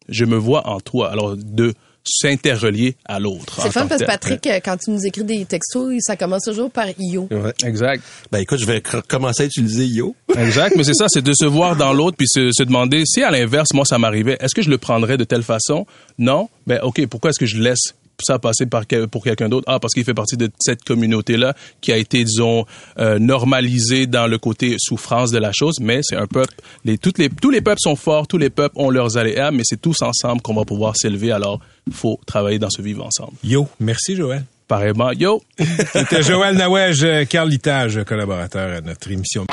Je 0.10 0.26
me 0.26 0.38
vois 0.38 0.68
en 0.68 0.80
toi. 0.80 1.12
Alors 1.12 1.36
de 1.38 1.74
s'interrelier 2.08 2.96
à 3.06 3.20
l'autre. 3.20 3.60
C'est 3.62 3.72
fun 3.72 3.88
parce 3.88 4.02
que. 4.02 4.06
Patrick, 4.06 4.48
quand 4.63 4.78
tu 4.78 4.91
nous 4.91 5.06
écris 5.06 5.24
des 5.24 5.46
textos, 5.46 5.96
ça 6.00 6.15
commence 6.15 6.44
toujours 6.44 6.70
par 6.70 6.86
IO. 7.00 7.28
Ouais. 7.32 7.54
Exact. 7.63 8.04
Ben 8.32 8.39
écoute, 8.39 8.60
je 8.60 8.65
vais 8.65 8.82
commencer 9.08 9.44
à 9.44 9.46
utiliser 9.48 9.86
Yo. 9.86 10.15
Exact, 10.38 10.76
mais 10.76 10.84
c'est 10.84 10.94
ça, 10.94 11.08
c'est 11.10 11.24
de 11.24 11.34
se 11.34 11.46
voir 11.46 11.76
dans 11.76 11.94
l'autre 11.94 12.18
puis 12.18 12.28
se, 12.28 12.52
se 12.52 12.63
demander 12.63 13.04
si 13.06 13.24
à 13.24 13.32
l'inverse 13.32 13.74
moi 13.74 13.86
ça 13.86 13.98
m'arrivait, 13.98 14.38
est-ce 14.39 14.54
que 14.54 14.62
je 14.62 14.70
le 14.70 14.78
prendrais 14.78 15.18
de 15.18 15.24
telle 15.24 15.44
façon? 15.44 15.86
Non, 16.20 16.50
ben 16.68 16.80
ok, 16.84 17.08
pourquoi 17.08 17.32
est-ce 17.32 17.39
que 17.39 17.46
je 17.46 17.58
laisse 17.58 17.96
ça 18.23 18.39
passer 18.39 18.65
par 18.65 18.88
quel- 18.88 19.08
pour 19.08 19.23
quelqu'un 19.23 19.49
d'autre 19.49 19.65
Ah, 19.67 19.80
parce 19.80 19.93
qu'il 19.93 20.04
fait 20.04 20.13
partie 20.13 20.38
de 20.38 20.49
cette 20.60 20.84
communauté 20.84 21.38
là 21.38 21.54
qui 21.82 21.91
a 21.91 21.97
été 21.97 22.23
disons 22.23 22.65
euh, 22.99 23.19
normalisée 23.19 24.08
dans 24.08 24.28
le 24.28 24.38
côté 24.38 24.75
souffrance 24.80 25.32
de 25.32 25.38
la 25.38 25.51
chose, 25.54 25.75
mais 25.82 25.99
c'est 26.04 26.15
un 26.15 26.28
peuple. 26.28 26.54
Les, 26.84 26.97
toutes 26.97 27.17
les 27.17 27.30
tous 27.30 27.49
les 27.51 27.62
peuples 27.62 27.80
sont 27.82 27.95
forts, 27.95 28.28
tous 28.28 28.38
les 28.38 28.49
peuples 28.49 28.75
ont 28.78 28.89
leurs 28.89 29.17
aléas, 29.17 29.51
mais 29.51 29.63
c'est 29.65 29.82
tous 29.82 30.01
ensemble 30.01 30.41
qu'on 30.41 30.54
va 30.54 30.65
pouvoir 30.65 30.95
s'élever. 30.97 31.32
Alors 31.32 31.60
faut 31.91 32.19
travailler 32.25 32.60
dans 32.60 32.69
ce 32.69 32.82
vivre 32.82 33.06
ensemble. 33.06 33.34
Yo, 33.43 33.67
merci 33.80 34.15
Joël. 34.15 34.43
Pareillement, 34.67 35.12
yo. 35.12 35.43
C'était 35.93 36.23
Joël 36.23 36.56
Nawej, 36.58 37.04
euh, 37.04 37.25
Carl 37.25 37.47
Litage, 37.49 38.04
collaborateur 38.04 38.78
à 38.78 38.82
notre 38.82 39.12
émission. 39.12 39.45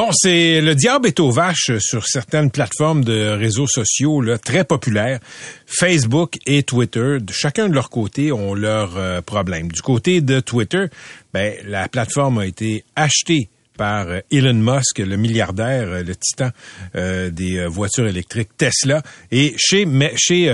Bon, 0.00 0.10
c'est 0.12 0.60
le 0.60 0.76
diable 0.76 1.08
est 1.08 1.18
aux 1.18 1.32
vaches 1.32 1.76
sur 1.80 2.06
certaines 2.06 2.52
plateformes 2.52 3.02
de 3.02 3.30
réseaux 3.30 3.66
sociaux 3.66 4.22
très 4.38 4.62
populaires. 4.62 5.18
Facebook 5.66 6.38
et 6.46 6.62
Twitter, 6.62 7.16
chacun 7.32 7.68
de 7.68 7.74
leur 7.74 7.90
côté, 7.90 8.30
ont 8.30 8.54
leurs 8.54 8.96
euh, 8.96 9.22
problèmes. 9.22 9.72
Du 9.72 9.82
côté 9.82 10.20
de 10.20 10.38
Twitter, 10.38 10.84
ben, 11.34 11.52
la 11.66 11.88
plateforme 11.88 12.38
a 12.38 12.46
été 12.46 12.84
achetée 12.94 13.48
par 13.78 14.08
euh, 14.08 14.20
Elon 14.30 14.52
Musk, 14.52 14.98
le 14.98 15.16
milliardaire, 15.16 15.88
euh, 15.88 16.02
le 16.02 16.14
titan 16.14 16.50
euh, 16.96 17.30
des 17.30 17.64
voitures 17.66 18.06
électriques 18.06 18.50
Tesla. 18.58 19.02
Et 19.30 19.54
chez, 19.56 19.86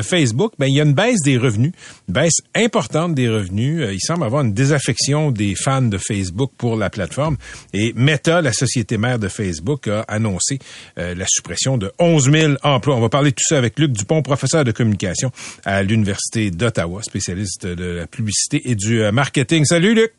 Facebook, 0.03 0.53
ben, 0.59 0.67
il 0.67 0.77
y 0.77 0.81
a 0.81 0.85
une 0.85 0.93
baisse 0.93 1.23
des 1.25 1.39
revenus, 1.39 1.73
une 2.07 2.15
baisse 2.15 2.37
importante 2.55 3.15
des 3.15 3.29
revenus. 3.29 3.89
Il 3.91 4.01
semble 4.01 4.25
avoir 4.25 4.43
une 4.43 4.53
désaffection 4.53 5.33
des 5.33 5.55
fans 5.57 5.83
de 5.83 5.99
Facebook 5.99 6.53
pour 6.57 6.77
la 6.77 6.91
plateforme. 6.91 7.37
Et 7.73 7.93
Meta, 7.97 8.43
la 8.43 8.53
société 8.53 8.99
mère 8.99 9.19
de 9.19 9.29
Facebook, 9.29 9.89
a 9.89 10.03
annoncé 10.03 10.59
la 10.97 11.27
suppression 11.27 11.79
de 11.79 11.91
11 11.99 12.31
000 12.31 12.53
emplois. 12.63 12.97
On 12.97 13.01
va 13.01 13.09
parler 13.09 13.31
de 13.31 13.37
tout 13.37 13.49
ça 13.49 13.57
avec 13.57 13.79
Luc 13.79 13.93
Dupont, 13.93 14.23
professeur 14.23 14.65
de 14.65 14.73
communication 14.73 15.31
à 15.65 15.83
l'Université 15.83 16.51
d'Ottawa, 16.51 17.03
spécialiste 17.03 17.67
de 17.67 17.85
la 17.85 18.07
publicité 18.07 18.61
et 18.71 18.75
du 18.75 19.01
marketing. 19.11 19.65
Salut 19.65 19.95
Luc! 19.95 20.13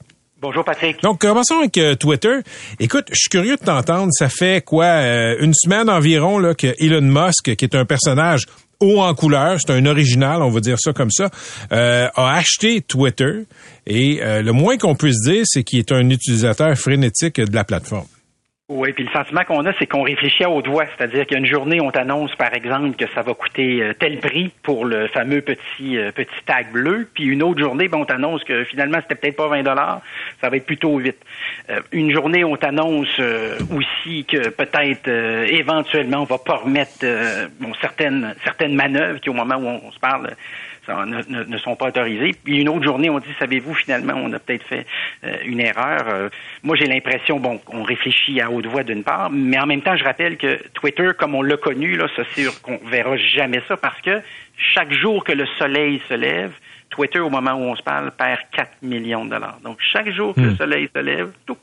Bonjour 0.46 0.64
Patrick. 0.64 1.02
Donc, 1.02 1.22
commençons 1.22 1.56
avec 1.56 1.76
euh, 1.80 1.96
Twitter. 1.96 2.36
Écoute, 2.80 3.06
je 3.10 3.16
suis 3.16 3.30
curieux 3.30 3.56
de 3.56 3.66
t'entendre. 3.66 4.12
Ça 4.12 4.30
fait 4.30 4.64
quoi, 4.64 4.86
euh, 4.86 5.36
une 5.40 5.56
semaine 5.56 5.90
environ, 5.90 6.38
là, 6.38 6.54
que 6.54 6.68
Elon 6.78 7.02
Musk, 7.02 7.56
qui 7.56 7.66
est 7.66 7.74
un 7.74 7.84
personnage 7.84 8.44
haut 8.80 9.02
en 9.02 9.16
couleur, 9.16 9.58
c'est 9.60 9.74
un 9.74 9.84
original, 9.88 10.44
on 10.44 10.52
va 10.52 10.60
dire 10.60 10.78
ça 10.80 10.94
comme 10.94 11.10
ça, 11.10 11.32
euh, 11.72 12.08
a 12.14 12.36
acheté 12.36 12.82
Twitter. 12.82 13.46
Et 13.88 14.20
euh, 14.22 14.44
le 14.44 14.52
moins 14.52 14.78
qu'on 14.78 14.94
puisse 14.94 15.20
dire, 15.24 15.46
c'est 15.46 15.64
qu'il 15.64 15.80
est 15.80 15.92
un 15.92 16.08
utilisateur 16.12 16.78
frénétique 16.78 17.42
de 17.42 17.56
la 17.56 17.64
plateforme. 17.64 18.06
Oui, 18.68 18.94
puis 18.94 19.04
le 19.04 19.12
sentiment 19.12 19.44
qu'on 19.44 19.64
a, 19.68 19.74
c'est 19.78 19.86
qu'on 19.86 20.02
réfléchit 20.02 20.44
à 20.44 20.50
haute 20.50 20.68
voix. 20.68 20.86
C'est-à-dire 20.98 21.28
qu'il 21.28 21.34
y 21.34 21.36
a 21.36 21.40
une 21.40 21.46
journée, 21.46 21.80
on 21.82 21.92
t'annonce, 21.92 22.36
par 22.36 22.52
exemple, 22.52 22.96
que 22.96 23.06
ça 23.14 23.22
va 23.22 23.36
coûter 23.36 23.84
euh, 23.84 23.94
tel 23.94 24.18
prix 24.18 24.52
pour 24.64 24.86
le 24.86 25.08
fameux 25.08 25.42
petit 25.42 26.00
euh, 26.00 26.12
petit 26.12 26.34
tag 26.48 26.72
bleu, 26.72 27.08
puis 27.14 27.26
une 27.26 27.44
autre 27.44 27.60
journée, 27.60 27.88
ben, 27.88 28.00
on 28.00 28.06
t'annonce 28.06 28.44
que 28.44 28.64
finalement, 28.64 28.98
c'était 29.02 29.14
peut-être 29.14 29.36
pas 29.36 29.50
20 29.50 29.62
dollars, 29.62 30.02
ça 30.42 30.50
va 30.50 30.58
être 30.58 30.66
plutôt 30.66 30.98
8. 30.98 31.16
Euh, 31.70 31.80
une 31.92 32.12
journée, 32.12 32.44
on 32.44 32.56
t'annonce 32.56 33.20
euh, 33.20 33.60
aussi 33.72 34.26
que 34.26 34.50
peut-être, 34.50 35.10
euh, 35.10 35.46
éventuellement, 35.46 36.22
on 36.22 36.26
va 36.26 36.40
pas 36.40 36.56
remettre 36.56 37.06
bon, 37.60 37.72
certaines 37.82 38.34
certaines 38.44 38.74
manœuvres 38.74 39.20
qui, 39.20 39.30
au 39.30 39.34
moment 39.34 39.58
où 39.58 39.68
on 39.68 39.92
se 39.92 40.00
parle, 40.00 40.32
ne, 40.88 41.22
ne- 41.28 41.44
ne 41.44 41.58
sont 41.58 41.76
pas 41.76 41.88
autorisées. 41.88 42.34
Puis 42.44 42.60
une 42.62 42.70
autre 42.70 42.84
journée, 42.84 43.10
on 43.10 43.20
dit, 43.20 43.28
savez-vous, 43.40 43.74
finalement, 43.74 44.14
on 44.16 44.32
a 44.34 44.40
peut-être 44.40 44.66
fait 44.66 44.86
euh, 45.24 45.36
une 45.46 45.60
erreur. 45.60 46.06
Euh, 46.08 46.30
moi, 46.64 46.76
j'ai 46.76 46.86
l'impression, 46.88 47.40
bon, 47.40 47.58
qu'on 47.58 47.84
réfléchit 47.84 48.40
à 48.42 48.52
haute 48.52 48.66
voix 48.68 48.84
d'une 48.84 49.04
part, 49.04 49.30
mais 49.32 49.60
en 49.60 49.66
même 49.66 49.82
temps, 49.82 49.96
je 49.96 50.04
rappelle 50.04 50.38
que 50.38 50.60
Twitter, 50.74 51.12
comme 51.18 51.36
on 51.36 51.42
l'a 51.42 51.58
connu, 51.58 51.96
là, 51.96 52.08
c'est 52.16 52.28
sûr 52.42 52.62
qu'on 52.62 52.78
verra 52.86 53.18
jamais 53.18 53.62
ça 53.68 53.78
parce 53.78 54.00
que 54.02 54.22
chaque 54.58 54.94
jour 54.94 55.24
que 55.24 55.34
le 55.34 55.46
soleil 55.58 56.02
se 56.08 56.14
lève, 56.14 56.52
Twitter, 56.96 57.20
au 57.20 57.30
moment 57.30 57.54
où 57.54 57.64
on 57.64 57.76
se 57.76 57.84
parle, 57.84 58.12
perd 58.12 58.40
4 58.56 58.70
millions 58.82 59.26
de 59.26 59.32
dollars. 59.32 59.58
Donc, 59.64 59.78
chaque 59.92 60.10
jour 60.12 60.34
que 60.34 60.40
le 60.42 60.52
Hmm. 60.52 60.58
soleil 60.58 60.90
se 60.96 61.00
lève, 61.02 61.30
touc, 61.46 61.58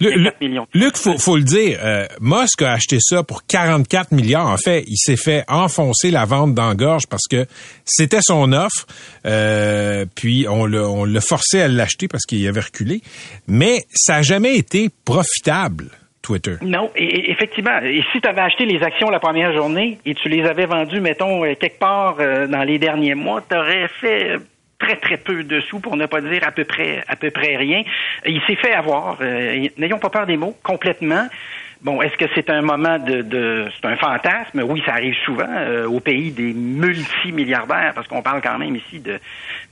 Le- 0.00 0.08
il 0.08 0.10
y 0.10 0.14
a 0.14 0.16
le- 0.16 0.24
4 0.30 0.40
millions. 0.40 0.66
Luc, 0.74 0.96
faut, 0.96 1.18
faut 1.18 1.36
le 1.36 1.42
dire, 1.42 1.78
euh, 1.82 2.06
Musk 2.20 2.62
a 2.62 2.72
acheté 2.72 2.96
ça 3.00 3.22
pour 3.22 3.46
44 3.46 4.12
milliards. 4.12 4.46
En 4.48 4.56
fait, 4.56 4.84
il 4.86 4.96
s'est 4.96 5.16
fait 5.16 5.44
enfoncer 5.48 6.10
la 6.10 6.24
vente 6.24 6.54
dans 6.54 6.68
la 6.68 6.74
gorge 6.74 7.06
parce 7.06 7.26
que 7.30 7.46
c'était 7.84 8.20
son 8.22 8.52
offre. 8.52 8.86
Euh, 9.26 10.04
puis 10.14 10.46
on 10.48 10.66
l'a, 10.66 10.82
on 10.88 11.04
l'a 11.04 11.20
forcé 11.20 11.60
à 11.60 11.68
l'acheter 11.68 12.08
parce 12.08 12.24
qu'il 12.24 12.46
avait 12.48 12.60
reculé. 12.60 13.00
Mais 13.46 13.84
ça 13.92 14.14
n'a 14.14 14.22
jamais 14.22 14.56
été 14.56 14.88
profitable, 15.04 15.86
Twitter. 16.22 16.56
Non, 16.62 16.90
et, 16.96 17.04
et 17.04 17.30
effectivement. 17.30 17.78
Et 17.82 18.02
si 18.12 18.20
tu 18.20 18.28
avais 18.28 18.40
acheté 18.42 18.64
les 18.64 18.82
actions 18.82 19.10
la 19.10 19.18
première 19.20 19.52
journée 19.52 19.98
et 20.06 20.14
tu 20.14 20.28
les 20.28 20.44
avais 20.44 20.66
vendues, 20.66 21.00
mettons, 21.00 21.44
euh, 21.44 21.54
quelque 21.60 21.78
part 21.78 22.16
euh, 22.20 22.46
dans 22.46 22.62
les 22.62 22.78
derniers 22.78 23.14
mois, 23.14 23.42
tu 23.48 23.56
aurais 23.56 23.88
fait 24.00 24.36
très 24.82 24.96
très 24.96 25.16
peu 25.16 25.44
de 25.44 25.60
sous 25.60 25.80
pour 25.80 25.96
ne 25.96 26.06
pas 26.06 26.20
dire 26.20 26.42
à 26.46 26.50
peu 26.50 26.64
près 26.64 27.02
à 27.08 27.16
peu 27.16 27.30
près 27.30 27.56
rien. 27.56 27.82
Il 28.26 28.40
s'est 28.46 28.56
fait 28.56 28.72
avoir. 28.72 29.18
euh, 29.20 29.68
N'ayons 29.78 29.98
pas 29.98 30.10
peur 30.10 30.26
des 30.26 30.36
mots 30.36 30.56
complètement. 30.62 31.26
Bon, 31.82 32.00
est-ce 32.00 32.16
que 32.16 32.26
c'est 32.36 32.48
un 32.48 32.62
moment 32.62 32.96
de, 33.00 33.22
de 33.22 33.66
c'est 33.74 33.88
un 33.88 33.96
fantasme? 33.96 34.62
Oui, 34.62 34.80
ça 34.86 34.92
arrive 34.92 35.16
souvent 35.24 35.48
euh, 35.50 35.86
au 35.88 35.98
pays 35.98 36.30
des 36.30 36.52
multimilliardaires, 36.54 37.92
parce 37.94 38.06
qu'on 38.06 38.22
parle 38.22 38.40
quand 38.40 38.56
même 38.56 38.76
ici 38.76 39.00
de, 39.00 39.18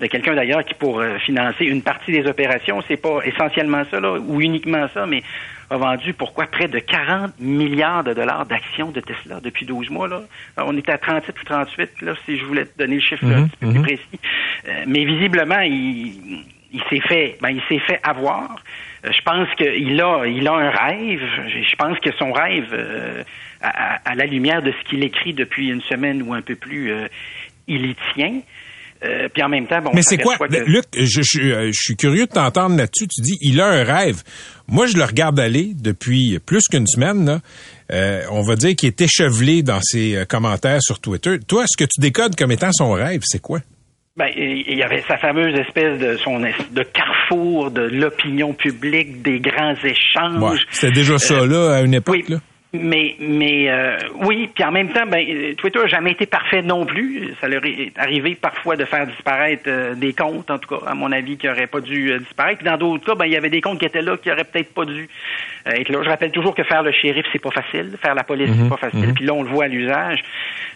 de 0.00 0.06
quelqu'un 0.06 0.34
d'ailleurs 0.34 0.64
qui 0.64 0.74
pour 0.74 0.98
euh, 0.98 1.18
financer 1.18 1.64
une 1.66 1.82
partie 1.82 2.10
des 2.10 2.26
opérations, 2.26 2.82
c'est 2.88 3.00
pas 3.00 3.20
essentiellement 3.24 3.84
ça 3.92 4.00
là, 4.00 4.18
ou 4.18 4.40
uniquement 4.40 4.86
ça, 4.92 5.06
mais 5.06 5.22
a 5.70 5.76
vendu 5.76 6.12
pourquoi 6.12 6.46
près 6.46 6.66
de 6.66 6.80
40 6.80 7.38
milliards 7.38 8.02
de 8.02 8.12
dollars 8.12 8.44
d'actions 8.44 8.90
de 8.90 9.00
Tesla 9.00 9.40
depuis 9.40 9.64
12 9.66 9.88
mois 9.90 10.08
là. 10.08 10.22
Alors, 10.56 10.70
on 10.70 10.76
est 10.76 10.88
à 10.88 10.98
37 10.98 11.40
ou 11.40 11.44
38 11.44 12.02
là, 12.02 12.14
si 12.26 12.36
je 12.38 12.44
voulais 12.44 12.66
te 12.66 12.76
donner 12.76 12.96
le 12.96 13.00
chiffre 13.00 13.24
là, 13.24 13.36
un 13.36 13.40
Mhm, 13.42 13.48
petit 13.48 13.56
peu 13.58 13.66
mhm. 13.66 13.72
plus 13.72 13.82
précis. 13.82 14.20
Euh, 14.68 14.84
mais 14.88 15.04
visiblement, 15.04 15.60
il, 15.60 16.44
il 16.72 16.82
s'est 16.90 17.00
fait, 17.00 17.38
ben, 17.40 17.50
il 17.50 17.62
s'est 17.68 17.78
fait 17.78 18.00
avoir. 18.02 18.56
Euh, 19.04 19.10
je 19.12 19.22
pense 19.22 19.48
qu'il 19.56 20.00
a, 20.00 20.26
il 20.26 20.46
a 20.48 20.52
un 20.54 20.70
rêve. 20.70 21.22
Je 21.48 21.76
pense 21.76 21.98
que 22.00 22.12
son 22.18 22.32
rêve, 22.32 22.68
euh, 22.72 23.22
à, 23.62 24.14
la 24.14 24.26
lumière 24.26 24.62
de 24.62 24.72
ce 24.72 24.88
qu'il 24.88 25.04
écrit 25.04 25.34
depuis 25.34 25.70
une 25.70 25.82
semaine 25.82 26.22
ou 26.22 26.34
un 26.34 26.42
peu 26.42 26.56
plus, 26.56 26.92
il 27.68 27.86
y 27.86 27.96
tient. 28.14 28.40
Euh, 29.02 29.28
puis 29.32 29.42
en 29.42 29.48
même 29.48 29.66
temps, 29.66 29.80
bon. 29.80 29.92
Mais 29.94 30.02
c'est 30.02 30.18
quoi, 30.18 30.36
que- 30.36 30.56
Luc, 30.66 30.84
je, 30.94 31.22
je, 31.22 31.40
euh, 31.40 31.66
je 31.72 31.80
suis 31.80 31.96
curieux 31.96 32.26
de 32.26 32.30
t'entendre 32.32 32.76
là-dessus. 32.76 33.08
Tu 33.08 33.22
dis, 33.22 33.38
il 33.40 33.60
a 33.60 33.66
un 33.66 33.82
rêve. 33.84 34.22
Moi, 34.68 34.86
je 34.86 34.96
le 34.98 35.04
regarde 35.04 35.40
aller 35.40 35.70
depuis 35.74 36.38
plus 36.38 36.62
qu'une 36.70 36.86
semaine. 36.86 37.24
Là. 37.24 37.40
Euh, 37.92 38.22
on 38.30 38.42
va 38.42 38.56
dire 38.56 38.76
qu'il 38.76 38.88
est 38.88 39.00
échevelé 39.00 39.62
dans 39.62 39.80
ses 39.80 40.24
commentaires 40.28 40.82
sur 40.82 41.00
Twitter. 41.00 41.38
Toi, 41.48 41.64
ce 41.66 41.82
que 41.82 41.88
tu 41.88 42.00
décodes 42.00 42.36
comme 42.36 42.52
étant 42.52 42.72
son 42.72 42.92
rêve, 42.92 43.20
c'est 43.24 43.40
quoi? 43.40 43.60
Ben, 44.16 44.28
il 44.36 44.76
y 44.76 44.82
avait 44.82 45.02
sa 45.08 45.16
fameuse 45.16 45.58
espèce 45.58 45.98
de 45.98 46.16
son 46.18 46.38
de 46.40 46.82
carrefour 46.82 47.70
de 47.70 47.82
l'opinion 47.82 48.52
publique, 48.52 49.22
des 49.22 49.40
grands 49.40 49.74
échanges. 49.82 50.42
Ouais, 50.42 50.58
C'était 50.72 50.92
déjà 50.92 51.16
ça, 51.18 51.34
Euh, 51.34 51.46
là, 51.46 51.76
à 51.76 51.80
une 51.80 51.94
époque. 51.94 52.28
là. 52.28 52.36
Mais, 52.72 53.16
mais 53.18 53.68
euh, 53.68 53.96
oui, 54.22 54.48
puis 54.54 54.62
en 54.62 54.70
même 54.70 54.90
temps, 54.90 55.04
ben, 55.04 55.26
Twitter 55.56 55.80
n'a 55.80 55.86
jamais 55.88 56.12
été 56.12 56.26
parfait 56.26 56.62
non 56.62 56.86
plus. 56.86 57.34
Ça 57.40 57.48
leur 57.48 57.64
est 57.64 57.90
arrivé 57.96 58.36
parfois 58.40 58.76
de 58.76 58.84
faire 58.84 59.08
disparaître 59.08 59.64
euh, 59.66 59.94
des 59.96 60.12
comptes, 60.12 60.48
en 60.52 60.58
tout 60.58 60.76
cas, 60.78 60.86
à 60.86 60.94
mon 60.94 61.10
avis, 61.10 61.36
qui 61.36 61.48
n'auraient 61.48 61.66
pas 61.66 61.80
dû 61.80 62.12
euh, 62.12 62.20
disparaître. 62.20 62.58
Puis 62.58 62.66
dans 62.70 62.76
d'autres 62.76 63.04
cas, 63.04 63.16
ben, 63.16 63.24
il 63.26 63.32
y 63.32 63.36
avait 63.36 63.50
des 63.50 63.60
comptes 63.60 63.80
qui 63.80 63.86
étaient 63.86 64.02
là 64.02 64.16
qui 64.16 64.28
n'auraient 64.28 64.44
peut-être 64.44 64.72
pas 64.72 64.84
dû 64.84 65.08
euh, 65.66 65.70
être 65.72 65.88
là. 65.88 65.98
Je 66.04 66.08
rappelle 66.08 66.30
toujours 66.30 66.54
que 66.54 66.62
faire 66.62 66.84
le 66.84 66.92
shérif, 66.92 67.26
c'est 67.32 67.42
pas 67.42 67.50
facile. 67.50 67.96
Faire 68.00 68.14
la 68.14 68.22
police, 68.22 68.50
Mhm, 68.50 68.62
c'est 68.62 68.68
pas 68.68 68.76
facile. 68.76 69.08
mhm. 69.08 69.14
Puis 69.14 69.24
là, 69.24 69.34
on 69.34 69.42
le 69.42 69.48
voit 69.48 69.64
à 69.64 69.68
l'usage. 69.68 70.22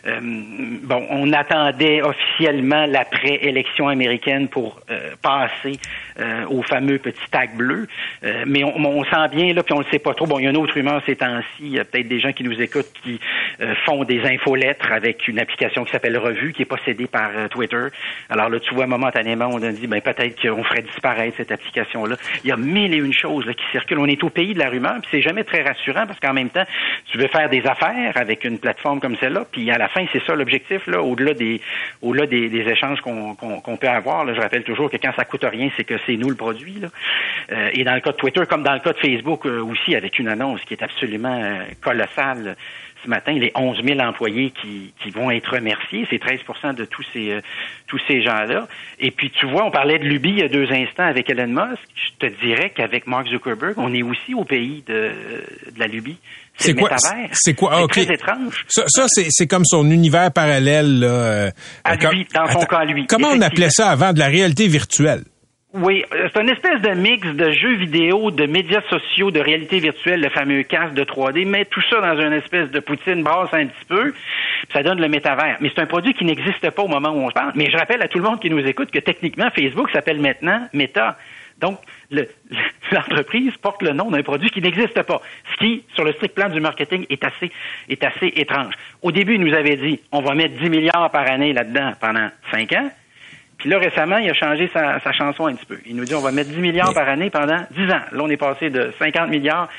Euh, 0.06 0.18
bon, 0.20 1.06
on 1.10 1.32
attendait 1.32 2.02
officiellement 2.02 2.86
l'après-élection 2.86 3.86
américaine 3.88 4.48
pour 4.48 4.80
euh, 4.90 5.10
passer 5.22 5.78
euh, 6.18 6.44
au 6.50 6.62
fameux 6.62 6.98
petit 6.98 7.22
tag 7.30 7.54
bleu. 7.56 7.86
Euh, 8.24 8.42
mais 8.46 8.64
on, 8.64 8.76
on 8.84 9.04
sent 9.04 9.28
bien, 9.32 9.54
là, 9.54 9.62
puis 9.62 9.74
on 9.74 9.78
le 9.78 9.86
sait 9.92 10.00
pas 10.00 10.12
trop. 10.12 10.26
Bon, 10.26 10.38
il 10.40 10.44
y 10.44 10.46
a 10.48 10.50
une 10.50 10.56
autre 10.56 10.74
rumeur 10.74 11.00
ces 11.06 11.16
temps-ci 11.16 11.78
a 11.84 11.90
peut-être 11.90 12.08
des 12.08 12.20
gens 12.20 12.32
qui 12.32 12.44
nous 12.44 12.60
écoutent 12.60 12.92
qui 13.02 13.20
euh, 13.60 13.74
font 13.84 14.04
des 14.04 14.22
infolettres 14.24 14.92
avec 14.92 15.28
une 15.28 15.38
application 15.38 15.84
qui 15.84 15.92
s'appelle 15.92 16.18
Revue, 16.18 16.52
qui 16.52 16.62
est 16.62 16.66
possédée 16.66 17.06
par 17.06 17.30
euh, 17.36 17.48
Twitter. 17.48 17.86
Alors 18.28 18.48
là, 18.48 18.60
tu 18.60 18.74
vois, 18.74 18.86
momentanément, 18.86 19.48
on 19.52 19.62
a 19.62 19.72
dit, 19.72 19.86
ben 19.86 20.00
peut-être 20.00 20.40
qu'on 20.40 20.62
ferait 20.64 20.82
disparaître 20.82 21.36
cette 21.36 21.52
application-là. 21.52 22.16
Il 22.44 22.48
y 22.48 22.52
a 22.52 22.56
mille 22.56 22.92
et 22.92 22.98
une 22.98 23.12
choses 23.12 23.46
là, 23.46 23.54
qui 23.54 23.64
circulent. 23.70 23.98
On 23.98 24.06
est 24.06 24.22
au 24.22 24.30
pays 24.30 24.54
de 24.54 24.58
la 24.58 24.68
rumeur, 24.68 24.94
puis 25.00 25.08
c'est 25.10 25.22
jamais 25.22 25.44
très 25.44 25.62
rassurant 25.62 26.06
parce 26.06 26.20
qu'en 26.20 26.32
même 26.32 26.50
temps, 26.50 26.64
tu 27.06 27.18
veux 27.18 27.28
faire 27.28 27.48
des 27.48 27.66
affaires 27.66 28.12
avec 28.16 28.44
une 28.44 28.58
plateforme 28.58 29.00
comme 29.00 29.16
celle-là, 29.16 29.46
puis 29.50 29.70
à 29.70 29.78
la 29.78 29.88
fin, 29.88 30.04
c'est 30.12 30.22
ça 30.24 30.34
l'objectif, 30.34 30.86
là, 30.86 31.02
au-delà 31.02 31.34
des 31.34 31.60
au-delà 32.02 32.26
des, 32.26 32.64
échanges 32.68 33.00
qu'on 33.00 33.34
qu'on 33.34 33.76
peut 33.76 33.88
avoir. 33.88 34.24
Là, 34.24 34.34
je 34.34 34.40
rappelle 34.40 34.64
toujours 34.64 34.90
que 34.90 34.96
quand 34.96 35.12
ça 35.16 35.24
coûte 35.24 35.44
rien, 35.44 35.70
c'est 35.76 35.84
que 35.84 35.94
c'est 36.06 36.16
nous 36.16 36.28
le 36.28 36.36
produit. 36.36 36.74
Là. 36.80 36.88
Euh, 37.52 37.70
et 37.72 37.84
dans 37.84 37.94
le 37.94 38.00
cas 38.00 38.12
de 38.12 38.16
Twitter, 38.16 38.42
comme 38.48 38.62
dans 38.62 38.72
le 38.72 38.80
cas 38.80 38.92
de 38.92 38.98
Facebook 38.98 39.46
euh, 39.46 39.62
aussi, 39.62 39.94
avec 39.94 40.18
une 40.18 40.28
annonce 40.28 40.60
qui 40.62 40.74
est 40.74 40.82
absolument 40.82 41.40
euh, 41.42 41.64
colossale 41.80 42.56
ce 43.04 43.10
matin, 43.10 43.32
les 43.34 43.52
11 43.54 43.82
000 43.84 44.00
employés 44.00 44.50
qui, 44.62 44.94
qui 45.02 45.10
vont 45.10 45.30
être 45.30 45.56
remerciés, 45.56 46.06
c'est 46.08 46.16
13% 46.16 46.74
de 46.74 46.86
tous 46.86 47.04
ces 47.12 47.32
euh, 47.32 47.40
tous 47.86 48.00
ces 48.08 48.22
gens-là. 48.22 48.66
Et 48.98 49.10
puis 49.10 49.30
tu 49.30 49.44
vois, 49.46 49.66
on 49.66 49.70
parlait 49.70 49.98
de 49.98 50.04
Luby 50.04 50.30
il 50.30 50.38
y 50.38 50.42
a 50.42 50.48
deux 50.48 50.72
instants 50.72 51.04
avec 51.04 51.28
Elon 51.28 51.48
Musk. 51.48 51.82
Je 51.94 52.26
te 52.26 52.32
dirais 52.42 52.72
qu'avec 52.74 53.06
Mark 53.06 53.26
Zuckerberg, 53.28 53.74
on 53.76 53.92
est 53.92 54.02
aussi 54.02 54.32
au 54.34 54.44
pays 54.44 54.82
de, 54.86 55.12
de 55.74 55.78
la 55.78 55.86
Luby. 55.86 56.16
C'est 56.56 56.72
quoi. 56.74 56.92
C'est 57.32 57.52
quoi 57.54 57.70
ah, 57.74 57.82
ok. 57.82 57.90
très 57.90 58.04
étrange. 58.14 58.64
Ça, 58.68 58.84
ça 58.86 59.04
c'est 59.08 59.26
c'est 59.28 59.46
comme 59.48 59.64
son 59.66 59.90
univers 59.90 60.32
parallèle 60.32 61.00
là. 61.00 61.06
euh, 61.06 61.50
À 61.84 61.96
lui, 61.96 62.26
dans 62.34 62.46
son 62.46 62.60
Attends, 62.60 62.66
cas 62.66 62.78
à 62.78 62.84
lui, 62.86 63.06
Comment 63.06 63.28
on 63.34 63.40
appelait 63.42 63.70
ça 63.70 63.90
avant 63.90 64.14
de 64.14 64.18
la 64.18 64.28
réalité 64.28 64.66
virtuelle? 64.66 65.24
Oui, 65.76 66.04
euh, 66.14 66.28
c'est 66.32 66.40
une 66.40 66.50
espèce 66.50 66.80
de 66.82 66.90
mix 66.90 67.26
de 67.26 67.50
jeux 67.50 67.74
vidéo, 67.74 68.30
de 68.30 68.46
médias 68.46 68.80
sociaux, 68.88 69.32
de 69.32 69.40
réalité 69.40 69.80
virtuelle, 69.80 70.20
le 70.20 70.28
fameux 70.28 70.62
casque 70.62 70.94
de 70.94 71.02
3D, 71.02 71.44
mais 71.46 71.64
tout 71.64 71.82
ça 71.90 72.00
dans 72.00 72.20
une 72.20 72.32
espèce 72.32 72.70
de 72.70 72.78
poutine 72.78 73.24
brasse 73.24 73.52
un 73.52 73.66
petit 73.66 73.84
peu, 73.88 74.12
puis 74.12 74.72
ça 74.72 74.84
donne 74.84 75.00
le 75.00 75.08
métavers. 75.08 75.56
Mais 75.60 75.70
c'est 75.74 75.80
un 75.82 75.86
produit 75.86 76.14
qui 76.14 76.24
n'existe 76.24 76.70
pas 76.70 76.82
au 76.82 76.86
moment 76.86 77.08
où 77.10 77.18
on 77.18 77.28
se 77.28 77.34
parle. 77.34 77.50
Mais 77.56 77.68
je 77.72 77.76
rappelle 77.76 78.00
à 78.02 78.06
tout 78.08 78.18
le 78.18 78.24
monde 78.24 78.40
qui 78.40 78.50
nous 78.50 78.64
écoute 78.64 78.92
que 78.92 79.00
techniquement, 79.00 79.50
Facebook 79.50 79.90
s'appelle 79.90 80.20
maintenant 80.20 80.68
Meta. 80.72 81.18
Donc, 81.60 81.80
le- 82.12 82.28
l'entreprise 82.92 83.52
porte 83.56 83.82
le 83.82 83.94
nom 83.94 84.12
d'un 84.12 84.22
produit 84.22 84.50
qui 84.50 84.60
n'existe 84.60 85.02
pas, 85.02 85.20
ce 85.52 85.56
qui, 85.58 85.82
sur 85.94 86.04
le 86.04 86.12
strict 86.12 86.36
plan 86.36 86.50
du 86.50 86.60
marketing, 86.60 87.04
est 87.10 87.24
assez, 87.24 87.50
est 87.88 88.04
assez 88.04 88.32
étrange. 88.36 88.74
Au 89.02 89.10
début, 89.10 89.34
il 89.34 89.40
nous 89.40 89.54
avait 89.54 89.76
dit, 89.76 89.98
on 90.12 90.20
va 90.20 90.34
mettre 90.36 90.54
10 90.54 90.70
milliards 90.70 91.10
par 91.10 91.28
année 91.28 91.52
là-dedans 91.52 91.94
pendant 92.00 92.28
5 92.52 92.72
ans. 92.74 92.90
Puis 93.64 93.70
là, 93.70 93.78
récemment, 93.78 94.18
il 94.18 94.28
a 94.28 94.34
changé 94.34 94.68
sa, 94.74 95.00
sa 95.00 95.10
chanson 95.12 95.46
un 95.46 95.54
petit 95.54 95.64
peu. 95.64 95.78
Il 95.86 95.96
nous 95.96 96.04
dit 96.04 96.14
on 96.14 96.20
va 96.20 96.32
mettre 96.32 96.50
10 96.50 96.58
milliards 96.58 96.92
par 96.92 97.08
année 97.08 97.30
pendant 97.30 97.56
10 97.70 97.90
ans. 97.92 98.02
Là, 98.12 98.20
on 98.20 98.28
est 98.28 98.36
passé 98.36 98.68
de 98.68 98.92
50 98.98 99.30
milliards 99.30 99.70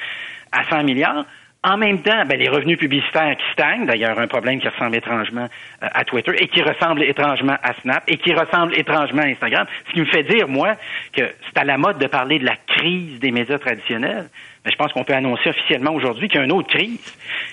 à 0.51 0.63
100 0.63 0.85
milliards. 0.85 1.23
En 1.63 1.77
même 1.77 2.01
temps, 2.01 2.25
ben, 2.25 2.39
les 2.39 2.49
revenus 2.49 2.79
publicitaires 2.79 3.37
qui 3.37 3.43
stagnent, 3.53 3.85
d'ailleurs 3.85 4.17
un 4.17 4.25
problème 4.25 4.59
qui 4.59 4.67
ressemble 4.67 4.95
étrangement 4.95 5.47
euh, 5.83 5.87
à 5.93 6.03
Twitter 6.03 6.31
et 6.39 6.47
qui 6.47 6.63
ressemble 6.63 7.03
étrangement 7.03 7.57
à 7.61 7.73
Snap 7.83 8.03
et 8.07 8.17
qui 8.17 8.33
ressemble 8.33 8.75
étrangement 8.75 9.21
à 9.21 9.27
Instagram, 9.27 9.67
ce 9.87 9.93
qui 9.93 9.99
me 9.99 10.05
fait 10.05 10.23
dire, 10.23 10.47
moi, 10.47 10.73
que 11.13 11.21
c'est 11.21 11.59
à 11.59 11.63
la 11.63 11.77
mode 11.77 11.99
de 11.99 12.07
parler 12.07 12.39
de 12.39 12.45
la 12.45 12.55
crise 12.55 13.19
des 13.19 13.29
médias 13.29 13.59
traditionnels. 13.59 14.29
Mais 14.65 14.71
je 14.71 14.77
pense 14.77 14.91
qu'on 14.93 15.03
peut 15.03 15.13
annoncer 15.13 15.49
officiellement 15.49 15.93
aujourd'hui 15.93 16.27
qu'il 16.27 16.39
y 16.39 16.41
a 16.41 16.45
une 16.45 16.51
autre 16.51 16.69
crise. 16.69 16.99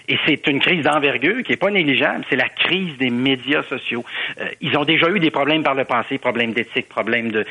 Et 0.09 0.17
c'est 0.27 0.47
une 0.47 0.61
crise 0.61 0.83
d'envergure 0.85 1.43
qui 1.43 1.53
n'est 1.53 1.57
pas 1.57 1.71
négligeable. 1.71 2.25
C'est 2.31 2.37
la 2.37 2.49
crise 2.49 2.97
des 2.99 3.11
médias 3.11 3.63
sociaux. 3.65 4.05
Euh, 4.41 4.47
ils 4.61 4.77
ont 4.77 4.85
déjà 4.85 5.11
eu 5.11 5.21
des 5.21 5.31
problèmes 5.31 5.63
par 5.63 5.75
le 5.75 5.85
passé, 5.85 6.19
problèmes 6.19 6.53
d'éthique, 6.53 6.89
problèmes 6.89 7.31
de, 7.31 7.45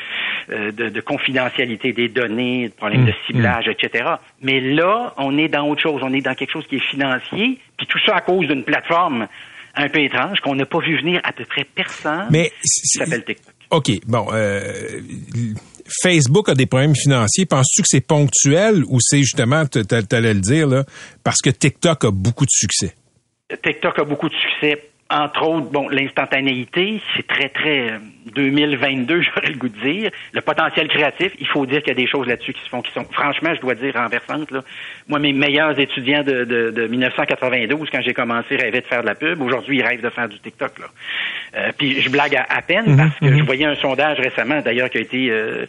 euh, 0.52 0.72
de, 0.72 0.90
de 0.90 1.02
confidentialité 1.02 1.94
des 1.94 2.08
données, 2.08 2.70
problèmes 2.76 3.06
de 3.06 3.14
ciblage, 3.28 3.68
etc. 3.68 4.16
Mais 4.42 4.60
là, 4.60 5.14
on 5.18 5.38
est 5.38 5.48
dans 5.48 5.68
autre 5.68 5.82
chose. 5.82 6.02
On 6.04 6.14
est 6.14 6.22
dans 6.22 6.34
quelque 6.34 6.52
chose 6.52 6.66
qui 6.68 6.78
est 6.78 6.90
financier, 6.90 7.60
puis 7.78 7.88
tout 7.88 8.00
ça 8.06 8.16
à 8.16 8.22
cause 8.22 8.48
d'une 8.48 8.64
plateforme 8.64 9.28
un 9.76 9.90
peu 9.90 10.00
étrange 10.00 10.40
qu'on 10.42 10.56
n'a 10.56 10.66
pas 10.66 10.80
vu 10.80 10.98
venir 10.98 11.22
à 11.24 11.32
peu 11.32 11.46
près 11.46 11.64
personne. 11.64 12.28
Mais 12.30 12.52
qui 12.62 12.98
s'appelle 12.98 13.24
TikTok. 13.24 13.54
OK, 13.72 13.90
bon, 14.06 14.28
euh, 14.34 15.00
Facebook 16.02 16.50
a 16.50 16.54
des 16.54 16.66
problèmes 16.66 16.96
financiers. 16.96 17.46
Penses-tu 17.46 17.82
que 17.82 17.88
c'est 17.90 18.02
ponctuel 18.02 18.84
ou 18.88 19.00
c'est 19.02 19.20
justement, 19.20 19.66
tu 19.66 19.80
allais 20.12 20.34
le 20.34 20.42
dire, 20.42 20.84
parce 21.24 21.42
que 21.42 21.50
TikTok 21.50 22.06
a 22.06 22.12
beaucoup 22.12 22.46
de 22.46 22.52
succès? 22.52 22.94
TikTok 23.64 24.00
a 24.00 24.04
beaucoup 24.04 24.30
de 24.30 24.36
succès. 24.36 24.91
Entre 25.12 25.44
autres, 25.44 25.70
bon, 25.72 25.90
l'instantanéité, 25.90 27.02
c'est 27.16 27.28
très, 27.28 27.50
très 27.50 27.92
euh, 27.92 27.98
2022, 28.34 29.22
j'aurais 29.36 29.50
le 29.50 29.58
goût 29.58 29.68
de 29.68 29.80
dire. 29.80 30.12
Le 30.32 30.42
potentiel 30.42 30.88
créatif, 30.88 31.34
il 31.40 31.48
faut 31.48 31.66
dire 31.66 31.80
qu'il 31.80 31.90
y 31.90 31.92
a 31.92 32.02
des 32.02 32.08
choses 32.08 32.28
là-dessus 32.28 32.54
qui 32.54 32.62
se 32.62 32.70
font, 32.70 32.82
qui 32.82 32.92
sont, 32.94 33.04
franchement, 33.12 33.54
je 33.54 33.62
dois 33.62 33.76
dire, 33.76 33.94
renversantes. 33.96 34.52
Là. 34.52 34.62
Moi, 35.08 35.20
mes 35.20 35.34
meilleurs 35.34 35.78
étudiants 35.80 36.24
de, 36.24 36.46
de, 36.46 36.72
de 36.72 36.88
1992, 36.88 37.90
quand 37.92 38.02
j'ai 38.02 38.14
commencé, 38.14 38.56
rêvaient 38.56 38.82
de 38.82 38.86
faire 38.86 39.02
de 39.02 39.08
la 39.08 39.16
pub. 39.16 39.42
Aujourd'hui, 39.42 39.80
ils 39.80 39.84
rêvent 39.84 40.02
de 40.02 40.10
faire 40.10 40.30
du 40.30 40.40
TikTok. 40.40 40.80
Là. 40.80 40.86
Euh, 41.58 41.72
puis 41.78 42.02
je 42.02 42.10
blague 42.10 42.36
à, 42.36 42.46
à 42.50 42.62
peine 42.62 42.96
parce 42.96 43.20
que 43.20 43.38
je 43.38 43.44
voyais 43.44 43.66
un 43.66 43.76
sondage 43.76 44.20
récemment, 44.20 44.62
d'ailleurs, 44.62 44.90
qui 44.90 45.00
a 45.00 45.02
été 45.02 45.30
euh, 45.30 45.66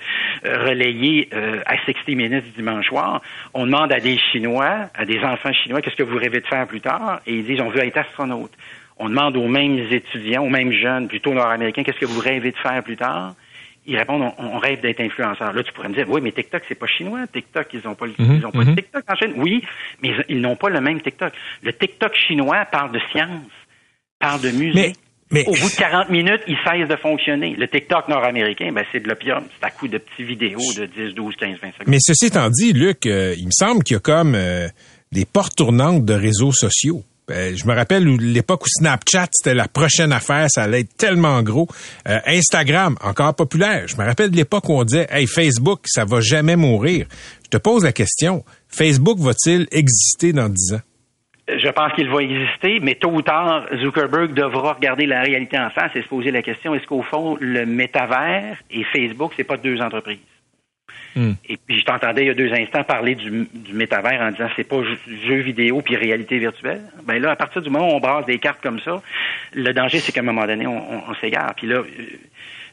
euh, 0.46 0.66
relayé 0.66 1.28
euh, 1.32 1.60
à 1.66 1.76
60 1.78 2.08
Minutes 2.08 2.44
dimanche 2.56 2.86
soir. 2.86 3.22
On 3.54 3.64
demande 3.64 3.92
à 3.92 3.98
des 3.98 4.18
Chinois, 4.18 4.88
à 4.94 5.04
des 5.04 5.18
enfants 5.20 5.52
chinois, 5.52 5.80
qu'est-ce 5.80 5.96
que 5.96 6.02
vous 6.02 6.18
rêvez 6.18 6.40
de 6.40 6.46
faire 6.46 6.66
plus 6.66 6.80
tard? 6.80 7.20
Et 7.26 7.34
ils 7.34 7.44
disent, 7.44 7.60
on 7.60 7.70
veut 7.70 7.84
être 7.84 7.96
astronaute. 7.96 8.52
On 9.04 9.08
demande 9.08 9.36
aux 9.36 9.48
mêmes 9.48 9.78
étudiants, 9.90 10.44
aux 10.44 10.48
mêmes 10.50 10.72
jeunes, 10.72 11.08
plutôt 11.08 11.34
nord-américains, 11.34 11.82
qu'est-ce 11.82 11.98
que 11.98 12.06
vous 12.06 12.20
rêvez 12.20 12.52
de 12.52 12.56
faire 12.56 12.82
plus 12.84 12.96
tard? 12.96 13.34
Ils 13.84 13.96
répondent, 13.98 14.32
on, 14.38 14.44
on 14.44 14.58
rêve 14.58 14.80
d'être 14.80 15.00
influenceur. 15.00 15.52
Là, 15.52 15.62
tu 15.64 15.72
pourrais 15.72 15.88
me 15.88 15.94
dire, 15.94 16.06
oui, 16.08 16.20
mais 16.22 16.30
TikTok, 16.30 16.62
c'est 16.68 16.76
pas 16.78 16.86
chinois. 16.86 17.26
TikTok, 17.26 17.66
ils 17.74 17.88
ont 17.88 17.96
pas, 17.96 18.06
le- 18.06 18.12
Mhm, 18.16 18.36
ils 18.38 18.46
ont 18.46 18.52
pas 18.52 18.64
de 18.64 18.74
TikTok 18.76 19.02
en 19.08 19.14
Chine. 19.16 19.32
Oui, 19.38 19.62
mais 20.02 20.10
ils, 20.10 20.36
ils 20.36 20.40
n'ont 20.40 20.54
pas 20.54 20.68
le 20.68 20.80
même 20.80 21.00
TikTok. 21.00 21.32
Le 21.62 21.72
TikTok 21.72 22.12
chinois 22.14 22.64
parle 22.70 22.92
de 22.92 23.00
science, 23.10 23.42
parle 24.20 24.40
de 24.40 24.50
musique. 24.52 24.96
Mais, 25.32 25.44
Au 25.48 25.52
bout 25.52 25.70
de 25.70 25.76
40 25.76 26.10
minutes, 26.10 26.42
il 26.46 26.56
cesse 26.64 26.86
de 26.88 26.94
fonctionner. 26.96 27.56
Le 27.56 27.66
TikTok 27.66 28.06
nord-américain, 28.06 28.70
ben, 28.72 28.84
c'est 28.92 29.00
de 29.00 29.08
l'opium. 29.08 29.42
C'est 29.58 29.66
à 29.66 29.70
coup 29.70 29.88
de 29.88 29.96
petits 29.98 30.24
vidéos 30.24 30.60
de 30.76 30.84
10, 30.84 31.14
12, 31.14 31.34
15, 31.36 31.48
20 31.60 31.72
secondes. 31.72 31.88
Mais 31.88 31.96
ceci 32.00 32.26
étant 32.26 32.50
dit, 32.50 32.72
Luc, 32.74 33.06
euh, 33.06 33.34
il 33.38 33.46
me 33.46 33.50
semble 33.50 33.82
qu'il 33.82 33.94
y 33.94 33.96
a 33.96 34.00
comme 34.00 34.34
euh, 34.36 34.68
des 35.10 35.24
portes 35.24 35.56
tournantes 35.56 36.04
de 36.04 36.12
réseaux 36.14 36.52
sociaux. 36.52 37.02
Euh, 37.30 37.52
je 37.54 37.66
me 37.66 37.74
rappelle 37.74 38.04
l'époque 38.04 38.64
où 38.64 38.68
Snapchat, 38.68 39.28
c'était 39.32 39.54
la 39.54 39.68
prochaine 39.68 40.12
affaire, 40.12 40.46
ça 40.50 40.64
allait 40.64 40.80
être 40.80 40.96
tellement 40.96 41.42
gros. 41.42 41.68
Euh, 42.08 42.18
Instagram, 42.26 42.96
encore 43.02 43.34
populaire. 43.34 43.86
Je 43.86 43.96
me 43.96 44.04
rappelle 44.04 44.30
de 44.30 44.36
l'époque 44.36 44.68
où 44.68 44.72
on 44.72 44.84
disait, 44.84 45.06
hey, 45.10 45.26
Facebook, 45.26 45.80
ça 45.86 46.04
va 46.04 46.20
jamais 46.20 46.56
mourir. 46.56 47.06
Je 47.44 47.50
te 47.50 47.56
pose 47.58 47.84
la 47.84 47.92
question, 47.92 48.44
Facebook 48.68 49.18
va-t-il 49.18 49.68
exister 49.70 50.32
dans 50.32 50.48
10 50.48 50.74
ans? 50.74 50.80
Je 51.48 51.68
pense 51.68 51.92
qu'il 51.94 52.08
va 52.08 52.22
exister, 52.22 52.78
mais 52.80 52.94
tôt 52.94 53.10
ou 53.10 53.22
tard, 53.22 53.66
Zuckerberg 53.82 54.32
devra 54.32 54.74
regarder 54.74 55.06
la 55.06 55.22
réalité 55.22 55.58
en 55.58 55.70
face 55.70 55.90
et 55.96 56.02
se 56.02 56.08
poser 56.08 56.30
la 56.30 56.40
question 56.40 56.74
est-ce 56.74 56.86
qu'au 56.86 57.02
fond, 57.02 57.36
le 57.40 57.66
métavers 57.66 58.56
et 58.70 58.84
Facebook, 58.84 59.32
c'est 59.36 59.44
pas 59.44 59.56
deux 59.56 59.80
entreprises? 59.80 60.18
Et 61.48 61.56
puis 61.58 61.78
je 61.80 61.84
t'entendais 61.84 62.22
il 62.22 62.26
y 62.28 62.30
a 62.30 62.34
deux 62.34 62.52
instants 62.52 62.84
parler 62.84 63.14
du, 63.14 63.46
métavers 63.72 64.20
en 64.20 64.30
disant 64.30 64.48
c'est 64.56 64.64
pas 64.68 64.82
jeu 65.26 65.36
vidéo 65.40 65.82
puis 65.82 65.96
réalité 65.96 66.38
virtuelle. 66.38 66.80
Ben 67.04 67.20
là, 67.20 67.30
à 67.32 67.36
partir 67.36 67.60
du 67.62 67.70
moment 67.70 67.88
où 67.92 67.96
on 67.96 68.00
brasse 68.00 68.26
des 68.26 68.38
cartes 68.38 68.62
comme 68.62 68.80
ça, 68.80 69.02
le 69.52 69.72
danger 69.72 69.98
c'est 69.98 70.12
qu'à 70.12 70.20
un 70.20 70.24
moment 70.24 70.46
donné, 70.46 70.66
on, 70.66 71.14
s'égare. 71.20 71.54
Puis 71.56 71.66
là, 71.66 71.76
euh, 71.76 71.84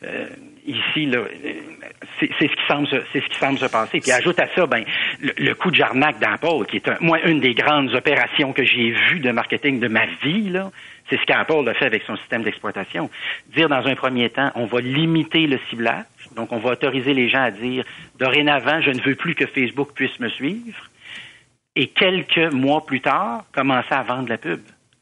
euh, 0.06 0.26
ici, 0.66 1.06
là, 1.08 1.18
euh, 1.20 1.28
c'est 2.20 2.30
ce 2.40 2.44
qui 2.46 2.66
semble, 2.68 2.88
se- 2.88 3.04
c'est 3.12 3.20
ce 3.22 3.28
qui 3.28 3.38
semble 3.38 3.58
se 3.60 3.66
passer. 3.66 4.00
Puis 4.00 4.12
ajoute 4.12 4.40
à 4.40 4.48
ça, 4.56 4.66
ben, 4.66 4.84
le, 5.22 5.34
le 5.38 5.54
coup 5.56 5.70
de 5.72 5.76
Jarnac 5.76 6.20
d'Apple, 6.20 6.66
qui 6.70 6.78
est 6.78 6.88
un- 6.88 6.98
moi 7.02 7.20
une 7.26 7.42
des 7.42 7.54
grandes 7.54 7.94
opérations 7.94 8.54
que 8.54 8.64
j'ai 8.64 8.92
vues 8.92 9.20
de 9.20 9.32
marketing 9.32 9.80
de 9.82 9.88
ma 9.90 10.06
vie, 10.24 10.50
là, 10.50 10.72
c'est 11.10 11.18
ce 11.18 11.26
qu'Apple 11.26 11.68
a 11.68 11.74
fait 11.74 11.86
avec 11.86 12.04
son 12.04 12.16
système 12.18 12.44
d'exploitation. 12.44 13.10
Dire 13.56 13.70
dans 13.70 13.86
un 13.86 13.96
premier 13.96 14.30
temps, 14.30 14.52
on 14.56 14.66
va 14.66 14.82
limiter 14.82 15.48
le 15.48 15.60
ciblage, 15.70 16.06
donc 16.36 16.52
on 16.52 16.60
va 16.60 16.72
autoriser 16.72 17.14
les 17.14 17.30
gens 17.30 17.42
à 17.42 17.52
dire 17.52 17.84
dorénavant, 18.20 18.82
je 18.82 18.92
ne 18.92 19.02
veux 19.02 19.16
plus 19.16 19.36
que 19.36 19.46
Facebook 19.48 19.90
puisse 19.94 20.20
me 20.20 20.30
suivre. 20.30 20.78
Et 21.76 21.88
quelques 21.88 22.52
mois 22.54 22.86
plus 22.86 23.02
tard, 23.02 23.44
commencer 23.54 23.92
à 23.92 24.04
vendre 24.04 24.30
la 24.30 24.38
pub. 24.38 24.60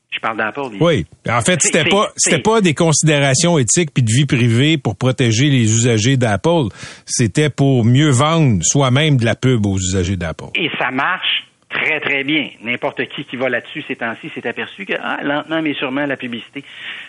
Je 0.10 0.20
parle 0.20 0.38
d'Apple. 0.38 0.78
Oui. 0.80 1.06
En 1.30 1.42
fait, 1.42 1.62
c'était 1.62 1.84
pas 1.84 2.10
c'était 2.16 2.42
pas 2.42 2.62
des 2.62 2.74
considérations 2.74 3.58
éthiques 3.58 3.94
puis 3.94 4.04
de 4.04 4.12
vie 4.12 4.26
privée 4.26 4.78
pour 4.78 4.96
protéger 4.96 5.50
les 5.50 5.72
usagers 5.72 6.18
d'Apple. 6.18 6.70
C'était 7.06 7.50
pour 7.50 7.84
mieux 7.84 8.10
vendre 8.10 8.64
soi-même 8.64 9.18
de 9.18 9.26
la 9.26 9.36
pub 9.36 9.66
aux 9.66 9.78
usagers 9.78 10.16
d'Apple. 10.16 10.52
Et 10.56 10.70
ça 10.80 10.92
marche 10.92 11.47
très, 11.70 12.00
très 12.00 12.24
bien. 12.24 12.50
N'importe 12.62 13.06
qui 13.08 13.26
qui 13.26 13.36
va 13.36 13.50
là-dessus 13.50 13.84
ces 13.88 13.96
temps-ci 13.96 14.30
s'est 14.30 14.48
aperçu 14.48 14.86
que, 14.86 14.94
ah, 15.02 15.20
lentement 15.24 15.62
mais 15.62 15.74
sûrement, 15.74 16.06
la 16.06 16.18
publicité 16.18 16.64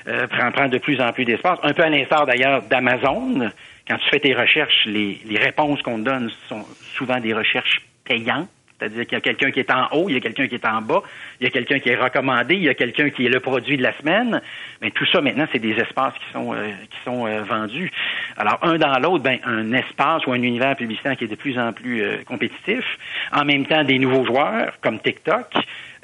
euh, 0.07 0.27
prend, 0.27 0.51
prend 0.53 0.69
de 0.69 0.79
plus 0.79 1.01
en 1.01 1.13
plus 1.13 1.25
d'espace. 1.25 1.59
Un 1.63 1.73
peu 1.73 1.83
à 1.83 1.89
l'instar 1.89 2.27
d'ailleurs 2.27 2.63
d'Amazon. 2.63 3.51
Quand 3.87 3.97
tu 3.99 4.09
fais 4.11 4.21
tes 4.21 4.35
recherches, 4.35 4.85
les, 4.87 5.21
les 5.25 5.39
réponses 5.39 5.81
qu'on 5.83 5.99
te 5.99 6.05
donne 6.05 6.31
sont 6.49 6.65
souvent 6.95 7.21
des 7.21 7.33
recherches 7.33 7.83
payantes. 8.05 8.49
C'est-à-dire 8.79 9.07
qu'il 9.07 9.15
y 9.15 9.17
a 9.17 9.21
quelqu'un 9.21 9.51
qui 9.51 9.61
est 9.61 9.71
en 9.71 9.89
haut, 9.93 10.09
il 10.09 10.15
y 10.15 10.17
a 10.17 10.21
quelqu'un 10.21 10.47
qui 10.47 10.55
est 10.55 10.65
en 10.65 10.81
bas, 10.81 11.03
il 11.41 11.45
y 11.45 11.47
a 11.47 11.51
quelqu'un 11.51 11.79
qui 11.81 11.89
est 11.89 11.97
recommandé, 11.97 12.55
il 12.55 12.63
y 12.63 12.69
a 12.69 12.75
quelqu'un 12.75 13.11
qui 13.11 13.27
est 13.27 13.29
le 13.29 13.41
produit 13.41 13.77
de 13.77 13.83
la 13.83 13.97
semaine. 13.99 14.41
Mais 14.81 14.91
tout 14.91 15.07
ça 15.07 15.21
maintenant, 15.21 15.47
c'est 15.53 15.59
des 15.59 15.73
espaces 15.73 16.15
qui 16.15 16.33
sont 16.33 16.55
euh, 16.55 16.69
qui 16.91 16.99
sont 17.05 17.27
euh, 17.27 17.43
vendus. 17.43 17.91
Alors, 18.37 18.59
un 18.63 18.79
dans 18.79 18.99
l'autre, 18.99 19.25
ben, 19.25 19.39
un 19.45 19.73
espace 19.73 20.27
ou 20.27 20.33
un 20.33 20.43
univers 20.43 20.77
publicitaire 20.77 21.17
qui 21.17 21.25
est 21.25 21.29
de 21.29 21.35
plus 21.35 21.59
en 21.59 21.73
plus 21.73 22.03
euh, 22.03 22.19
compétitif. 22.25 22.85
En 23.33 23.45
même 23.45 23.67
temps, 23.67 23.83
des 23.83 23.99
nouveaux 23.99 24.25
joueurs 24.25 24.73
comme 24.81 25.01
TikTok. 25.01 25.55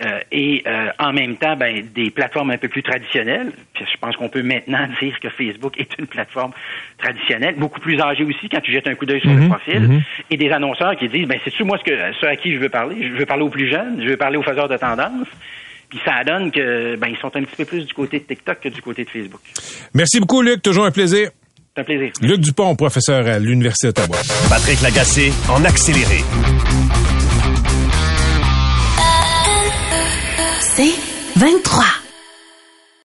Euh, 0.04 0.18
et 0.32 0.62
euh, 0.66 0.88
en 0.98 1.12
même 1.12 1.36
temps, 1.36 1.56
ben, 1.56 1.86
des 1.94 2.10
plateformes 2.10 2.50
un 2.50 2.58
peu 2.58 2.68
plus 2.68 2.82
traditionnelles. 2.82 3.52
Puis 3.74 3.84
je 3.92 3.96
pense 3.98 4.16
qu'on 4.16 4.28
peut 4.28 4.42
maintenant 4.42 4.86
dire 5.02 5.18
que 5.20 5.28
Facebook 5.28 5.74
est 5.78 5.90
une 5.98 6.06
plateforme 6.06 6.52
traditionnelle, 6.98 7.54
beaucoup 7.56 7.80
plus 7.80 8.00
âgée 8.00 8.24
aussi 8.24 8.48
quand 8.48 8.60
tu 8.60 8.72
jettes 8.72 8.88
un 8.88 8.94
coup 8.94 9.06
d'œil 9.06 9.20
sur 9.20 9.30
le 9.30 9.36
Mhm, 9.42 9.48
profil. 9.48 9.80
mhm. 9.80 10.02
Et 10.30 10.36
des 10.36 10.50
annonceurs 10.50 10.96
qui 10.96 11.08
disent, 11.08 11.28
ben, 11.28 11.38
c'est-tu 11.44 11.64
moi 11.64 11.78
ce, 11.78 11.84
que, 11.84 11.96
ce 12.20 12.26
à 12.26 12.36
qui 12.36 12.54
je 12.54 12.58
veux 12.58 12.68
parler? 12.68 12.96
Je 13.08 13.16
veux 13.18 13.26
parler 13.26 13.42
aux 13.44 13.50
plus 13.50 13.68
jeunes, 13.70 14.00
je 14.02 14.08
veux 14.08 14.16
parler 14.16 14.36
aux 14.36 14.42
faiseurs 14.42 14.68
de 14.68 14.76
tendance. 14.76 15.28
Puis 15.90 16.00
ça 16.04 16.24
donne 16.24 16.50
que 16.50 16.96
ben, 16.96 17.08
ils 17.08 17.16
sont 17.18 17.34
un 17.36 17.42
petit 17.42 17.56
peu 17.56 17.64
plus 17.64 17.86
du 17.86 17.94
côté 17.94 18.18
de 18.18 18.24
TikTok 18.24 18.60
que 18.60 18.68
du 18.70 18.82
côté 18.82 19.04
de 19.04 19.10
Facebook. 19.10 19.40
Merci 19.94 20.18
beaucoup, 20.18 20.42
Luc. 20.42 20.60
Toujours 20.62 20.86
un 20.86 20.90
plaisir. 20.90 21.30
C'est 21.76 21.82
un 21.82 21.84
plaisir. 21.84 22.10
Luc 22.20 22.40
Dupont, 22.40 22.74
professeur 22.74 23.26
à 23.26 23.38
l'Université 23.38 23.88
d'Ottawa. 23.88 24.16
Patrick 24.48 24.80
Lagacé 24.80 25.32
en 25.48 25.64
accéléré. 25.64 26.18
C'est 30.76 30.92
23. 31.36 32.03